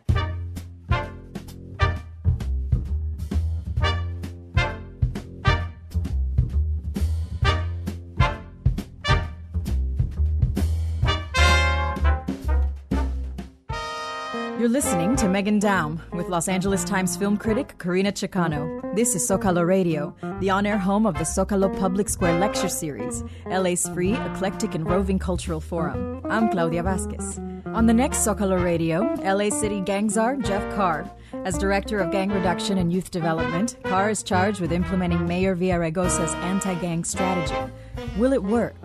Listening 14.75 15.15
to 15.15 15.29
Megan 15.29 15.61
Daum 15.61 16.01
with 16.11 16.27
Los 16.27 16.49
Angeles 16.49 16.83
Times 16.83 17.15
film 17.15 17.37
critic 17.37 17.75
Carina 17.77 18.11
Chocano. 18.11 18.93
This 18.93 19.15
is 19.15 19.25
Zocalo 19.25 19.65
Radio, 19.65 20.13
the 20.41 20.49
on 20.49 20.65
air 20.65 20.77
home 20.77 21.05
of 21.05 21.13
the 21.13 21.23
Zocalo 21.23 21.73
Public 21.79 22.09
Square 22.09 22.39
Lecture 22.39 22.67
Series, 22.67 23.23
LA's 23.45 23.87
free, 23.87 24.15
eclectic, 24.15 24.75
and 24.75 24.85
roving 24.85 25.17
cultural 25.17 25.61
forum. 25.61 26.19
I'm 26.29 26.49
Claudia 26.49 26.83
Vasquez. 26.83 27.39
On 27.67 27.85
the 27.85 27.93
next 27.93 28.17
Zocalo 28.17 28.61
Radio, 28.61 29.03
LA 29.23 29.49
City 29.49 29.79
gang 29.79 30.09
czar 30.09 30.35
Jeff 30.35 30.75
Carr. 30.75 31.09
As 31.45 31.57
Director 31.57 31.99
of 31.99 32.11
Gang 32.11 32.29
Reduction 32.29 32.77
and 32.77 32.91
Youth 32.91 33.11
Development, 33.11 33.77
Carr 33.85 34.09
is 34.09 34.23
charged 34.23 34.59
with 34.59 34.73
implementing 34.73 35.25
Mayor 35.25 35.55
Villaraigosa's 35.55 36.33
anti 36.51 36.75
gang 36.81 37.05
strategy. 37.05 37.71
Will 38.17 38.33
it 38.33 38.43
work? 38.43 38.75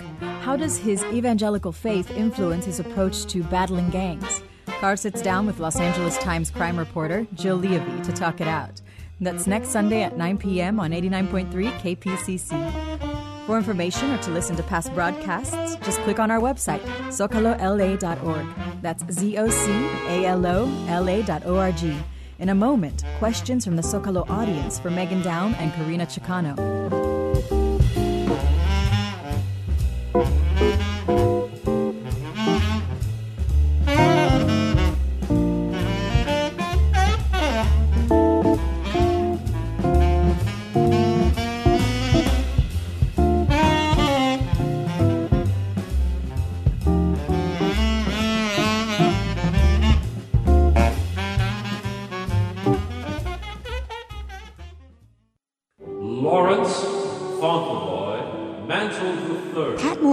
How 0.42 0.56
does 0.56 0.78
his 0.78 1.02
evangelical 1.06 1.72
faith 1.72 2.12
influence 2.12 2.64
his 2.64 2.78
approach 2.78 3.26
to 3.26 3.42
battling 3.42 3.90
gangs? 3.90 4.44
Carr 4.80 4.96
sits 4.96 5.20
down 5.20 5.44
with 5.44 5.60
Los 5.60 5.76
Angeles 5.76 6.16
Times 6.18 6.50
crime 6.50 6.78
reporter 6.78 7.26
Jill 7.34 7.60
Leovy 7.60 8.02
to 8.02 8.12
talk 8.12 8.40
it 8.40 8.48
out. 8.48 8.80
That's 9.20 9.46
next 9.46 9.68
Sunday 9.68 10.02
at 10.02 10.16
9 10.16 10.38
p.m. 10.38 10.80
on 10.80 10.92
89.3 10.92 11.50
KPCC. 11.80 13.46
For 13.46 13.58
information 13.58 14.10
or 14.10 14.16
to 14.22 14.30
listen 14.30 14.56
to 14.56 14.62
past 14.62 14.94
broadcasts, 14.94 15.76
just 15.84 16.00
click 16.00 16.18
on 16.18 16.30
our 16.30 16.40
website, 16.40 16.80
zocalola.org. 17.08 18.46
That's 18.80 19.04
Z 19.12 19.36
O 19.36 19.50
C 19.50 19.70
A 20.06 20.24
L 20.24 20.46
O 20.46 20.86
L 20.88 21.10
A 21.10 21.22
dot 21.24 21.44
O 21.44 21.58
R 21.58 21.72
G. 21.72 21.94
In 22.38 22.48
a 22.48 22.54
moment, 22.54 23.04
questions 23.18 23.66
from 23.66 23.76
the 23.76 23.82
Zocalo 23.82 24.26
audience 24.30 24.78
for 24.78 24.88
Megan 24.88 25.20
Daum 25.20 25.54
and 25.58 25.74
Carina 25.74 26.06
Chocano. 26.06 27.09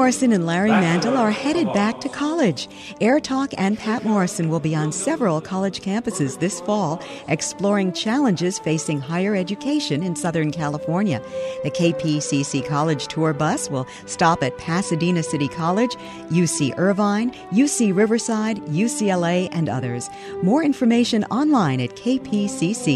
Morrison 0.08 0.32
and 0.32 0.46
Larry 0.46 0.70
Mantle 0.70 1.18
are 1.18 1.32
headed 1.32 1.74
back 1.74 2.00
to 2.00 2.08
college. 2.08 2.70
Air 3.02 3.20
Talk 3.20 3.54
and 3.58 3.78
Patt 3.78 4.06
Morrison 4.06 4.48
will 4.48 4.62
be 4.62 4.74
on 4.74 4.94
several 4.94 5.42
college 5.42 5.82
campuses 5.82 6.40
this 6.40 6.62
fall, 6.62 7.04
exploring 7.28 7.92
challenges 7.92 8.58
facing 8.58 9.02
higher 9.02 9.36
education 9.36 10.02
in 10.02 10.16
Southern 10.16 10.50
California. 10.50 11.22
The 11.66 11.72
KPCC 11.72 12.66
College 12.66 13.08
Tour 13.08 13.34
bus 13.34 13.70
will 13.70 13.86
stop 14.06 14.44
at 14.44 14.58
Pasadena 14.58 15.24
City 15.24 15.50
College, 15.50 15.98
UC 16.30 16.78
Irvine, 16.78 17.32
UC 17.52 17.94
Riverside, 17.94 18.60
UCLA, 18.68 19.50
and 19.52 19.68
others. 19.68 20.10
More 20.42 20.64
information 20.64 21.26
online 21.26 21.82
at 21.82 21.98
kpcc.org. 21.98 22.88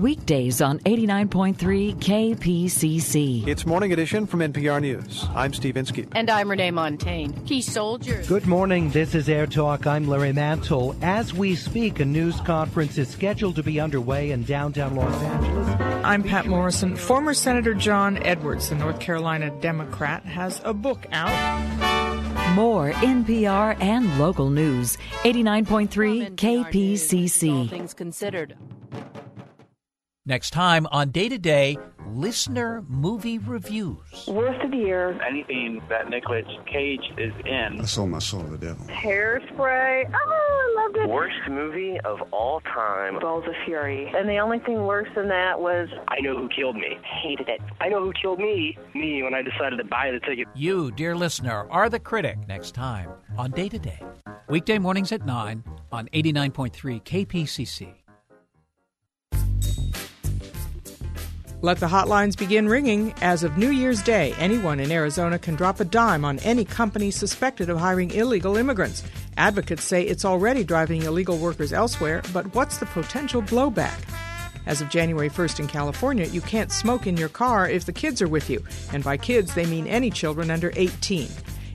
Weekdays 0.00 0.62
on 0.62 0.78
89.3 0.80 1.94
KPCC. 1.96 3.46
It's 3.46 3.66
Morning 3.66 3.92
Edition 3.92 4.26
from 4.26 4.40
NPR 4.40 4.80
News. 4.80 5.26
I'm 5.34 5.52
Steve 5.52 5.76
Inskeep. 5.76 6.12
And 6.16 6.30
I'm 6.30 6.50
Renee 6.50 6.70
Montagne. 6.70 7.32
Key 7.44 7.60
soldiers. 7.60 8.26
Good 8.26 8.46
morning. 8.46 8.90
This 8.90 9.14
is 9.14 9.28
Air 9.28 9.46
Talk. 9.46 9.86
I'm 9.86 10.08
Larry 10.08 10.32
Mantle. 10.32 10.96
As 11.02 11.34
we 11.34 11.54
speak, 11.54 12.00
a 12.00 12.04
news 12.04 12.40
conference 12.40 12.96
is 12.96 13.08
scheduled 13.08 13.56
to 13.56 13.62
be 13.62 13.78
underway 13.78 14.30
in 14.30 14.44
downtown 14.44 14.96
Los 14.96 15.14
Angeles. 15.22 15.68
I'm 16.02 16.22
Patt 16.22 16.46
Morrison. 16.46 16.96
Former 16.96 17.34
Senator 17.34 17.74
John 17.74 18.16
Edwards, 18.24 18.70
the 18.70 18.76
North 18.76 19.00
Carolina 19.00 19.50
Democrat, 19.60 20.24
has 20.24 20.62
a 20.64 20.72
book 20.72 21.06
out. 21.12 21.30
More 22.54 22.90
NPR 22.92 23.80
and 23.80 24.18
local 24.18 24.48
news. 24.48 24.96
89.3 25.24 26.36
KPCC. 26.36 27.58
All 27.58 27.68
things 27.68 27.94
considered. 27.94 28.56
Next 30.26 30.50
time 30.50 30.86
on 30.92 31.12
Day 31.12 31.30
to 31.30 31.38
Day, 31.38 31.78
listener 32.08 32.84
movie 32.88 33.38
reviews. 33.38 34.26
Worst 34.28 34.62
of 34.62 34.70
the 34.70 34.76
year. 34.76 35.18
Anything 35.26 35.80
that 35.88 36.10
Nicolas 36.10 36.44
Cage 36.70 37.00
is 37.16 37.32
in. 37.46 37.80
I 37.80 37.84
sold 37.86 38.10
my 38.10 38.18
soul 38.18 38.42
to 38.42 38.50
the 38.50 38.58
devil. 38.58 38.84
Hairspray. 38.88 40.10
Oh, 40.12 40.74
I 40.76 40.82
loved 40.84 40.96
it. 40.98 41.08
Worst 41.08 41.48
movie 41.48 41.98
of 42.04 42.20
all 42.32 42.60
time. 42.60 43.18
Balls 43.18 43.44
of 43.48 43.54
Fury. 43.64 44.12
And 44.14 44.28
the 44.28 44.36
only 44.36 44.58
thing 44.58 44.84
worse 44.84 45.08
than 45.16 45.28
that 45.28 45.58
was. 45.58 45.88
I 46.08 46.20
Know 46.20 46.36
Who 46.36 46.50
Killed 46.50 46.76
Me. 46.76 46.98
Hated 47.22 47.48
it. 47.48 47.62
I 47.80 47.88
Know 47.88 48.04
Who 48.04 48.12
Killed 48.12 48.40
Me. 48.40 48.76
Me 48.94 49.22
when 49.22 49.32
I 49.32 49.40
decided 49.40 49.78
to 49.78 49.84
buy 49.84 50.10
the 50.10 50.20
ticket. 50.20 50.48
You, 50.54 50.90
dear 50.90 51.16
listener, 51.16 51.66
are 51.70 51.88
the 51.88 51.98
critic 51.98 52.36
next 52.46 52.72
time 52.72 53.08
on 53.38 53.52
Day 53.52 53.70
to 53.70 53.78
Day. 53.78 54.00
Weekday 54.50 54.78
mornings 54.78 55.12
at 55.12 55.24
9 55.24 55.64
on 55.92 56.08
89.3 56.12 57.02
KPCC. 57.04 57.94
Let 61.62 61.78
the 61.78 61.88
hotlines 61.88 62.38
begin 62.38 62.70
ringing. 62.70 63.12
As 63.20 63.44
of 63.44 63.58
New 63.58 63.68
Year's 63.68 64.02
Day, 64.02 64.32
anyone 64.38 64.80
in 64.80 64.90
Arizona 64.90 65.38
can 65.38 65.56
drop 65.56 65.78
a 65.78 65.84
dime 65.84 66.24
on 66.24 66.38
any 66.38 66.64
company 66.64 67.10
suspected 67.10 67.68
of 67.68 67.76
hiring 67.76 68.10
illegal 68.12 68.56
immigrants. 68.56 69.02
Advocates 69.36 69.84
say 69.84 70.02
it's 70.02 70.24
already 70.24 70.64
driving 70.64 71.02
illegal 71.02 71.36
workers 71.36 71.74
elsewhere, 71.74 72.22
but 72.32 72.54
what's 72.54 72.78
the 72.78 72.86
potential 72.86 73.42
blowback? 73.42 74.08
As 74.64 74.80
of 74.80 74.88
January 74.88 75.28
1st 75.28 75.60
in 75.60 75.66
California, 75.66 76.24
you 76.28 76.40
can't 76.40 76.72
smoke 76.72 77.06
in 77.06 77.18
your 77.18 77.28
car 77.28 77.68
if 77.68 77.84
the 77.84 77.92
kids 77.92 78.22
are 78.22 78.28
with 78.28 78.48
you, 78.48 78.64
and 78.94 79.04
by 79.04 79.18
kids, 79.18 79.54
they 79.54 79.66
mean 79.66 79.86
any 79.86 80.08
children 80.10 80.50
under 80.50 80.72
18. 80.76 81.28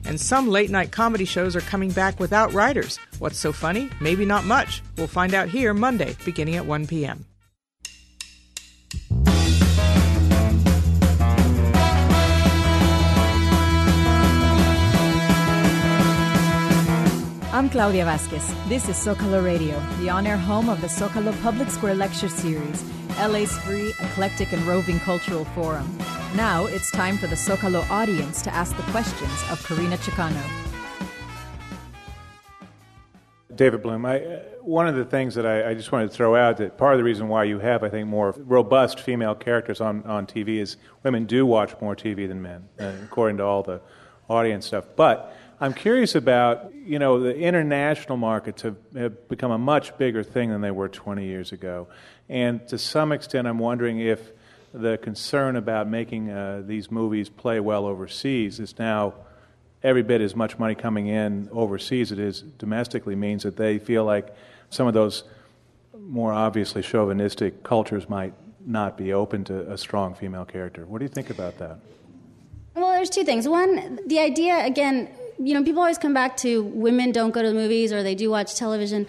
And 0.04 0.20
some 0.20 0.48
late 0.48 0.70
night 0.70 0.90
comedy 0.90 1.24
shows 1.24 1.54
are 1.54 1.60
coming 1.60 1.92
back 1.92 2.18
without 2.18 2.52
writers. 2.52 2.98
What's 3.20 3.38
so 3.38 3.52
funny? 3.52 3.88
Maybe 4.00 4.24
not 4.24 4.44
much. 4.46 4.82
We'll 4.96 5.06
find 5.06 5.32
out 5.32 5.48
here 5.48 5.72
Monday, 5.72 6.16
beginning 6.24 6.56
at 6.56 6.66
1 6.66 6.88
p.m. 6.88 7.24
I'm 17.56 17.70
Claudia 17.70 18.04
Vasquez. 18.04 18.54
This 18.68 18.86
is 18.86 18.96
Zocalo 18.96 19.42
Radio, 19.42 19.82
the 19.98 20.10
on 20.10 20.26
air 20.26 20.36
home 20.36 20.68
of 20.68 20.82
the 20.82 20.88
Zocalo 20.88 21.32
Public 21.40 21.70
Square 21.70 21.94
Lecture 21.94 22.28
Series, 22.28 22.84
LA's 23.18 23.56
free, 23.60 23.94
eclectic, 23.98 24.52
and 24.52 24.62
roving 24.64 25.00
cultural 25.00 25.46
forum. 25.46 25.90
Now 26.34 26.66
it's 26.66 26.90
time 26.90 27.16
for 27.16 27.28
the 27.28 27.34
Zocalo 27.34 27.88
audience 27.88 28.42
to 28.42 28.52
ask 28.52 28.76
the 28.76 28.82
questions 28.92 29.32
of 29.50 29.64
Carina 29.64 29.96
Chocano. 29.96 30.42
David 33.54 33.82
Bloom, 33.82 34.04
I, 34.04 34.22
uh, 34.22 34.40
one 34.60 34.86
of 34.86 34.94
the 34.94 35.06
things 35.06 35.34
that 35.36 35.46
I, 35.46 35.70
I, 35.70 35.72
just 35.72 35.90
wanted 35.90 36.10
to 36.10 36.14
throw 36.14 36.36
out 36.36 36.58
that 36.58 36.76
part 36.76 36.92
of 36.92 36.98
the 36.98 37.04
reason 37.04 37.26
why 37.26 37.44
you 37.44 37.58
have, 37.60 37.82
I 37.82 37.88
think, 37.88 38.06
more 38.06 38.34
robust 38.36 39.00
female 39.00 39.34
characters 39.34 39.80
on, 39.80 40.02
on 40.02 40.26
TV 40.26 40.58
is 40.58 40.76
women 41.02 41.24
do 41.24 41.46
watch 41.46 41.74
more 41.80 41.96
TV 41.96 42.28
than 42.28 42.42
men, 42.42 42.68
uh, 42.78 42.92
according 43.02 43.38
to 43.38 43.44
all 43.44 43.62
the 43.62 43.80
audience 44.28 44.66
stuff. 44.66 44.84
But 44.96 45.34
I'm 45.60 45.72
curious 45.72 46.14
about, 46.14 46.74
you 46.74 46.98
know, 46.98 47.20
the 47.20 47.36
international 47.36 48.18
markets 48.18 48.62
have, 48.62 48.76
have 48.94 49.28
become 49.28 49.50
a 49.50 49.58
much 49.58 49.96
bigger 49.96 50.22
thing 50.22 50.50
than 50.50 50.60
they 50.60 50.70
were 50.70 50.88
20 50.88 51.24
years 51.24 51.52
ago. 51.52 51.88
And 52.28 52.66
to 52.68 52.78
some 52.78 53.12
extent, 53.12 53.46
I'm 53.46 53.58
wondering 53.58 54.00
if 54.00 54.32
the 54.74 54.98
concern 54.98 55.56
about 55.56 55.88
making 55.88 56.30
uh, 56.30 56.62
these 56.66 56.90
movies 56.90 57.30
play 57.30 57.60
well 57.60 57.86
overseas 57.86 58.60
is 58.60 58.78
now 58.78 59.14
every 59.82 60.02
bit 60.02 60.20
as 60.20 60.36
much 60.36 60.58
money 60.58 60.74
coming 60.74 61.06
in 61.06 61.48
overseas 61.52 62.12
as 62.12 62.18
it 62.18 62.22
is 62.22 62.42
domestically 62.42 63.14
means 63.14 63.44
that 63.44 63.56
they 63.56 63.78
feel 63.78 64.04
like 64.04 64.34
some 64.68 64.86
of 64.86 64.94
those 64.94 65.24
more 65.98 66.32
obviously 66.32 66.82
chauvinistic 66.82 67.62
cultures 67.62 68.08
might 68.08 68.34
not 68.66 68.98
be 68.98 69.12
open 69.12 69.44
to 69.44 69.72
a 69.72 69.78
strong 69.78 70.14
female 70.14 70.44
character. 70.44 70.84
What 70.84 70.98
do 70.98 71.04
you 71.04 71.08
think 71.08 71.30
about 71.30 71.58
that? 71.58 71.78
There's 73.06 73.14
two 73.14 73.24
things. 73.24 73.46
One, 73.46 74.00
the 74.04 74.18
idea, 74.18 74.66
again, 74.66 75.08
you 75.38 75.54
know, 75.54 75.62
people 75.62 75.80
always 75.80 75.96
come 75.96 76.12
back 76.12 76.36
to 76.38 76.64
women 76.64 77.12
don't 77.12 77.30
go 77.30 77.40
to 77.40 77.46
the 77.50 77.54
movies 77.54 77.92
or 77.92 78.02
they 78.02 78.16
do 78.16 78.30
watch 78.30 78.56
television. 78.56 79.06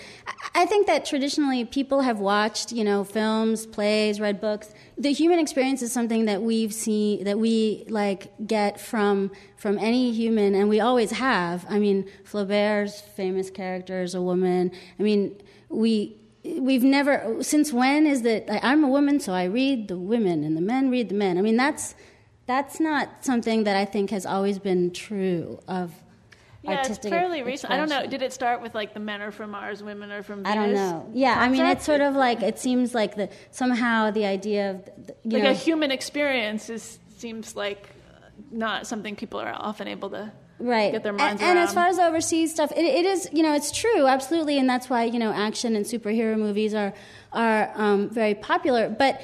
I 0.54 0.68
think 0.68 0.86
that 0.86 1.04
traditionally 1.04 1.66
people 1.66 2.02
have 2.02 2.20
watched, 2.20 2.72
you 2.72 2.84
know, 2.84 3.04
films, 3.04 3.66
plays, 3.66 4.20
read 4.20 4.40
books. 4.40 4.72
The 5.00 5.12
human 5.12 5.40
experience 5.40 5.82
is 5.82 5.92
something 5.92 6.26
that 6.26 6.44
we've 6.44 6.76
seen, 6.76 7.24
that 7.24 7.40
we 7.40 7.86
like 7.90 8.32
get 8.46 8.80
from 8.80 9.32
from 9.56 9.80
any 9.80 10.12
human, 10.12 10.54
and 10.54 10.70
we 10.70 10.80
always 10.80 11.10
have. 11.10 11.66
I 11.68 11.80
mean, 11.80 12.08
Flaubert's 12.24 13.02
famous 13.02 13.50
character 13.50 14.04
is 14.04 14.14
a 14.14 14.22
woman. 14.22 14.72
I 15.00 15.02
mean, 15.02 15.42
we 15.70 16.18
we've 16.44 16.84
never 16.84 17.42
since 17.42 17.74
when 17.74 18.06
is 18.06 18.22
that 18.22 18.48
like, 18.48 18.64
I'm 18.64 18.84
a 18.84 18.90
woman, 18.90 19.20
so 19.20 19.34
I 19.34 19.46
read 19.46 19.88
the 19.88 19.98
women, 19.98 20.44
and 20.44 20.56
the 20.56 20.62
men 20.62 20.92
read 20.92 21.10
the 21.10 21.16
men. 21.16 21.40
I 21.40 21.42
mean, 21.42 21.58
that's 21.58 21.96
that's 22.48 22.80
not 22.80 23.24
something 23.24 23.66
that 23.66 23.76
I 23.76 23.86
think 23.86 24.10
has 24.10 24.26
always 24.26 24.58
been 24.58 24.92
true 24.92 25.60
of 25.68 25.94
yeah, 26.64 26.86
it's 26.86 26.98
fairly 26.98 27.44
recent. 27.44 27.72
I 27.72 27.78
don't 27.78 27.90
know. 27.90 28.08
Did 28.08 28.22
it 28.22 28.34
start 28.34 28.62
with 28.62 28.76
like 28.76 28.94
the 28.94 29.00
men 29.00 29.22
are 29.22 29.32
from 29.32 29.52
Mars, 29.52 29.84
women 29.84 30.12
are 30.12 30.24
from 30.24 30.44
Venus? 30.44 30.52
I 30.52 30.56
don't 30.56 30.74
know. 30.74 31.10
Yeah, 31.14 31.36
concept? 31.36 31.46
I 31.46 31.50
mean, 31.50 31.72
it's 31.72 31.86
sort 31.86 32.02
of 32.02 32.16
like 32.16 32.42
it 32.42 32.60
seems 32.60 32.96
like 32.96 33.16
the 33.16 33.30
somehow 33.52 34.12
the 34.12 34.26
idea 34.26 34.72
of 34.72 34.86
the, 34.86 35.16
like 35.24 35.44
know, 35.44 35.52
a 35.52 35.54
human 35.54 35.92
experience 35.92 36.70
is 36.70 37.00
seems 37.18 37.56
like 37.56 37.90
not 38.52 38.88
something 38.88 39.16
people 39.16 39.40
are 39.40 39.54
often 39.54 39.88
able 39.88 40.10
to 40.10 40.32
right 40.60 40.92
get 40.92 41.04
their 41.04 41.14
minds 41.14 41.42
and, 41.42 41.50
around. 41.50 41.58
And 41.58 41.68
as 41.68 41.74
far 41.74 41.88
as 41.88 42.00
overseas 42.00 42.52
stuff, 42.54 42.72
it, 42.72 42.84
it 42.84 43.06
is 43.06 43.30
you 43.32 43.44
know 43.44 43.54
it's 43.54 43.72
true 43.72 44.08
absolutely, 44.08 44.58
and 44.58 44.70
that's 44.70 44.90
why 44.90 45.04
you 45.04 45.20
know 45.20 45.32
action 45.32 45.76
and 45.76 45.86
superhero 45.86 46.38
movies 46.38 46.74
are 46.74 46.94
are 47.32 47.72
um, 47.76 48.10
very 48.10 48.36
popular. 48.36 48.90
But 48.90 49.22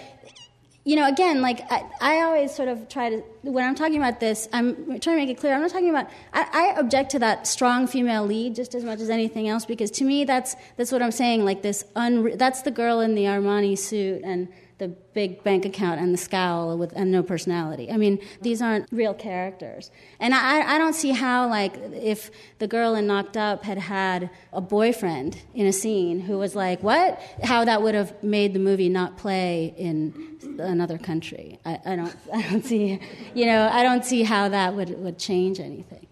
you 0.86 0.98
know, 0.98 1.08
again, 1.08 1.42
like 1.42 1.62
I, 1.72 1.86
I, 2.02 2.22
always 2.24 2.54
sort 2.54 2.68
of 2.68 2.90
try 2.90 3.10
to, 3.10 3.24
when 3.44 3.64
I'm 3.64 3.74
talking 3.74 3.96
about 3.96 4.20
this, 4.20 4.50
I'm 4.52 5.00
trying 5.00 5.00
to 5.00 5.16
make 5.16 5.30
it 5.30 5.40
clear. 5.40 5.54
I'm 5.54 5.62
not 5.62 5.72
talking 5.72 5.90
about. 5.90 6.10
I, 6.34 6.74
I, 6.76 6.80
object 6.80 7.12
to 7.12 7.20
that 7.20 7.48
strong 7.48 7.88
female 7.88 8.26
lead 8.26 8.56
just 8.56 8.76
as 8.76 8.84
much 8.84 9.00
as 9.00 9.10
anything 9.10 9.48
else 9.48 9.66
because 9.66 9.92
to 9.92 10.04
me, 10.04 10.26
that's 10.26 10.58
that's 10.76 10.92
what 10.92 11.02
I'm 11.02 11.12
saying. 11.12 11.46
Like 11.46 11.62
this, 11.62 11.86
unre- 11.96 12.38
that's 12.38 12.64
the 12.64 12.72
girl 12.72 13.00
in 13.00 13.16
the 13.16 13.24
Armani 13.24 13.78
suit 13.78 14.24
and 14.26 14.50
the 14.78 14.88
big 14.88 15.43
bank 15.43 15.65
account 15.65 15.99
and 15.99 16.13
the 16.13 16.17
scowl 16.17 16.78
with 16.78 16.91
and 16.93 17.11
no 17.11 17.24
personality. 17.24 17.91
I 17.91 17.97
mean, 17.97 18.19
these 18.41 18.61
aren't 18.61 18.88
real 18.91 19.13
characters. 19.13 19.91
And 20.19 20.34
I, 20.34 20.76
I 20.76 20.78
don't 20.78 20.93
see 20.93 21.11
how, 21.11 21.47
like, 21.47 21.76
if 21.78 22.32
the 22.59 22.67
girl 22.67 22.95
in 22.95 23.07
Knocked 23.07 23.38
Up 23.38 23.63
had 23.63 23.78
had 23.78 24.30
a 24.51 24.61
boyfriend 24.61 25.41
in 25.53 25.65
a 25.65 25.74
scene 25.74 26.21
who 26.21 26.38
was 26.38 26.55
like, 26.55 26.82
what? 26.82 27.21
How 27.43 27.65
that 27.65 27.82
would 27.82 27.95
have 27.95 28.24
made 28.24 28.53
the 28.53 28.59
movie 28.59 28.89
not 28.89 29.17
play 29.17 29.74
in 29.78 30.38
another 30.59 30.97
country. 30.97 31.59
I, 31.65 31.80
I 31.86 31.95
don't, 31.95 32.15
I 32.34 32.41
don't 32.49 32.65
see, 32.65 32.99
you 33.34 33.45
know, 33.45 33.69
I 33.71 33.84
don't 33.84 34.03
see 34.03 34.24
how 34.24 34.49
that 34.49 34.76
would, 34.76 34.89
would 34.99 35.17
change 35.17 35.59
anything. 35.59 36.07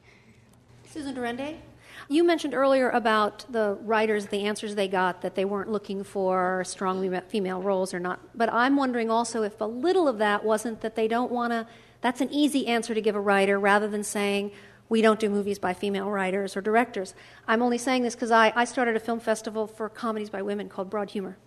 Susan 0.85 1.15
Durende? 1.15 1.55
You 2.11 2.25
mentioned 2.25 2.53
earlier 2.53 2.89
about 2.89 3.45
the 3.49 3.77
writers, 3.83 4.25
the 4.25 4.43
answers 4.43 4.75
they 4.75 4.89
got, 4.89 5.21
that 5.21 5.35
they 5.35 5.45
weren't 5.45 5.71
looking 5.71 6.03
for 6.03 6.61
strong 6.65 7.21
female 7.29 7.61
roles 7.61 7.93
or 7.93 8.01
not. 8.01 8.19
But 8.35 8.51
I'm 8.51 8.75
wondering 8.75 9.09
also 9.09 9.43
if 9.43 9.61
a 9.61 9.65
little 9.65 10.09
of 10.09 10.17
that 10.17 10.43
wasn't 10.43 10.81
that 10.81 10.97
they 10.97 11.07
don't 11.07 11.31
want 11.31 11.53
to, 11.53 11.65
that's 12.01 12.19
an 12.19 12.27
easy 12.29 12.67
answer 12.67 12.93
to 12.93 12.99
give 12.99 13.15
a 13.15 13.21
writer 13.21 13.57
rather 13.57 13.87
than 13.87 14.03
saying, 14.03 14.51
we 14.89 15.01
don't 15.01 15.21
do 15.21 15.29
movies 15.29 15.57
by 15.57 15.73
female 15.73 16.11
writers 16.11 16.57
or 16.57 16.61
directors. 16.61 17.15
I'm 17.47 17.61
only 17.61 17.77
saying 17.77 18.03
this 18.03 18.13
because 18.13 18.29
I, 18.29 18.51
I 18.57 18.65
started 18.65 18.97
a 18.97 18.99
film 18.99 19.21
festival 19.21 19.65
for 19.65 19.87
comedies 19.87 20.29
by 20.29 20.41
women 20.41 20.67
called 20.67 20.89
Broad 20.89 21.11
Humor. 21.11 21.37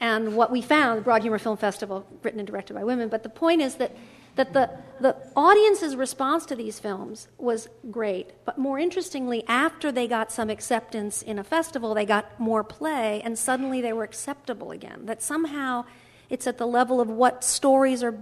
And 0.00 0.34
what 0.34 0.50
we 0.50 0.62
found, 0.62 1.04
Broad 1.04 1.20
Humor 1.20 1.38
Film 1.38 1.58
Festival, 1.58 2.06
written 2.22 2.40
and 2.40 2.46
directed 2.46 2.72
by 2.72 2.84
women, 2.84 3.10
but 3.10 3.24
the 3.24 3.28
point 3.28 3.60
is 3.60 3.74
that 3.74 3.94
that 4.36 4.52
the, 4.52 4.70
the 5.00 5.16
audience's 5.36 5.96
response 5.96 6.46
to 6.46 6.56
these 6.56 6.78
films 6.78 7.28
was 7.38 7.68
great. 7.90 8.30
But 8.44 8.58
more 8.58 8.78
interestingly, 8.78 9.44
after 9.46 9.92
they 9.92 10.08
got 10.08 10.32
some 10.32 10.48
acceptance 10.48 11.22
in 11.22 11.38
a 11.38 11.44
festival, 11.44 11.94
they 11.94 12.06
got 12.06 12.38
more 12.40 12.64
play, 12.64 13.20
and 13.22 13.38
suddenly 13.38 13.80
they 13.80 13.92
were 13.92 14.04
acceptable 14.04 14.70
again. 14.70 15.06
That 15.06 15.22
somehow 15.22 15.84
it's 16.30 16.46
at 16.46 16.58
the 16.58 16.66
level 16.66 17.00
of 17.00 17.08
what 17.08 17.44
stories 17.44 18.02
are. 18.02 18.16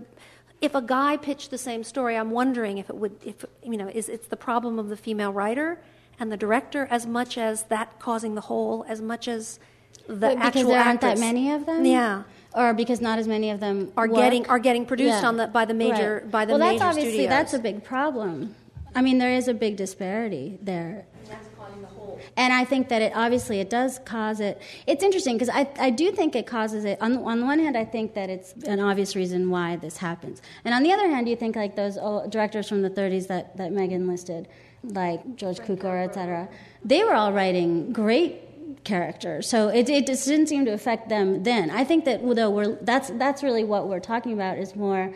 If 0.61 0.75
a 0.75 0.83
guy 0.83 1.17
pitched 1.17 1.51
the 1.51 1.59
same 1.59 1.85
story, 1.85 2.17
I'm 2.17 2.31
wondering 2.31 2.79
if 2.79 2.91
it 2.91 2.97
would, 2.97 3.17
if, 3.25 3.45
you 3.63 3.77
know, 3.77 3.89
is 3.89 4.09
it's 4.09 4.29
the 4.29 4.37
problem 4.37 4.79
of 4.79 4.89
the 4.89 4.97
female 4.97 5.33
writer 5.33 5.81
and 6.19 6.31
the 6.31 6.37
director 6.37 6.87
as 6.91 7.07
much 7.07 7.39
as 7.39 7.65
that 7.65 7.99
causing 7.99 8.35
the 8.35 8.43
whole, 8.43 8.85
as 8.89 9.01
much 9.01 9.27
as 9.29 9.59
the 10.07 10.15
because 10.15 10.37
actual 10.39 10.71
there 10.71 10.83
aren't 10.83 11.01
that 11.01 11.19
many 11.19 11.51
of 11.51 11.67
them. 11.67 11.85
Yeah 11.85 12.25
or 12.55 12.75
because 12.75 13.01
not 13.01 13.19
as 13.19 13.29
many 13.29 13.51
of 13.51 13.61
them 13.61 13.93
are 13.97 14.09
work. 14.09 14.17
getting 14.17 14.47
are 14.49 14.59
getting 14.59 14.85
produced 14.85 15.23
yeah. 15.23 15.29
on 15.29 15.37
the 15.37 15.47
by 15.47 15.65
the 15.65 15.75
major 15.75 16.21
right. 16.23 16.31
by 16.31 16.45
the 16.45 16.53
well, 16.53 16.59
major 16.59 16.79
that's 16.79 16.89
obviously 16.89 17.13
studios. 17.13 17.31
that's 17.31 17.55
a 17.55 17.59
big 17.59 17.85
problem. 17.85 18.55
I 18.95 19.03
mean, 19.03 19.19
there 19.19 19.33
is 19.33 19.47
a 19.47 19.55
big 19.55 19.77
disparity 19.77 20.59
there. 20.63 21.07
And 22.37 22.53
I 22.53 22.65
think 22.65 22.89
that 22.89 23.03
it 23.03 23.13
obviously 23.15 23.61
it 23.61 23.71
does 23.71 23.99
cause 24.01 24.41
it. 24.41 24.61
It's 24.87 25.03
interesting 25.03 25.37
because 25.37 25.49
I, 25.49 25.69
I 25.79 25.91
do 25.91 26.13
think 26.13 26.37
it 26.37 26.47
causes 26.47 26.85
it. 26.85 27.01
On, 27.01 27.17
on 27.19 27.41
the 27.41 27.47
one 27.47 27.59
hand, 27.59 27.77
I 27.77 27.85
think 27.85 28.15
that 28.15 28.31
it's 28.31 28.53
an 28.65 28.81
obvious 28.81 29.17
reason 29.17 29.51
why 29.51 29.77
this 29.77 29.97
happens. 29.97 30.43
And 30.65 30.75
on 30.75 30.83
the 30.83 30.93
other 30.93 31.09
hand, 31.09 31.29
you 31.29 31.37
think 31.37 31.57
like 31.57 31.77
those 31.77 31.97
directors 32.29 32.69
from 32.69 32.83
the 32.83 32.91
30s 32.91 33.27
that, 33.29 33.57
that 33.57 33.73
Megan 33.73 34.07
listed, 34.07 34.49
like 34.85 35.37
George 35.37 35.59
Cukor, 35.59 36.05
et 36.05 36.15
cetera, 36.15 36.49
they 36.85 37.05
were 37.05 37.15
all 37.15 37.33
writing 37.33 37.93
great 37.93 38.50
character. 38.85 39.43
So 39.43 39.69
it, 39.69 39.89
it 39.89 40.07
just 40.07 40.27
didn't 40.27 40.47
seem 40.47 40.65
to 40.65 40.73
affect 40.73 41.09
them 41.09 41.43
then. 41.43 41.71
I 41.71 41.85
think 41.85 42.05
that 42.05 42.21
though 42.23 42.51
we're 42.51 42.77
that's 42.77 43.11
that's 43.11 43.43
really 43.43 43.65
what 43.65 43.89
we're 43.89 44.01
talking 44.01 44.33
about 44.33 44.59
is 44.59 44.75
more 44.75 45.13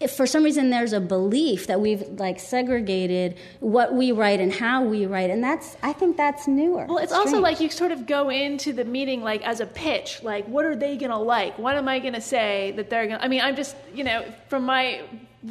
if 0.00 0.12
for 0.12 0.26
some 0.26 0.42
reason 0.42 0.70
there's 0.70 0.94
a 0.94 1.00
belief 1.00 1.66
that 1.66 1.78
we've 1.78 2.02
like 2.18 2.40
segregated 2.40 3.36
what 3.60 3.92
we 3.92 4.12
write 4.12 4.40
and 4.40 4.50
how 4.50 4.82
we 4.82 5.04
write 5.04 5.28
and 5.28 5.44
that's 5.44 5.76
i 5.82 5.92
think 5.92 6.16
that's 6.16 6.48
newer 6.48 6.86
Well, 6.86 6.98
it's 6.98 7.12
also 7.12 7.38
like 7.38 7.60
you 7.60 7.68
sort 7.68 7.92
of 7.92 8.06
go 8.06 8.30
into 8.30 8.72
the 8.72 8.84
meeting 8.84 9.22
like 9.22 9.46
as 9.46 9.60
a 9.60 9.66
pitch, 9.66 10.22
like 10.22 10.46
what 10.46 10.64
are 10.64 10.74
they 10.74 10.96
gonna 10.96 11.20
like? 11.20 11.58
What 11.58 11.76
am 11.76 11.86
I 11.86 11.98
gonna 11.98 12.20
say 12.20 12.72
that 12.76 12.88
they're 12.88 13.06
gonna? 13.06 13.22
I 13.22 13.28
mean, 13.28 13.42
I'm 13.42 13.56
just 13.56 13.76
you 13.94 14.04
know 14.04 14.24
from 14.48 14.64
my 14.64 15.02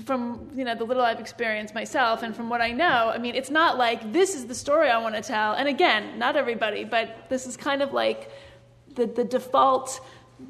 from 0.06 0.50
you 0.56 0.64
know 0.64 0.76
the 0.76 0.84
little 0.84 1.04
I've 1.04 1.20
experienced 1.20 1.74
myself 1.74 2.22
and 2.22 2.36
from 2.36 2.50
what 2.50 2.62
I 2.62 2.72
know, 2.72 3.12
I 3.14 3.18
mean, 3.18 3.36
it's 3.36 3.50
not 3.50 3.78
like 3.78 4.14
this 4.14 4.36
is 4.36 4.46
the 4.46 4.56
story 4.56 4.90
I 4.90 5.00
want 5.00 5.16
to 5.16 5.22
tell. 5.22 5.54
And 5.54 5.68
again, 5.68 6.20
not 6.20 6.36
everybody, 6.36 6.84
but 6.84 7.28
this 7.30 7.48
is 7.48 7.58
kind 7.58 7.82
of 7.82 7.92
like 7.94 8.32
the 8.96 9.08
the 9.08 9.24
default 9.24 10.00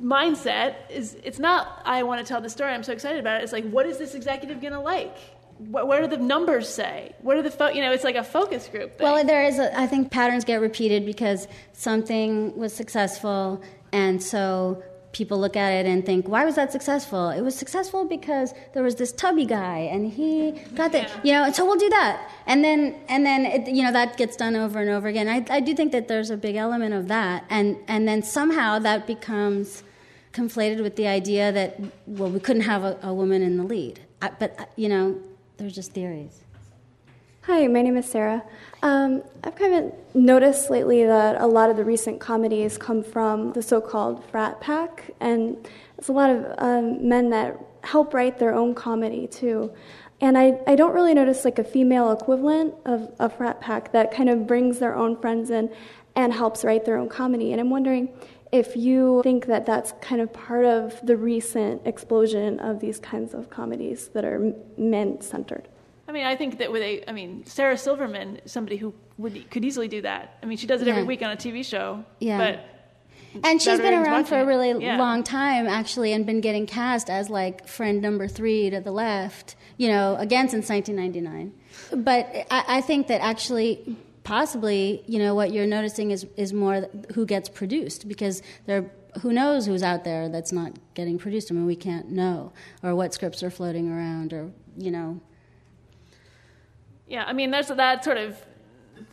mindset 0.03 0.75
is 0.89 1.17
it's 1.23 1.39
not 1.39 1.81
I 1.85 2.03
want 2.03 2.19
to 2.25 2.27
tell 2.27 2.41
the 2.41 2.49
story. 2.49 2.73
I'm 2.73 2.83
so 2.83 2.91
excited 2.93 3.19
about 3.19 3.39
it. 3.39 3.43
It's 3.43 3.53
like 3.53 3.69
what 3.69 3.85
is 3.85 3.97
this 3.97 4.13
executive 4.13 4.61
gonna 4.61 4.81
like? 4.81 5.15
What, 5.57 5.87
what 5.87 5.99
do 5.99 6.07
the 6.07 6.17
numbers 6.23 6.69
say? 6.69 7.13
What 7.21 7.35
are 7.35 7.41
the 7.41 7.51
fo- 7.51 7.67
you 7.67 7.81
know? 7.81 7.91
It's 7.91 8.05
like 8.05 8.15
a 8.15 8.23
focus 8.23 8.67
group. 8.67 8.97
Thing. 8.97 9.05
well 9.05 9.25
there 9.25 9.43
is 9.43 9.59
a, 9.59 9.77
i 9.77 9.87
think 9.87 10.11
patterns 10.11 10.43
get 10.45 10.61
repeated 10.61 11.05
because 11.05 11.47
something 11.73 12.55
was 12.57 12.73
successful 12.73 13.61
and 13.91 14.21
so 14.21 14.81
people 15.11 15.39
look 15.39 15.55
at 15.55 15.71
it 15.71 15.85
and 15.85 16.05
think 16.05 16.27
why 16.27 16.45
was 16.45 16.55
that 16.55 16.71
successful? 16.71 17.29
It 17.29 17.41
was 17.41 17.55
successful 17.55 18.05
because 18.05 18.53
there 18.73 18.83
was 18.83 18.95
this 18.95 19.11
tubby 19.11 19.45
guy 19.45 19.79
and 19.91 20.11
he 20.11 20.51
got 20.75 20.91
the 20.91 21.09
you 21.23 21.31
know 21.31 21.43
and 21.45 21.55
so 21.55 21.65
we'll 21.65 21.79
do 21.79 21.89
that. 21.89 22.29
And 22.45 22.63
then 22.63 22.95
and 23.07 23.25
then 23.25 23.45
it, 23.45 23.67
you 23.67 23.83
know 23.83 23.91
that 23.91 24.17
gets 24.17 24.35
done 24.35 24.55
over 24.55 24.79
and 24.79 24.89
over 24.89 25.07
again. 25.07 25.27
I, 25.27 25.45
I 25.49 25.59
do 25.59 25.73
think 25.73 25.91
that 25.91 26.07
there's 26.07 26.29
a 26.29 26.37
big 26.37 26.55
element 26.55 26.93
of 26.93 27.07
that. 27.07 27.45
And 27.49 27.77
and 27.87 28.07
then 28.07 28.21
somehow 28.21 28.79
that 28.79 29.07
becomes 29.07 29.83
conflated 30.33 30.81
with 30.81 30.95
the 30.95 31.07
idea 31.07 31.51
that 31.51 31.79
well 32.05 32.29
we 32.29 32.39
couldn't 32.39 32.63
have 32.63 32.83
a, 32.83 32.97
a 33.01 33.13
woman 33.13 33.41
in 33.41 33.57
the 33.57 33.63
lead. 33.63 34.01
I, 34.21 34.31
but 34.37 34.71
you 34.75 34.89
know 34.89 35.19
they're 35.57 35.69
just 35.69 35.91
theories 35.91 36.43
Hi, 37.43 37.65
my 37.67 37.81
name 37.81 37.95
is 37.95 38.05
Sarah. 38.05 38.43
Um, 38.83 39.23
I've 39.45 39.55
kind 39.55 39.73
of 39.73 39.93
noticed 40.13 40.69
lately 40.69 41.05
that 41.05 41.39
a 41.39 41.47
lot 41.47 41.69
of 41.69 41.77
the 41.77 41.85
recent 41.85 42.19
comedies 42.19 42.77
come 42.77 43.01
from 43.01 43.53
the 43.53 43.63
so 43.63 43.79
called 43.79 44.23
frat 44.25 44.59
pack, 44.59 45.11
and 45.21 45.55
there's 45.95 46.09
a 46.09 46.11
lot 46.11 46.29
of 46.29 46.45
um, 46.57 47.07
men 47.07 47.29
that 47.29 47.57
help 47.83 48.13
write 48.13 48.39
their 48.39 48.53
own 48.53 48.75
comedy 48.75 49.25
too. 49.25 49.71
And 50.19 50.37
I, 50.37 50.59
I 50.67 50.75
don't 50.75 50.93
really 50.93 51.13
notice 51.13 51.45
like 51.45 51.59
a 51.59 51.63
female 51.63 52.11
equivalent 52.11 52.75
of 52.85 53.09
a 53.19 53.29
frat 53.29 53.61
pack 53.61 53.93
that 53.93 54.13
kind 54.13 54.29
of 54.29 54.45
brings 54.45 54.79
their 54.79 54.95
own 54.95 55.19
friends 55.19 55.49
in 55.49 55.73
and 56.17 56.33
helps 56.33 56.65
write 56.65 56.83
their 56.83 56.97
own 56.97 57.07
comedy. 57.07 57.53
And 57.53 57.61
I'm 57.61 57.69
wondering 57.69 58.09
if 58.51 58.75
you 58.75 59.21
think 59.23 59.45
that 59.45 59.65
that's 59.65 59.93
kind 60.01 60.21
of 60.21 60.33
part 60.33 60.65
of 60.65 60.99
the 61.05 61.15
recent 61.15 61.87
explosion 61.87 62.59
of 62.59 62.81
these 62.81 62.99
kinds 62.99 63.33
of 63.33 63.49
comedies 63.49 64.09
that 64.09 64.25
are 64.25 64.53
men 64.77 65.21
centered. 65.21 65.69
I 66.09 66.11
mean, 66.11 66.25
I 66.25 66.35
think 66.35 66.57
that 66.57 66.71
with 66.71 66.81
a, 66.81 67.07
I 67.07 67.13
mean, 67.13 67.45
Sarah 67.45 67.77
Silverman, 67.77 68.37
is 68.43 68.51
somebody 68.51 68.77
who 68.77 68.95
would 69.19 69.51
could 69.51 69.63
easily 69.63 69.87
do 69.87 70.01
that. 70.01 70.39
I 70.41 70.47
mean, 70.47 70.57
she 70.57 70.65
does 70.65 70.81
it 70.81 70.87
every 70.87 71.03
week 71.03 71.21
on 71.21 71.29
a 71.29 71.35
TV 71.37 71.63
show. 71.63 72.03
Yeah. 72.19 72.37
But 72.39 73.41
And 73.43 73.61
she's 73.61 73.79
been 73.79 73.93
around 73.93 74.25
for 74.25 74.39
a 74.39 74.45
really 74.45 74.83
Yeah. 74.83 74.97
long 74.97 75.21
time, 75.21 75.67
actually, 75.67 76.11
and 76.13 76.25
been 76.25 76.41
getting 76.41 76.65
cast 76.65 77.11
as 77.11 77.29
like 77.29 77.67
friend 77.67 78.01
number 78.01 78.27
three 78.27 78.71
to 78.71 78.79
the 78.81 78.91
left, 78.91 79.55
you 79.77 79.87
know, 79.87 80.15
again 80.15 80.49
since 80.49 80.67
1999. 80.67 81.53
But 82.03 82.47
I, 82.49 82.77
I 82.79 82.81
think 82.81 83.05
that 83.07 83.21
actually, 83.21 83.95
possibly, 84.23 85.03
you 85.05 85.19
know, 85.19 85.35
what 85.35 85.53
you're 85.53 85.67
noticing 85.67 86.09
is, 86.09 86.25
is 86.37 86.53
more 86.53 86.87
who 87.13 87.27
gets 87.27 87.49
produced 87.49 88.07
because 88.07 88.41
there. 88.65 88.91
Who 89.21 89.33
knows 89.33 89.65
who's 89.65 89.81
out 89.81 90.03
there 90.03 90.29
that's 90.29 90.51
not 90.51 90.73
getting 90.93 91.17
produced? 91.17 91.51
I 91.51 91.55
mean, 91.55 91.65
we 91.65 91.75
can't 91.75 92.11
know, 92.11 92.51
or 92.83 92.93
what 92.93 93.11
scripts 93.11 93.41
are 93.41 93.49
floating 93.49 93.91
around, 93.91 94.33
or 94.33 94.51
you 94.77 94.91
know. 94.91 95.19
Yeah, 97.09 97.25
I 97.25 97.33
mean, 97.33 97.51
there's 97.51 97.67
that 97.67 98.05
sort 98.05 98.17
of 98.17 98.37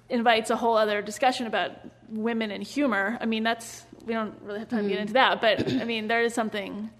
invites 0.08 0.50
a 0.50 0.56
whole 0.56 0.76
other 0.76 1.02
discussion 1.02 1.48
about 1.48 1.72
women 2.08 2.52
and 2.52 2.62
humor. 2.62 3.18
I 3.20 3.26
mean, 3.26 3.42
that's 3.42 3.84
we 4.04 4.12
don't 4.12 4.34
really 4.42 4.60
have 4.60 4.68
time 4.68 4.84
to 4.84 4.88
get 4.90 4.98
Mm. 4.98 5.02
into 5.02 5.14
that, 5.14 5.40
but 5.40 5.68
I 5.80 5.84
mean, 5.84 6.06
there 6.06 6.22
is 6.22 6.32
something. 6.34 6.90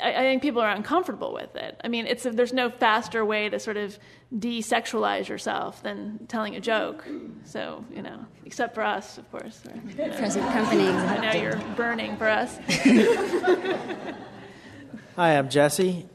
I, 0.00 0.12
I 0.14 0.18
think 0.20 0.42
people 0.42 0.62
are 0.62 0.70
uncomfortable 0.70 1.32
with 1.34 1.56
it. 1.56 1.78
I 1.84 1.88
mean, 1.88 2.06
it's 2.06 2.22
there's 2.22 2.52
no 2.52 2.70
faster 2.70 3.24
way 3.24 3.48
to 3.48 3.58
sort 3.58 3.76
of 3.76 3.98
desexualize 4.32 5.26
yourself 5.28 5.82
than 5.82 6.24
telling 6.28 6.54
a 6.54 6.60
joke. 6.60 7.04
So 7.44 7.84
you 7.92 8.00
know, 8.00 8.24
except 8.46 8.76
for 8.76 8.82
us, 8.84 9.18
of 9.18 9.28
course. 9.32 9.60
or, 9.66 9.74
you 9.90 9.96
know. 10.08 10.16
Present 10.16 10.48
company, 10.52 10.86
I 10.88 11.32
know 11.32 11.40
you're 11.42 11.56
burning 11.76 12.16
for 12.16 12.28
us. 12.28 12.56
Hi, 15.16 15.36
I'm 15.36 15.48
Jesse. 15.50 16.06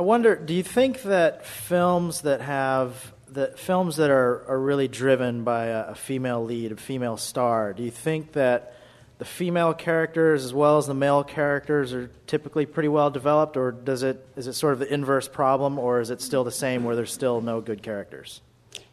I 0.00 0.02
wonder, 0.02 0.34
do 0.34 0.54
you 0.54 0.62
think 0.62 1.02
that 1.02 1.44
films 1.44 2.22
that 2.22 2.40
have 2.40 3.12
that 3.32 3.58
films 3.58 3.96
that 3.96 4.08
are, 4.08 4.46
are 4.48 4.58
really 4.58 4.88
driven 4.88 5.44
by 5.44 5.66
a, 5.66 5.88
a 5.88 5.94
female 5.94 6.42
lead, 6.42 6.72
a 6.72 6.76
female 6.76 7.18
star, 7.18 7.74
do 7.74 7.82
you 7.82 7.90
think 7.90 8.32
that 8.32 8.74
the 9.18 9.26
female 9.26 9.74
characters 9.74 10.42
as 10.46 10.54
well 10.54 10.78
as 10.78 10.86
the 10.86 10.94
male 10.94 11.22
characters 11.22 11.92
are 11.92 12.10
typically 12.26 12.64
pretty 12.64 12.88
well 12.88 13.10
developed, 13.10 13.58
or 13.58 13.72
does 13.72 14.02
it 14.02 14.26
is 14.36 14.46
it 14.46 14.54
sort 14.54 14.72
of 14.72 14.78
the 14.78 14.90
inverse 14.90 15.28
problem, 15.28 15.78
or 15.78 16.00
is 16.00 16.08
it 16.08 16.22
still 16.22 16.44
the 16.44 16.50
same 16.50 16.82
where 16.82 16.96
there's 16.96 17.12
still 17.12 17.42
no 17.42 17.60
good 17.60 17.82
characters, 17.82 18.40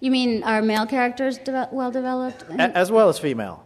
You 0.02 0.12
mean 0.12 0.44
are 0.44 0.62
male 0.62 0.86
characters 0.86 1.38
deve- 1.38 1.72
well 1.72 1.90
developed? 1.90 2.44
A- 2.50 2.78
as 2.78 2.92
well 2.92 3.08
as 3.08 3.18
female, 3.18 3.64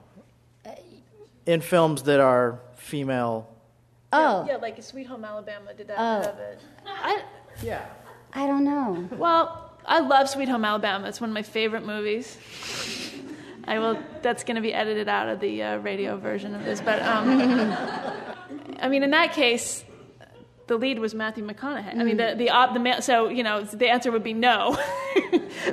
in 1.48 1.62
films 1.62 2.04
that 2.04 2.20
are 2.20 2.60
female? 2.76 3.48
Oh. 4.14 4.46
yeah, 4.48 4.58
like 4.58 4.82
Sweet 4.84 5.08
Home 5.08 5.24
Alabama 5.24 5.74
did 5.74 5.88
that. 5.88 5.96
Oh. 5.98 6.22
Have 6.22 6.40
it. 6.40 6.60
I, 6.86 7.24
yeah. 7.64 7.86
I 8.34 8.48
don't 8.48 8.64
know. 8.64 9.08
Well, 9.12 9.72
I 9.86 10.00
love 10.00 10.30
Sweet 10.30 10.50
Home 10.50 10.66
Alabama. 10.66 11.08
It's 11.08 11.22
one 11.22 11.30
of 11.30 11.34
my 11.34 11.44
favorite 11.44 11.86
movies. 11.86 12.38
I 13.66 13.80
will. 13.80 13.98
That's 14.22 14.44
going 14.44 14.56
to 14.56 14.62
be 14.62 14.74
edited 14.74 15.08
out 15.08 15.30
of 15.30 15.40
the 15.40 15.62
uh, 15.64 15.78
radio 15.78 16.18
version 16.18 16.56
of 16.56 16.66
this, 16.66 16.82
but 16.82 17.02
um, 17.02 17.30
I 18.80 18.90
mean, 18.90 19.04
in 19.04 19.12
that 19.12 19.34
case, 19.34 19.84
the 20.72 20.78
lead 20.78 21.00
was 21.00 21.14
Matthew 21.14 21.46
McConaughey. 21.46 22.00
I 22.00 22.04
mean, 22.04 22.18
mm. 22.18 22.30
the 22.30 22.46
the, 22.46 22.50
op, 22.50 22.74
the 22.74 23.02
so 23.02 23.28
you 23.28 23.44
know 23.44 23.62
the 23.62 23.90
answer 23.90 24.10
would 24.10 24.24
be 24.24 24.34
no, 24.34 24.78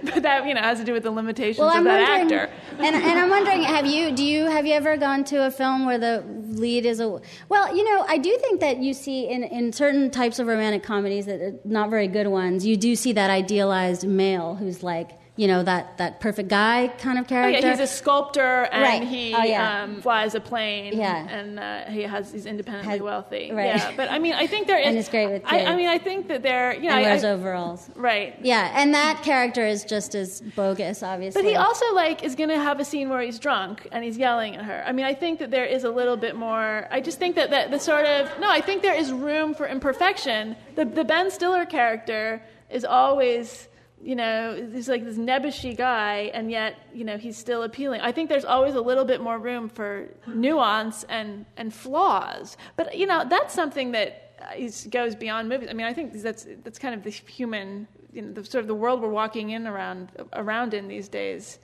but 0.02 0.24
that 0.24 0.44
you 0.44 0.54
know 0.54 0.60
has 0.60 0.80
to 0.80 0.84
do 0.84 0.92
with 0.92 1.04
the 1.04 1.10
limitations 1.12 1.60
Well, 1.60 1.68
of 1.68 1.76
I'm 1.76 1.84
that 1.84 2.22
actor. 2.22 2.50
and, 2.78 2.96
and 2.96 3.18
I'm 3.18 3.30
wondering, 3.30 3.62
have 3.62 3.86
you 3.86 4.10
do 4.10 4.24
you 4.24 4.46
have 4.46 4.66
you 4.66 4.74
ever 4.74 4.96
gone 4.96 5.22
to 5.24 5.46
a 5.46 5.52
film 5.52 5.86
where 5.86 5.98
the 5.98 6.24
lead 6.48 6.84
is 6.84 6.98
a 6.98 7.20
well? 7.48 7.76
You 7.76 7.84
know, 7.84 8.04
I 8.08 8.18
do 8.18 8.36
think 8.38 8.58
that 8.58 8.78
you 8.78 8.92
see 8.92 9.28
in 9.28 9.44
in 9.44 9.72
certain 9.72 10.10
types 10.10 10.40
of 10.40 10.48
romantic 10.48 10.82
comedies 10.82 11.26
that 11.26 11.40
are 11.40 11.54
not 11.64 11.90
very 11.90 12.08
good 12.08 12.26
ones, 12.26 12.66
you 12.66 12.76
do 12.76 12.96
see 12.96 13.12
that 13.12 13.30
idealized 13.30 14.04
male 14.04 14.56
who's 14.56 14.82
like 14.82 15.10
you 15.38 15.46
know 15.46 15.62
that 15.62 15.96
that 15.98 16.18
perfect 16.20 16.48
guy 16.48 16.88
kind 16.98 17.16
of 17.18 17.28
character. 17.28 17.56
Oh, 17.56 17.60
yeah, 17.60 17.70
he's 17.70 17.80
a 17.80 17.86
sculptor 17.86 18.64
and 18.72 18.82
Right. 18.82 19.02
he 19.04 19.32
Oh, 19.34 19.42
yeah. 19.44 19.84
um, 19.84 20.02
flies 20.02 20.34
a 20.34 20.40
plane. 20.40 20.98
Yeah. 20.98 21.28
and 21.38 21.60
uh, 21.60 21.84
he 21.84 22.02
has 22.02 22.32
he's 22.32 22.44
independently 22.44 23.00
wealthy. 23.00 23.52
right. 23.52 23.66
Yeah, 23.76 23.92
but 23.96 24.10
I 24.10 24.18
mean, 24.18 24.34
I 24.34 24.48
think 24.48 24.66
there 24.66 24.78
is. 24.84 24.86
And 24.88 24.98
it's 24.98 25.08
great 25.08 25.28
with 25.30 25.42
I, 25.46 25.64
I 25.66 25.76
mean, 25.76 25.86
I 25.88 25.98
think 25.98 26.26
that 26.28 26.42
there. 26.42 26.74
You 26.74 26.88
know, 26.90 26.96
and 26.96 27.06
I- 27.06 27.08
wears 27.10 27.24
I- 27.24 27.30
overalls. 27.30 27.88
Right. 27.94 28.34
Yeah, 28.42 28.72
and 28.80 28.92
that 28.94 29.22
character 29.22 29.64
is 29.64 29.84
just 29.84 30.14
as 30.16 30.40
bogus, 30.56 31.02
obviously. 31.04 31.40
But 31.42 31.48
he 31.48 31.54
also 31.56 31.86
like 31.94 32.24
is 32.24 32.34
going 32.34 32.50
to 32.50 32.58
have 32.58 32.80
a 32.80 32.84
scene 32.84 33.08
where 33.08 33.22
he's 33.22 33.38
drunk 33.38 33.86
and 33.92 34.02
he's 34.02 34.18
yelling 34.18 34.56
at 34.56 34.64
her. 34.64 34.82
I 34.86 34.90
mean, 34.92 35.06
I 35.06 35.14
think 35.14 35.38
that 35.38 35.50
there 35.52 35.64
is 35.64 35.84
a 35.84 35.90
little 35.90 36.16
bit 36.16 36.34
more. 36.34 36.88
I 36.90 37.00
just 37.00 37.18
think 37.20 37.36
that 37.36 37.50
that 37.50 37.70
the 37.70 37.78
sort 37.78 38.06
of 38.06 38.28
no, 38.40 38.50
I 38.50 38.60
think 38.60 38.82
there 38.82 38.98
is 39.02 39.12
room 39.12 39.54
for 39.54 39.68
imperfection. 39.68 40.56
The 40.74 40.84
the 40.84 41.04
Ben 41.04 41.30
Stiller 41.30 41.64
character 41.64 42.42
is 42.70 42.84
always. 42.84 43.68
You 44.00 44.14
know, 44.14 44.68
he's 44.72 44.88
like 44.88 45.04
this 45.04 45.16
nebbishy 45.18 45.76
guy, 45.76 46.30
and 46.32 46.50
yet 46.50 46.76
you 46.94 47.04
know 47.04 47.16
he's 47.18 47.36
still 47.36 47.64
appealing. 47.64 48.00
I 48.00 48.12
think 48.12 48.28
there's 48.28 48.44
always 48.44 48.74
a 48.74 48.80
little 48.80 49.04
bit 49.04 49.20
more 49.20 49.38
room 49.38 49.68
for 49.68 50.08
nuance 50.26 51.04
and 51.08 51.44
and 51.56 51.74
flaws. 51.74 52.56
But 52.76 52.96
you 52.96 53.06
know, 53.06 53.24
that's 53.28 53.52
something 53.54 53.90
that 53.92 54.32
uh, 54.40 54.68
goes 54.90 55.14
beyond 55.16 55.48
movies. 55.48 55.68
I 55.68 55.72
mean, 55.72 55.86
I 55.86 55.92
think 55.92 56.12
that's 56.12 56.46
that's 56.62 56.78
kind 56.78 56.94
of 56.94 57.02
the 57.02 57.10
human, 57.10 57.88
you 58.12 58.22
know, 58.22 58.32
the 58.32 58.44
sort 58.44 58.62
of 58.62 58.68
the 58.68 58.74
world 58.74 59.02
we're 59.02 59.08
walking 59.10 59.50
in 59.50 59.66
around 59.66 60.10
around 60.32 60.74
in 60.74 60.86
these 60.86 61.08
days. 61.08 61.58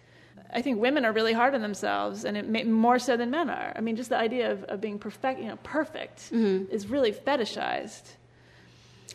I 0.53 0.61
think 0.61 0.81
women 0.81 1.05
are 1.05 1.13
really 1.13 1.33
hard 1.33 1.55
on 1.55 1.63
themselves, 1.63 2.25
and 2.25 2.37
it 2.37 2.49
may, 2.49 2.65
more 2.65 2.99
so 2.99 3.17
than 3.17 3.31
men 3.31 3.49
are. 3.49 3.73
I 3.77 3.81
mean, 3.81 3.97
just 3.97 4.11
the 4.11 4.19
idea 4.19 4.53
of, 4.53 4.63
of 4.65 4.81
being 4.81 4.99
perfect, 4.99 5.41
you 5.41 5.47
know, 5.49 5.59
perfect 5.63 6.33
Mhm. 6.33 6.69
is 6.71 6.87
really 6.89 7.13
fetishized. 7.13 8.13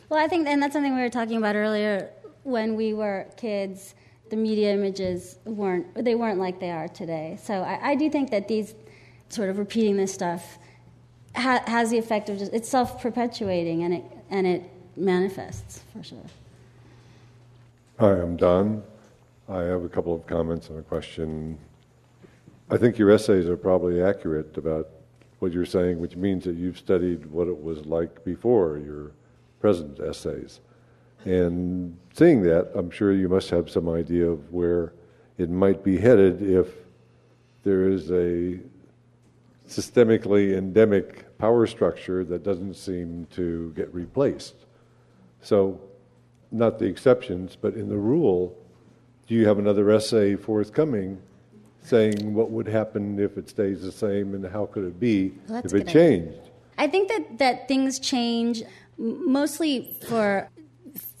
Well, 0.08 0.22
I 0.22 0.28
think, 0.28 0.46
and 0.48 0.62
that's 0.62 0.72
something 0.74 0.94
we 0.94 1.00
were 1.02 1.08
talking 1.08 1.36
about 1.38 1.56
earlier. 1.56 2.10
When 2.42 2.76
we 2.76 2.94
were 2.94 3.26
kids, 3.36 3.94
the 4.30 4.36
media 4.36 4.72
images 4.72 5.38
weren't 5.44 6.04
they 6.04 6.14
weren't 6.14 6.38
like 6.38 6.60
they 6.60 6.70
are 6.70 6.88
today. 6.88 7.38
So 7.42 7.54
I, 7.54 7.90
I 7.90 7.94
do 7.94 8.08
think 8.08 8.30
that 8.30 8.48
these 8.48 8.74
sort 9.28 9.50
of 9.50 9.58
repeating 9.58 9.96
this 9.96 10.12
stuff 10.12 10.58
ha- 11.34 11.62
has 11.66 11.90
the 11.90 11.98
effect 11.98 12.28
of 12.28 12.38
just 12.38 12.52
it's 12.52 12.68
self 12.68 13.02
perpetuating 13.02 13.82
and 13.82 13.94
it 13.94 14.04
and 14.30 14.46
it 14.46 14.62
manifests 14.96 15.82
for 15.92 16.02
sure. 16.02 16.18
Hi, 17.98 18.12
I'm 18.12 18.36
Don. 18.36 18.82
I 19.48 19.62
have 19.62 19.84
a 19.84 19.88
couple 19.88 20.14
of 20.14 20.26
comments 20.26 20.70
and 20.70 20.78
a 20.78 20.82
question. 20.82 21.58
I 22.70 22.76
think 22.76 22.98
your 22.98 23.10
essays 23.10 23.46
are 23.48 23.56
probably 23.56 24.00
accurate 24.00 24.56
about 24.56 24.88
what 25.40 25.52
you're 25.52 25.66
saying, 25.66 25.98
which 25.98 26.14
means 26.14 26.44
that 26.44 26.54
you've 26.54 26.78
studied 26.78 27.26
what 27.26 27.48
it 27.48 27.62
was 27.62 27.84
like 27.84 28.24
before 28.24 28.78
your 28.78 29.10
present 29.58 29.98
essays. 29.98 30.60
And 31.24 31.96
seeing 32.14 32.42
that, 32.42 32.70
I'm 32.74 32.90
sure 32.90 33.12
you 33.12 33.28
must 33.28 33.50
have 33.50 33.70
some 33.70 33.88
idea 33.88 34.28
of 34.28 34.52
where 34.52 34.92
it 35.38 35.50
might 35.50 35.84
be 35.84 35.98
headed 35.98 36.42
if 36.42 36.68
there 37.62 37.88
is 37.88 38.10
a 38.10 38.58
systemically 39.68 40.56
endemic 40.56 41.38
power 41.38 41.66
structure 41.66 42.24
that 42.24 42.42
doesn't 42.42 42.74
seem 42.74 43.26
to 43.32 43.72
get 43.76 43.92
replaced. 43.94 44.54
So, 45.42 45.80
not 46.50 46.78
the 46.78 46.86
exceptions, 46.86 47.56
but 47.60 47.74
in 47.74 47.88
the 47.88 47.96
rule, 47.96 48.56
do 49.26 49.34
you 49.34 49.46
have 49.46 49.58
another 49.58 49.90
essay 49.90 50.36
forthcoming 50.36 51.20
saying 51.82 52.34
what 52.34 52.50
would 52.50 52.66
happen 52.66 53.18
if 53.18 53.38
it 53.38 53.48
stays 53.48 53.82
the 53.82 53.92
same 53.92 54.34
and 54.34 54.44
how 54.44 54.66
could 54.66 54.84
it 54.84 54.98
be 54.98 55.32
Well, 55.48 55.62
if 55.64 55.72
it 55.72 55.86
changed? 55.86 56.50
I 56.76 56.88
think 56.88 57.08
that, 57.08 57.38
that 57.38 57.68
things 57.68 57.98
change 57.98 58.62
mostly 58.98 59.96
for 60.06 60.50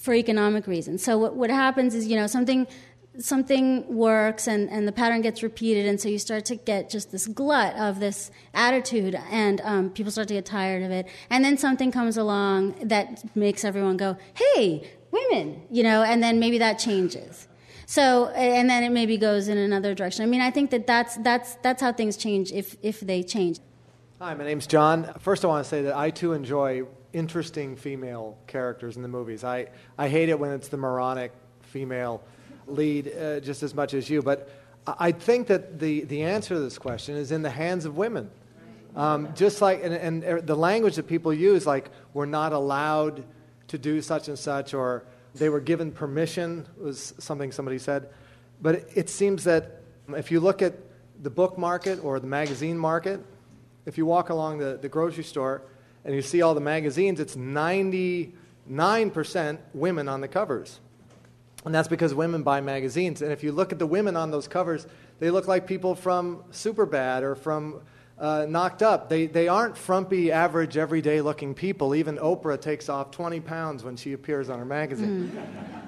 for 0.00 0.14
economic 0.14 0.66
reasons. 0.66 1.04
So 1.04 1.18
what, 1.18 1.36
what 1.36 1.50
happens 1.50 1.94
is, 1.94 2.06
you 2.06 2.16
know, 2.16 2.26
something 2.26 2.66
something 3.18 3.92
works 3.92 4.46
and, 4.46 4.70
and 4.70 4.86
the 4.86 4.92
pattern 4.92 5.20
gets 5.20 5.42
repeated 5.42 5.84
and 5.84 6.00
so 6.00 6.08
you 6.08 6.18
start 6.18 6.44
to 6.44 6.54
get 6.54 6.88
just 6.88 7.10
this 7.10 7.26
glut 7.26 7.74
of 7.74 7.98
this 7.98 8.30
attitude 8.54 9.18
and 9.30 9.60
um, 9.62 9.90
people 9.90 10.12
start 10.12 10.28
to 10.28 10.34
get 10.34 10.46
tired 10.46 10.82
of 10.84 10.92
it 10.92 11.06
and 11.28 11.44
then 11.44 11.58
something 11.58 11.90
comes 11.90 12.16
along 12.16 12.72
that 12.80 13.22
makes 13.34 13.64
everyone 13.64 13.96
go 13.96 14.16
hey 14.54 14.88
women 15.10 15.60
you 15.70 15.82
know 15.82 16.04
and 16.04 16.22
then 16.22 16.38
maybe 16.38 16.56
that 16.56 16.78
changes 16.78 17.48
so 17.84 18.28
and 18.28 18.70
then 18.70 18.84
it 18.84 18.90
maybe 18.90 19.18
goes 19.18 19.48
in 19.48 19.58
another 19.58 19.92
direction 19.92 20.22
i 20.22 20.26
mean 20.26 20.40
i 20.40 20.50
think 20.50 20.70
that 20.70 20.86
that's 20.86 21.16
that's 21.16 21.56
that's 21.56 21.82
how 21.82 21.92
things 21.92 22.16
change 22.16 22.52
if 22.52 22.76
if 22.80 23.00
they 23.00 23.24
change 23.24 23.58
Hi, 24.20 24.34
my 24.34 24.44
name's 24.44 24.66
John. 24.66 25.14
First, 25.18 25.46
I 25.46 25.48
want 25.48 25.64
to 25.64 25.68
say 25.70 25.80
that 25.80 25.96
I 25.96 26.10
too 26.10 26.34
enjoy 26.34 26.82
interesting 27.12 27.76
female 27.76 28.38
characters 28.46 28.96
in 28.96 29.02
the 29.02 29.08
movies. 29.08 29.44
I, 29.44 29.68
I 29.98 30.08
hate 30.08 30.28
it 30.28 30.38
when 30.38 30.50
it's 30.52 30.68
the 30.68 30.76
moronic 30.76 31.32
female 31.62 32.22
lead 32.66 33.12
uh, 33.16 33.40
just 33.40 33.62
as 33.62 33.74
much 33.74 33.94
as 33.94 34.08
you, 34.08 34.22
but 34.22 34.48
I 34.86 35.12
think 35.12 35.48
that 35.48 35.78
the, 35.78 36.04
the 36.04 36.22
answer 36.22 36.54
to 36.54 36.60
this 36.60 36.78
question 36.78 37.16
is 37.16 37.32
in 37.32 37.42
the 37.42 37.50
hands 37.50 37.84
of 37.84 37.96
women. 37.96 38.30
Um, 38.96 39.28
just 39.34 39.60
like, 39.60 39.84
and, 39.84 39.94
and 39.94 40.24
er, 40.24 40.40
the 40.40 40.56
language 40.56 40.96
that 40.96 41.06
people 41.06 41.32
use, 41.32 41.66
like, 41.66 41.90
we're 42.12 42.26
not 42.26 42.52
allowed 42.52 43.24
to 43.68 43.78
do 43.78 44.02
such 44.02 44.28
and 44.28 44.38
such, 44.38 44.74
or 44.74 45.04
they 45.34 45.48
were 45.48 45.60
given 45.60 45.92
permission, 45.92 46.66
was 46.76 47.14
something 47.18 47.52
somebody 47.52 47.78
said. 47.78 48.08
But 48.60 48.76
it, 48.76 48.88
it 48.94 49.08
seems 49.08 49.44
that 49.44 49.82
if 50.16 50.32
you 50.32 50.40
look 50.40 50.60
at 50.60 50.74
the 51.22 51.30
book 51.30 51.56
market 51.56 52.02
or 52.02 52.18
the 52.18 52.26
magazine 52.26 52.76
market, 52.76 53.20
if 53.86 53.96
you 53.96 54.06
walk 54.06 54.30
along 54.30 54.58
the, 54.58 54.78
the 54.80 54.88
grocery 54.88 55.24
store 55.24 55.62
and 56.04 56.14
you 56.14 56.22
see 56.22 56.42
all 56.42 56.54
the 56.54 56.60
magazines, 56.60 57.20
it's 57.20 57.36
99% 57.36 59.58
women 59.74 60.08
on 60.08 60.20
the 60.20 60.28
covers. 60.28 60.80
And 61.64 61.74
that's 61.74 61.88
because 61.88 62.14
women 62.14 62.42
buy 62.42 62.60
magazines. 62.60 63.22
And 63.22 63.32
if 63.32 63.42
you 63.42 63.52
look 63.52 63.72
at 63.72 63.78
the 63.78 63.86
women 63.86 64.16
on 64.16 64.30
those 64.30 64.48
covers, 64.48 64.86
they 65.18 65.30
look 65.30 65.46
like 65.46 65.66
people 65.66 65.94
from 65.94 66.42
Superbad 66.52 67.22
or 67.22 67.34
from 67.34 67.82
uh, 68.20 68.46
Knocked 68.46 68.82
Up. 68.82 69.08
They, 69.08 69.26
they 69.26 69.48
aren't 69.48 69.76
frumpy, 69.76 70.30
average, 70.30 70.76
everyday 70.76 71.22
looking 71.22 71.54
people. 71.54 71.94
Even 71.94 72.18
Oprah 72.18 72.60
takes 72.60 72.90
off 72.90 73.10
20 73.10 73.40
pounds 73.40 73.82
when 73.82 73.96
she 73.96 74.12
appears 74.12 74.50
on 74.50 74.58
her 74.58 74.64
magazine. 74.66 75.32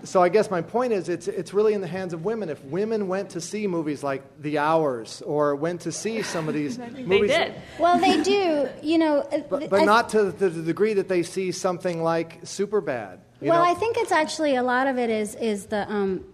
So 0.04 0.22
I 0.22 0.30
guess 0.30 0.50
my 0.50 0.62
point 0.62 0.94
is 0.94 1.10
it's, 1.10 1.28
it's 1.28 1.52
really 1.52 1.74
in 1.74 1.82
the 1.82 1.86
hands 1.86 2.14
of 2.14 2.24
women. 2.24 2.48
If 2.48 2.64
women 2.64 3.06
went 3.06 3.30
to 3.30 3.40
see 3.40 3.66
movies 3.66 4.02
like 4.02 4.22
The 4.40 4.58
Hours 4.58 5.22
or 5.22 5.54
went 5.54 5.82
to 5.82 5.92
see 5.92 6.22
some 6.22 6.48
of 6.48 6.54
these 6.54 6.78
movies. 6.78 7.02
They 7.22 7.26
did. 7.28 7.54
well 7.78 7.98
they 7.98 8.22
do 8.22 8.68
you 8.82 8.98
know 8.98 9.26
But, 9.48 9.68
but 9.68 9.84
not 9.84 10.08
to 10.10 10.32
the, 10.32 10.48
the 10.48 10.62
degree 10.62 10.94
that 10.94 11.08
they 11.08 11.22
see 11.22 11.52
something 11.52 12.02
like 12.02 12.42
Superbad. 12.42 13.18
You 13.40 13.50
well, 13.50 13.62
know? 13.62 13.70
I 13.70 13.74
think 13.74 13.96
it's 13.96 14.12
actually 14.12 14.56
a 14.56 14.62
lot 14.62 14.86
of 14.86 14.98
it 14.98 15.10
is 15.10 15.34
is 15.36 15.66
the 15.66 15.88
um, 15.90 16.24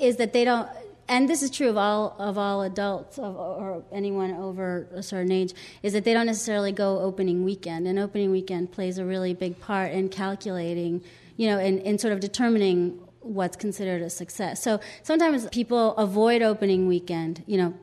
is 0.00 0.16
that 0.16 0.32
they 0.32 0.44
don't, 0.44 0.68
and 1.08 1.28
this 1.28 1.42
is 1.42 1.50
true 1.50 1.68
of 1.68 1.76
all 1.76 2.16
of 2.18 2.38
all 2.38 2.62
adults 2.62 3.18
of, 3.18 3.36
or 3.36 3.82
anyone 3.92 4.32
over 4.32 4.86
a 4.92 5.02
certain 5.02 5.32
age, 5.32 5.54
is 5.82 5.92
that 5.92 6.04
they 6.04 6.12
don't 6.12 6.26
necessarily 6.26 6.72
go 6.72 7.00
opening 7.00 7.44
weekend, 7.44 7.86
and 7.86 7.98
opening 7.98 8.30
weekend 8.30 8.72
plays 8.72 8.98
a 8.98 9.04
really 9.04 9.34
big 9.34 9.60
part 9.60 9.92
in 9.92 10.08
calculating, 10.08 11.02
you 11.36 11.48
know, 11.48 11.58
in, 11.58 11.78
in 11.80 11.98
sort 11.98 12.12
of 12.12 12.20
determining 12.20 13.00
what's 13.20 13.56
considered 13.56 14.02
a 14.02 14.10
success. 14.10 14.62
So 14.62 14.80
sometimes 15.02 15.46
people 15.48 15.96
avoid 15.96 16.42
opening 16.42 16.86
weekend, 16.86 17.42
you 17.46 17.56
know, 17.56 17.74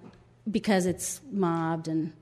because 0.49 0.86
it's 0.86 1.22
mobbed 1.32 1.88
and. 1.88 2.13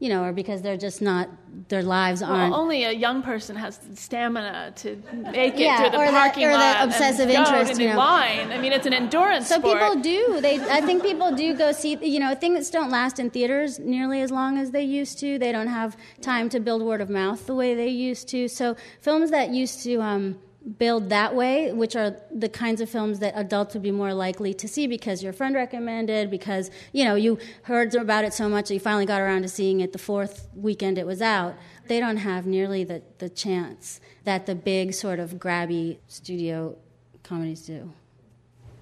You 0.00 0.08
know, 0.08 0.24
or 0.24 0.32
because 0.32 0.60
they're 0.60 0.76
just 0.76 1.00
not, 1.00 1.30
their 1.68 1.82
lives 1.82 2.20
aren't. 2.20 2.50
Well, 2.50 2.60
only 2.60 2.82
a 2.82 2.90
young 2.92 3.22
person 3.22 3.54
has 3.56 3.78
the 3.78 3.96
stamina 3.96 4.72
to 4.76 5.00
make 5.32 5.54
it 5.54 5.60
Yeah, 5.60 5.84
to 5.84 5.90
the 5.90 5.96
or 5.98 6.06
the- 6.06 6.10
parking 6.12 6.46
or 6.48 6.58
the 6.58 6.82
obsessive 6.82 7.30
interest, 7.30 7.80
you 7.80 7.88
know. 7.90 7.96
line. 7.96 8.50
I 8.52 8.58
mean, 8.58 8.72
it's 8.72 8.86
an 8.86 8.92
endurance 8.92 9.46
So 9.46 9.60
sport. 9.60 9.78
people 9.78 9.94
do. 10.02 10.40
They, 10.40 10.56
I 10.78 10.80
think 10.80 11.02
people 11.04 11.34
do 11.34 11.54
go 11.56 11.70
see. 11.72 11.96
You 12.02 12.18
know, 12.18 12.34
things 12.34 12.68
don't 12.70 12.90
last 12.90 13.18
in 13.20 13.30
theaters 13.30 13.78
nearly 13.78 14.20
as 14.20 14.30
long 14.32 14.58
as 14.58 14.72
they 14.72 14.82
used 14.82 15.18
to. 15.20 15.38
They 15.38 15.52
don't 15.52 15.68
have 15.68 15.96
time 16.20 16.48
to 16.50 16.60
build 16.60 16.82
word 16.82 17.00
of 17.00 17.08
mouth 17.08 17.46
the 17.46 17.54
way 17.54 17.74
they 17.74 17.88
used 17.88 18.26
to. 18.28 18.48
So 18.48 18.76
films 19.00 19.30
that 19.30 19.50
used 19.50 19.84
to 19.84 20.02
um, 20.02 20.38
build 20.78 21.10
that 21.10 21.34
way, 21.34 21.72
which 21.72 21.94
are 21.94 22.16
the 22.34 22.48
kinds 22.48 22.80
of 22.80 22.88
films 22.88 23.18
that 23.18 23.34
adults 23.36 23.74
would 23.74 23.82
be 23.82 23.90
more 23.90 24.14
likely 24.14 24.54
to 24.54 24.66
see 24.66 24.86
because 24.86 25.22
your 25.22 25.32
friend 25.32 25.54
recommended, 25.54 26.30
because 26.30 26.70
you 26.92 27.04
know 27.04 27.14
you 27.14 27.38
heard 27.64 27.94
about 27.94 28.24
it 28.24 28.32
so 28.32 28.48
much 28.48 28.68
that 28.68 28.74
you 28.74 28.80
finally 28.80 29.06
got 29.06 29.20
around 29.20 29.42
to 29.42 29.48
seeing 29.48 29.80
it 29.80 29.92
the 29.92 29.98
fourth 29.98 30.48
weekend 30.54 30.98
it 30.98 31.06
was 31.06 31.20
out. 31.20 31.54
They 31.86 32.00
don't 32.00 32.16
have 32.16 32.46
nearly 32.46 32.82
the, 32.84 33.02
the 33.18 33.28
chance 33.28 34.00
that 34.24 34.46
the 34.46 34.54
big 34.54 34.94
sort 34.94 35.18
of 35.18 35.34
grabby 35.34 35.98
studio 36.08 36.76
comedies 37.22 37.66
do. 37.66 37.92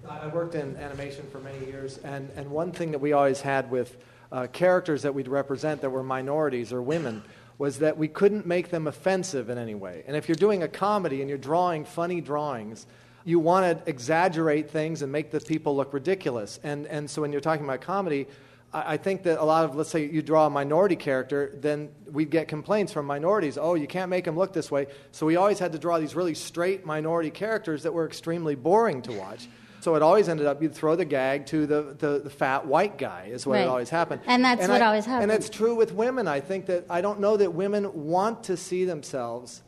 I 0.08 0.26
worked 0.28 0.54
in 0.54 0.76
animation 0.76 1.26
for 1.30 1.38
many 1.38 1.64
years, 1.66 1.98
and, 1.98 2.28
and 2.36 2.50
one 2.50 2.72
thing 2.72 2.90
that 2.90 2.98
we 2.98 3.12
always 3.12 3.40
had 3.40 3.70
with 3.70 3.96
uh, 4.32 4.46
characters 4.48 5.02
that 5.02 5.14
we'd 5.14 5.28
represent 5.28 5.80
that 5.80 5.90
were 5.90 6.02
minorities 6.02 6.72
or 6.72 6.82
women 6.82 7.22
was 7.58 7.78
that 7.78 7.96
we 7.96 8.08
couldn't 8.08 8.46
make 8.46 8.70
them 8.70 8.86
offensive 8.86 9.50
in 9.50 9.58
any 9.58 9.74
way. 9.74 10.04
And 10.06 10.16
if 10.16 10.28
you're 10.28 10.36
doing 10.36 10.62
a 10.62 10.68
comedy 10.68 11.20
and 11.20 11.28
you're 11.28 11.38
drawing 11.38 11.84
funny 11.84 12.20
drawings, 12.20 12.86
you 13.24 13.38
want 13.38 13.84
to 13.84 13.90
exaggerate 13.90 14.70
things 14.70 15.02
and 15.02 15.12
make 15.12 15.30
the 15.30 15.40
people 15.40 15.76
look 15.76 15.92
ridiculous. 15.92 16.58
And, 16.62 16.86
and 16.86 17.08
so 17.08 17.22
when 17.22 17.30
you're 17.32 17.40
talking 17.40 17.64
about 17.64 17.80
comedy, 17.80 18.26
I 18.72 18.94
I 18.94 18.96
think 18.96 19.22
that 19.24 19.38
a 19.38 19.44
lot 19.44 19.64
of, 19.64 19.76
let's 19.76 19.90
say 19.90 20.08
you 20.08 20.22
draw 20.22 20.46
a 20.46 20.50
minority 20.50 20.96
character, 20.96 21.52
then 21.60 21.90
we'd 22.10 22.30
get 22.30 22.48
complaints 22.48 22.92
from 22.92 23.06
minorities. 23.06 23.58
Oh, 23.58 23.74
you 23.74 23.86
can't 23.86 24.08
make 24.08 24.24
them 24.24 24.36
look 24.36 24.52
this 24.52 24.70
way. 24.70 24.86
So 25.12 25.26
we 25.26 25.36
always 25.36 25.58
had 25.58 25.72
to 25.72 25.78
draw 25.78 25.98
these 25.98 26.16
really 26.16 26.34
straight 26.34 26.86
minority 26.86 27.30
characters 27.30 27.82
that 27.82 27.92
were 27.92 28.06
extremely 28.06 28.54
boring 28.54 29.02
to 29.02 29.12
watch. 29.12 29.46
So 29.82 29.96
it 29.96 30.02
always 30.02 30.28
ended 30.28 30.46
up 30.46 30.62
you'd 30.62 30.76
throw 30.76 30.94
the 30.94 31.04
gag 31.04 31.44
to 31.46 31.66
the, 31.66 31.96
the, 31.98 32.20
the 32.20 32.30
fat 32.30 32.64
white 32.64 32.96
guy, 32.98 33.28
is 33.32 33.44
what 33.44 33.54
Right. 33.54 33.62
it 33.62 33.68
always 33.68 33.90
happened. 33.90 34.20
And 34.28 34.44
that's 34.44 34.68
what 34.68 34.80
I- 34.80 34.86
always 34.86 35.04
happened. 35.04 35.32
And 35.32 35.32
it's 35.32 35.50
true 35.50 35.74
with 35.74 35.92
women. 35.92 36.28
I 36.28 36.38
think 36.38 36.66
that 36.66 36.86
I 36.88 37.00
don't 37.00 37.18
know 37.18 37.36
that 37.36 37.52
women 37.52 37.90
want 37.92 38.44
to 38.44 38.56
see 38.56 38.84
themselves 38.84 39.62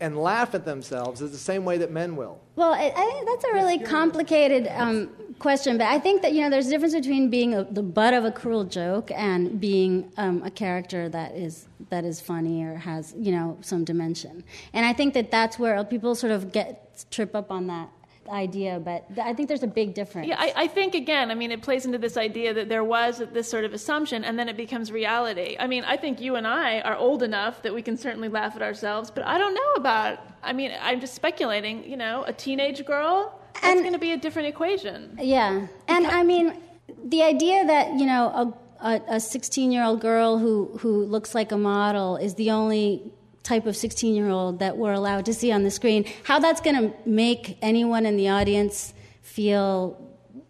and 0.00 0.16
laugh 0.16 0.54
at 0.54 0.64
themselves 0.64 1.20
is 1.20 1.32
the 1.32 1.36
same 1.36 1.64
way 1.64 1.78
that 1.78 1.90
men 1.90 2.14
will. 2.14 2.40
Well, 2.54 2.72
I, 2.72 2.92
I 2.96 3.10
think 3.12 3.26
that's 3.26 3.44
a 3.44 3.52
really 3.52 3.80
complicated 3.80 4.68
um, 4.72 5.10
question, 5.40 5.78
but 5.78 5.88
I 5.88 5.98
think 5.98 6.22
that 6.22 6.32
you 6.32 6.40
know 6.42 6.48
there's 6.48 6.68
a 6.68 6.70
difference 6.70 6.94
between 6.94 7.28
being 7.28 7.54
a, 7.54 7.64
the 7.64 7.82
butt 7.82 8.14
of 8.14 8.24
a 8.24 8.30
cruel 8.30 8.62
joke 8.64 9.10
and 9.10 9.60
being 9.60 10.12
um, 10.16 10.42
a 10.44 10.50
character 10.50 11.08
that 11.08 11.34
is 11.34 11.66
that 11.90 12.04
is 12.04 12.20
funny 12.20 12.62
or 12.62 12.76
has 12.76 13.14
you 13.18 13.32
know 13.32 13.58
some 13.62 13.84
dimension. 13.84 14.44
And 14.72 14.86
I 14.86 14.92
think 14.92 15.12
that 15.14 15.32
that's 15.32 15.58
where 15.58 15.82
people 15.84 16.14
sort 16.14 16.32
of 16.32 16.52
get 16.52 17.04
trip 17.10 17.34
up 17.34 17.50
on 17.50 17.66
that 17.66 17.90
idea, 18.28 18.80
but 18.80 19.08
th- 19.14 19.26
I 19.26 19.34
think 19.34 19.48
there's 19.48 19.62
a 19.62 19.68
big 19.68 19.94
difference. 19.94 20.28
Yeah, 20.28 20.36
I, 20.38 20.52
I 20.56 20.66
think 20.68 20.94
again, 20.94 21.30
I 21.30 21.34
mean, 21.34 21.52
it 21.52 21.62
plays 21.62 21.84
into 21.86 21.98
this 21.98 22.16
idea 22.16 22.54
that 22.54 22.68
there 22.68 22.84
was 22.84 23.22
this 23.32 23.48
sort 23.48 23.64
of 23.64 23.72
assumption, 23.72 24.24
and 24.24 24.38
then 24.38 24.48
it 24.48 24.56
becomes 24.56 24.90
reality. 24.90 25.56
I 25.58 25.66
mean, 25.66 25.84
I 25.84 25.96
think 25.96 26.20
you 26.20 26.36
and 26.36 26.46
I 26.46 26.80
are 26.80 26.96
old 26.96 27.22
enough 27.22 27.62
that 27.62 27.74
we 27.74 27.82
can 27.82 27.96
certainly 27.96 28.28
laugh 28.28 28.56
at 28.56 28.62
ourselves, 28.62 29.10
but 29.10 29.26
I 29.26 29.38
don't 29.38 29.54
know 29.54 29.72
about. 29.76 30.18
I 30.42 30.52
mean, 30.52 30.72
I'm 30.80 31.00
just 31.00 31.14
speculating. 31.14 31.84
You 31.84 31.96
know, 31.96 32.24
a 32.26 32.32
teenage 32.32 32.84
girl. 32.84 33.40
That's 33.62 33.80
going 33.80 33.92
to 33.92 33.98
be 33.98 34.12
a 34.12 34.16
different 34.16 34.48
equation. 34.48 35.16
Yeah, 35.20 35.66
and 35.88 36.06
I 36.06 36.22
mean, 36.22 36.60
the 37.04 37.22
idea 37.22 37.64
that 37.64 37.94
you 37.94 38.06
know 38.06 38.54
a 38.80 39.00
a 39.08 39.20
16 39.20 39.72
year 39.72 39.82
old 39.84 40.00
girl 40.00 40.38
who 40.38 40.76
who 40.78 41.04
looks 41.04 41.34
like 41.34 41.52
a 41.52 41.56
model 41.56 42.16
is 42.16 42.34
the 42.34 42.50
only 42.50 43.12
type 43.44 43.66
of 43.66 43.76
16 43.76 44.14
year 44.14 44.28
old 44.28 44.58
that 44.58 44.76
we're 44.76 44.92
allowed 44.92 45.24
to 45.26 45.34
see 45.34 45.52
on 45.52 45.62
the 45.62 45.70
screen. 45.70 46.04
How 46.24 46.40
that's 46.40 46.60
going 46.60 46.76
to 46.76 46.92
make 47.08 47.56
anyone 47.62 48.06
in 48.06 48.16
the 48.16 48.28
audience 48.30 48.92
feel, 49.22 49.96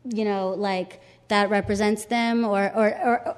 you 0.04 0.24
know, 0.24 0.50
like 0.50 1.02
that 1.28 1.50
represents 1.50 2.06
them, 2.06 2.44
or 2.44 2.72
or. 2.74 2.88
or 2.98 3.36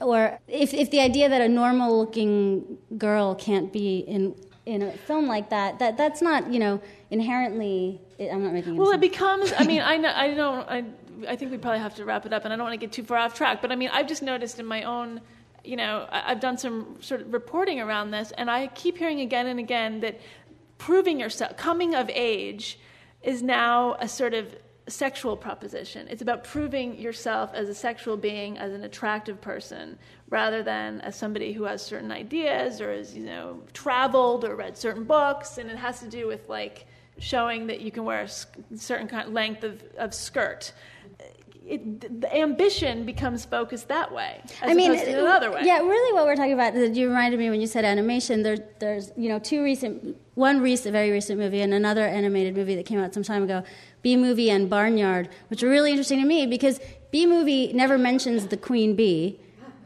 or 0.00 0.38
if, 0.46 0.74
if 0.74 0.90
the 0.90 1.00
idea 1.00 1.26
that 1.28 1.40
a 1.40 1.48
normal 1.48 1.98
looking 1.98 2.76
girl 2.98 3.34
can't 3.34 3.72
be 3.72 4.00
in 4.00 4.34
in 4.66 4.82
a 4.82 4.92
film 4.92 5.26
like 5.26 5.48
that, 5.50 5.78
that 5.78 5.96
that's 5.96 6.20
not 6.20 6.52
you 6.52 6.58
know 6.58 6.80
inherently. 7.10 8.00
I'm 8.20 8.44
not 8.44 8.52
making. 8.52 8.76
Well, 8.76 8.92
it 8.92 9.00
becomes. 9.00 9.52
I 9.58 9.64
mean, 9.64 9.80
I 9.84 9.96
know. 9.96 10.12
I 10.14 10.34
don't. 10.34 10.68
I 10.68 10.84
I 11.26 11.36
think 11.36 11.50
we 11.50 11.58
probably 11.58 11.80
have 11.80 11.94
to 11.96 12.04
wrap 12.04 12.26
it 12.26 12.32
up, 12.32 12.44
and 12.44 12.52
I 12.52 12.56
don't 12.56 12.64
want 12.64 12.78
to 12.78 12.86
get 12.86 12.92
too 12.92 13.02
far 13.02 13.18
off 13.18 13.34
track. 13.34 13.62
But 13.62 13.72
I 13.72 13.76
mean, 13.76 13.90
I've 13.92 14.06
just 14.06 14.22
noticed 14.22 14.58
in 14.58 14.66
my 14.66 14.82
own, 14.82 15.20
you 15.64 15.76
know, 15.76 16.06
I've 16.10 16.40
done 16.40 16.58
some 16.58 16.96
sort 17.00 17.20
of 17.20 17.32
reporting 17.32 17.80
around 17.80 18.10
this, 18.10 18.32
and 18.32 18.50
I 18.50 18.68
keep 18.68 18.98
hearing 18.98 19.20
again 19.20 19.46
and 19.46 19.58
again 19.58 20.00
that 20.00 20.20
proving 20.78 21.20
yourself, 21.20 21.56
coming 21.56 21.94
of 21.94 22.10
age, 22.10 22.78
is 23.22 23.42
now 23.42 23.96
a 24.00 24.08
sort 24.08 24.34
of 24.34 24.54
sexual 24.88 25.36
proposition. 25.36 26.08
It's 26.08 26.22
about 26.22 26.44
proving 26.44 26.98
yourself 26.98 27.52
as 27.54 27.68
a 27.68 27.74
sexual 27.74 28.16
being, 28.16 28.58
as 28.58 28.72
an 28.72 28.84
attractive 28.84 29.40
person, 29.40 29.98
rather 30.28 30.62
than 30.62 31.00
as 31.02 31.16
somebody 31.16 31.52
who 31.52 31.64
has 31.64 31.82
certain 31.82 32.10
ideas 32.10 32.80
or 32.80 32.92
has, 32.92 33.14
you 33.14 33.24
know, 33.24 33.62
traveled 33.72 34.44
or 34.44 34.56
read 34.56 34.76
certain 34.76 35.04
books. 35.04 35.58
And 35.58 35.70
it 35.70 35.76
has 35.76 36.00
to 36.00 36.08
do 36.08 36.26
with 36.26 36.48
like 36.48 36.86
showing 37.18 37.66
that 37.68 37.80
you 37.80 37.90
can 37.90 38.04
wear 38.04 38.22
a 38.22 38.76
certain 38.76 39.06
kind 39.06 39.26
of 39.26 39.32
length 39.32 39.64
of, 39.64 39.82
of 39.98 40.14
skirt. 40.14 40.72
It, 41.66 42.20
the 42.20 42.36
ambition 42.36 43.04
becomes 43.04 43.44
focused 43.44 43.88
that 43.88 44.12
way, 44.12 44.40
as 44.62 44.70
I 44.70 44.74
mean, 44.74 44.90
opposed 44.90 45.06
to 45.06 45.20
another 45.20 45.52
way. 45.52 45.60
yeah, 45.62 45.78
really, 45.78 46.12
what 46.14 46.26
we're 46.26 46.34
talking 46.34 46.54
about. 46.54 46.74
that 46.74 46.94
You 46.94 47.06
reminded 47.08 47.38
me 47.38 47.48
when 47.48 47.60
you 47.60 47.66
said 47.66 47.84
animation. 47.84 48.42
There, 48.42 48.58
there's 48.80 49.12
you 49.16 49.28
know 49.28 49.38
two 49.38 49.62
recent, 49.62 50.16
one 50.34 50.60
recent, 50.60 50.92
very 50.92 51.10
recent 51.10 51.38
movie, 51.38 51.60
and 51.60 51.72
another 51.72 52.06
animated 52.06 52.56
movie 52.56 52.74
that 52.74 52.86
came 52.86 52.98
out 52.98 53.14
some 53.14 53.22
time 53.22 53.44
ago, 53.44 53.62
Bee 54.02 54.16
Movie 54.16 54.50
and 54.50 54.68
Barnyard, 54.68 55.28
which 55.48 55.62
are 55.62 55.68
really 55.68 55.90
interesting 55.90 56.20
to 56.20 56.26
me 56.26 56.46
because 56.46 56.80
Bee 57.12 57.26
Movie 57.26 57.72
never 57.72 57.98
mentions 57.98 58.48
the 58.48 58.56
queen 58.56 58.96
bee, 58.96 59.38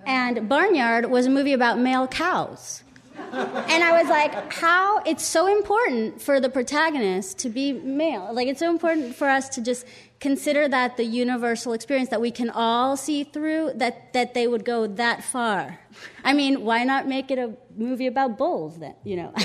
and 0.07 0.49
Barnyard 0.49 1.11
was 1.11 1.27
a 1.27 1.31
movie 1.31 1.53
about 1.53 1.79
male 1.79 2.07
cows. 2.07 2.85
And 3.33 3.83
I 3.83 4.01
was 4.01 4.09
like, 4.09 4.53
how 4.53 4.99
it's 5.05 5.25
so 5.25 5.47
important 5.47 6.21
for 6.21 6.41
the 6.41 6.49
protagonist 6.49 7.39
to 7.39 7.49
be 7.49 7.73
male. 7.73 8.31
Like, 8.33 8.49
it's 8.49 8.61
so 8.61 8.71
important 8.71 9.15
for 9.15 9.29
us 9.29 9.49
to 9.51 9.61
just 9.61 9.87
consider 10.25 10.67
that 10.69 10.97
the 10.97 11.05
universal 11.05 11.75
experience 11.75 12.09
that 12.09 12.19
we 12.19 12.31
can 12.31 12.49
all 12.49 12.97
see 12.97 13.25
through, 13.25 13.71
that, 13.75 14.11
that 14.15 14.33
they 14.33 14.47
would 14.47 14.65
go 14.65 14.87
that 14.87 15.23
far. 15.23 15.79
I 16.25 16.33
mean, 16.33 16.65
why 16.65 16.83
not 16.83 17.07
make 17.07 17.31
it 17.31 17.39
a 17.39 17.53
movie 17.77 18.07
about 18.07 18.39
bulls 18.39 18.79
then, 18.79 18.95
you 19.05 19.17
know? 19.17 19.33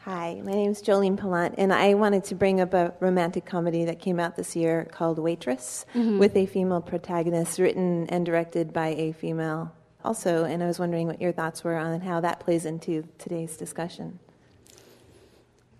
Hi, 0.00 0.40
my 0.44 0.52
name 0.52 0.70
is 0.72 0.82
Jolene 0.82 1.16
Palant, 1.16 1.54
and 1.56 1.72
I 1.72 1.94
wanted 1.94 2.24
to 2.24 2.34
bring 2.34 2.60
up 2.60 2.74
a 2.74 2.92
romantic 3.00 3.46
comedy 3.46 3.86
that 3.86 3.98
came 3.98 4.20
out 4.20 4.36
this 4.36 4.54
year 4.54 4.86
called 4.92 5.18
Waitress, 5.18 5.86
Mhm. 5.94 6.18
with 6.18 6.36
a 6.36 6.44
female 6.44 6.82
protagonist, 6.82 7.58
written 7.58 8.06
and 8.10 8.26
directed 8.26 8.74
by 8.74 8.88
a 8.88 9.12
female 9.12 9.72
also. 10.04 10.44
And 10.44 10.62
I 10.62 10.66
was 10.66 10.78
wondering 10.78 11.06
what 11.06 11.20
your 11.22 11.32
thoughts 11.32 11.64
were 11.64 11.76
on 11.76 12.02
how 12.02 12.20
that 12.20 12.40
plays 12.40 12.66
into 12.66 13.04
today's 13.16 13.56
discussion. 13.56 14.18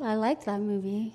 I 0.00 0.14
liked 0.14 0.44
that 0.46 0.60
movie. 0.60 1.12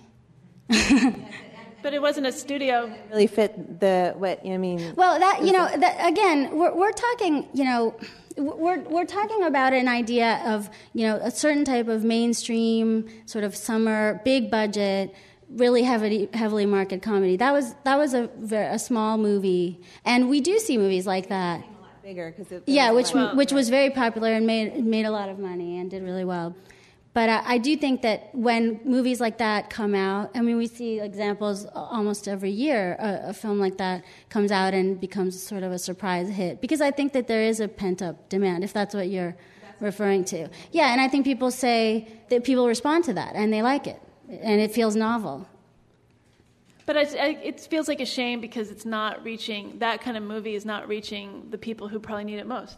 But 1.81 1.93
it 1.93 2.01
wasn't 2.01 2.27
a 2.27 2.31
studio. 2.31 2.93
Really 3.09 3.27
fit 3.27 3.81
the 3.81 4.13
what 4.15 4.39
I 4.45 4.57
mean. 4.57 4.93
Well, 4.95 5.19
that 5.19 5.43
you 5.43 5.51
know, 5.51 5.67
that, 5.77 6.07
again, 6.09 6.57
we're 6.57 6.73
we're 6.73 6.93
talking, 6.93 7.45
you 7.53 7.65
know, 7.65 7.95
we're 8.37 8.79
we're 8.79 9.05
talking 9.05 9.43
about 9.43 9.73
an 9.73 9.89
idea 9.89 10.41
of 10.45 10.69
you 10.93 11.05
know 11.05 11.17
a 11.17 11.29
certain 11.29 11.65
type 11.65 11.89
of 11.89 12.05
mainstream 12.05 13.09
sort 13.25 13.43
of 13.43 13.53
summer 13.55 14.21
big 14.23 14.49
budget. 14.49 15.13
Really 15.49 15.83
heavily, 15.83 16.29
heavily 16.33 16.65
marketed 16.65 17.01
comedy. 17.03 17.35
That 17.35 17.51
was 17.51 17.75
that 17.83 17.97
was 17.97 18.13
a 18.13 18.29
very, 18.39 18.73
a 18.73 18.79
small 18.79 19.17
movie, 19.17 19.81
and 20.05 20.29
we 20.29 20.39
do 20.39 20.57
see 20.59 20.77
movies 20.77 21.05
like 21.05 21.27
that. 21.29 21.63
bigger 22.01 22.33
because 22.35 22.49
it 22.51 22.63
Yeah, 22.65 22.91
which 22.91 23.07
was 23.07 23.11
a 23.13 23.17
lot- 23.27 23.35
which 23.35 23.51
was 23.51 23.67
very 23.69 23.89
popular 23.91 24.31
and 24.31 24.47
made 24.47 24.83
made 24.83 25.05
a 25.05 25.11
lot 25.11 25.27
of 25.29 25.37
money 25.37 25.77
and 25.79 25.91
did 25.91 26.01
really 26.01 26.23
well. 26.25 26.55
But 27.13 27.29
I, 27.29 27.59
do 27.59 27.77
think 27.77 28.01
that 28.01 28.33
when 28.33 28.79
movies 28.83 29.21
like 29.21 29.37
that 29.37 29.69
come 29.69 29.93
out, 29.93 30.31
I 30.33 30.41
mean, 30.41 30.57
we 30.57 30.65
see 30.65 30.99
examples 30.99 31.67
almost 31.75 32.27
every 32.27 32.49
year. 32.49 32.95
A, 32.99 33.29
a 33.29 33.33
film 33.33 33.59
like 33.59 33.77
that 33.77 34.03
comes 34.29 34.51
out 34.51 34.73
and 34.73 34.99
becomes 34.99 35.41
sort 35.41 35.61
of 35.61 35.71
a 35.71 35.77
surprise 35.77 36.27
hit 36.29 36.59
because 36.59 36.81
I 36.81 36.89
think 36.89 37.13
that 37.13 37.27
there 37.27 37.43
is 37.43 37.59
a 37.59 37.67
pent 37.67 38.01
up 38.01 38.29
demand, 38.29 38.63
if 38.63 38.73
that's 38.73 38.95
what 38.95 39.09
you're 39.09 39.35
referring 39.79 40.25
to. 40.25 40.49
Yeah, 40.71 40.91
and 40.91 40.99
I 40.99 41.07
think 41.07 41.23
people 41.23 41.51
say 41.51 42.07
that 42.29 42.43
people 42.43 42.67
respond 42.67 43.03
to 43.05 43.13
that 43.13 43.35
and 43.35 43.53
they 43.53 43.61
like 43.61 43.85
it 43.85 44.01
and 44.27 44.59
it 44.59 44.71
feels 44.71 44.95
novel. 44.95 45.47
But 46.87 46.97
I, 46.97 47.01
I, 47.01 47.27
it 47.43 47.59
feels 47.59 47.87
like 47.87 48.01
a 48.01 48.05
shame 48.05 48.41
because 48.41 48.71
it's 48.71 48.85
not 48.85 49.23
reaching, 49.23 49.77
that 49.79 50.01
kind 50.01 50.17
of 50.17 50.23
movie 50.23 50.55
is 50.55 50.65
not 50.65 50.87
reaching 50.87 51.47
the 51.51 51.57
people 51.59 51.87
who 51.87 51.99
probably 51.99 52.25
need 52.25 52.39
it 52.39 52.47
most. 52.47 52.77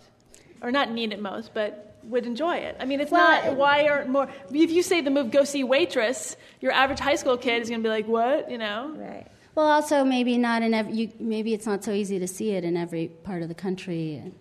Or 0.61 0.71
not 0.71 0.91
need 0.91 1.13
it 1.13 1.21
most, 1.21 1.53
but 1.53 1.94
would 2.09 2.25
enjoy 2.25 2.55
it. 2.57 2.77
I 2.79 2.85
mean, 2.85 2.99
it's 2.99 3.11
Well, 3.11 3.45
not, 3.45 3.55
why 3.55 3.87
aren't 3.87 4.09
more, 4.09 4.29
if 4.51 4.71
you 4.71 4.83
say 4.83 5.01
the 5.01 5.11
move, 5.11 5.31
go 5.31 5.43
see 5.43 5.63
Waitress, 5.63 6.35
your 6.61 6.71
average 6.71 6.99
high 6.99 7.15
school 7.15 7.37
kid 7.37 7.61
is 7.61 7.69
going 7.69 7.81
to 7.81 7.83
be 7.83 7.89
like, 7.89 8.07
what, 8.07 8.49
you 8.49 8.57
know? 8.57 8.93
Right. 8.95 9.27
Well, 9.55 9.67
also 9.67 10.03
maybe 10.03 10.37
not 10.37 10.63
in 10.63 10.73
every, 10.73 10.93
you, 10.93 11.11
maybe 11.19 11.53
it's 11.53 11.65
not 11.65 11.83
so 11.83 11.91
easy 11.91 12.19
to 12.19 12.27
see 12.27 12.51
it 12.51 12.63
in 12.65 12.75
every 12.75 13.07
part 13.07 13.41
of 13.41 13.47
the 13.47 13.55
country. 13.55 14.15
And 14.15 14.35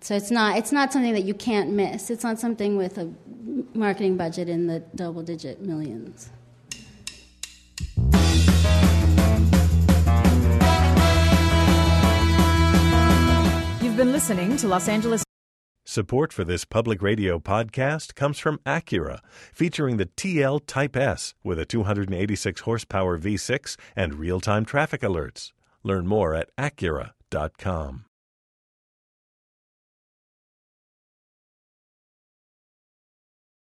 so 0.00 0.14
it's 0.14 0.30
not 0.30 0.58
it's 0.58 0.70
not 0.70 0.92
something 0.92 1.14
that 1.14 1.24
you 1.24 1.32
can't 1.32 1.70
miss. 1.70 2.10
It's 2.10 2.22
not 2.22 2.38
something 2.38 2.76
with 2.76 2.98
a 2.98 3.10
marketing 3.72 4.18
budget 4.18 4.50
in 4.50 4.66
the 4.66 4.80
double 4.94 5.22
digit 5.22 5.62
millions. 5.62 6.28
You've 13.82 13.96
been 13.96 14.12
listening 14.12 14.58
to 14.58 14.68
Los 14.68 14.88
Angeles. 14.88 15.23
Support 15.86 16.32
for 16.32 16.44
this 16.44 16.64
public 16.64 17.02
radio 17.02 17.38
podcast 17.38 18.14
comes 18.14 18.38
from 18.38 18.56
Acura, 18.64 19.18
featuring 19.52 19.98
the 19.98 20.06
TL 20.06 20.62
Type 20.66 20.96
S 20.96 21.34
with 21.44 21.58
a 21.58 21.66
286 21.66 22.62
horsepower 22.62 23.18
V6 23.18 23.76
and 23.94 24.14
real 24.14 24.40
time 24.40 24.64
traffic 24.64 25.02
alerts. 25.02 25.52
Learn 25.82 26.06
more 26.06 26.34
at 26.34 26.48
Acura.com. 26.56 28.06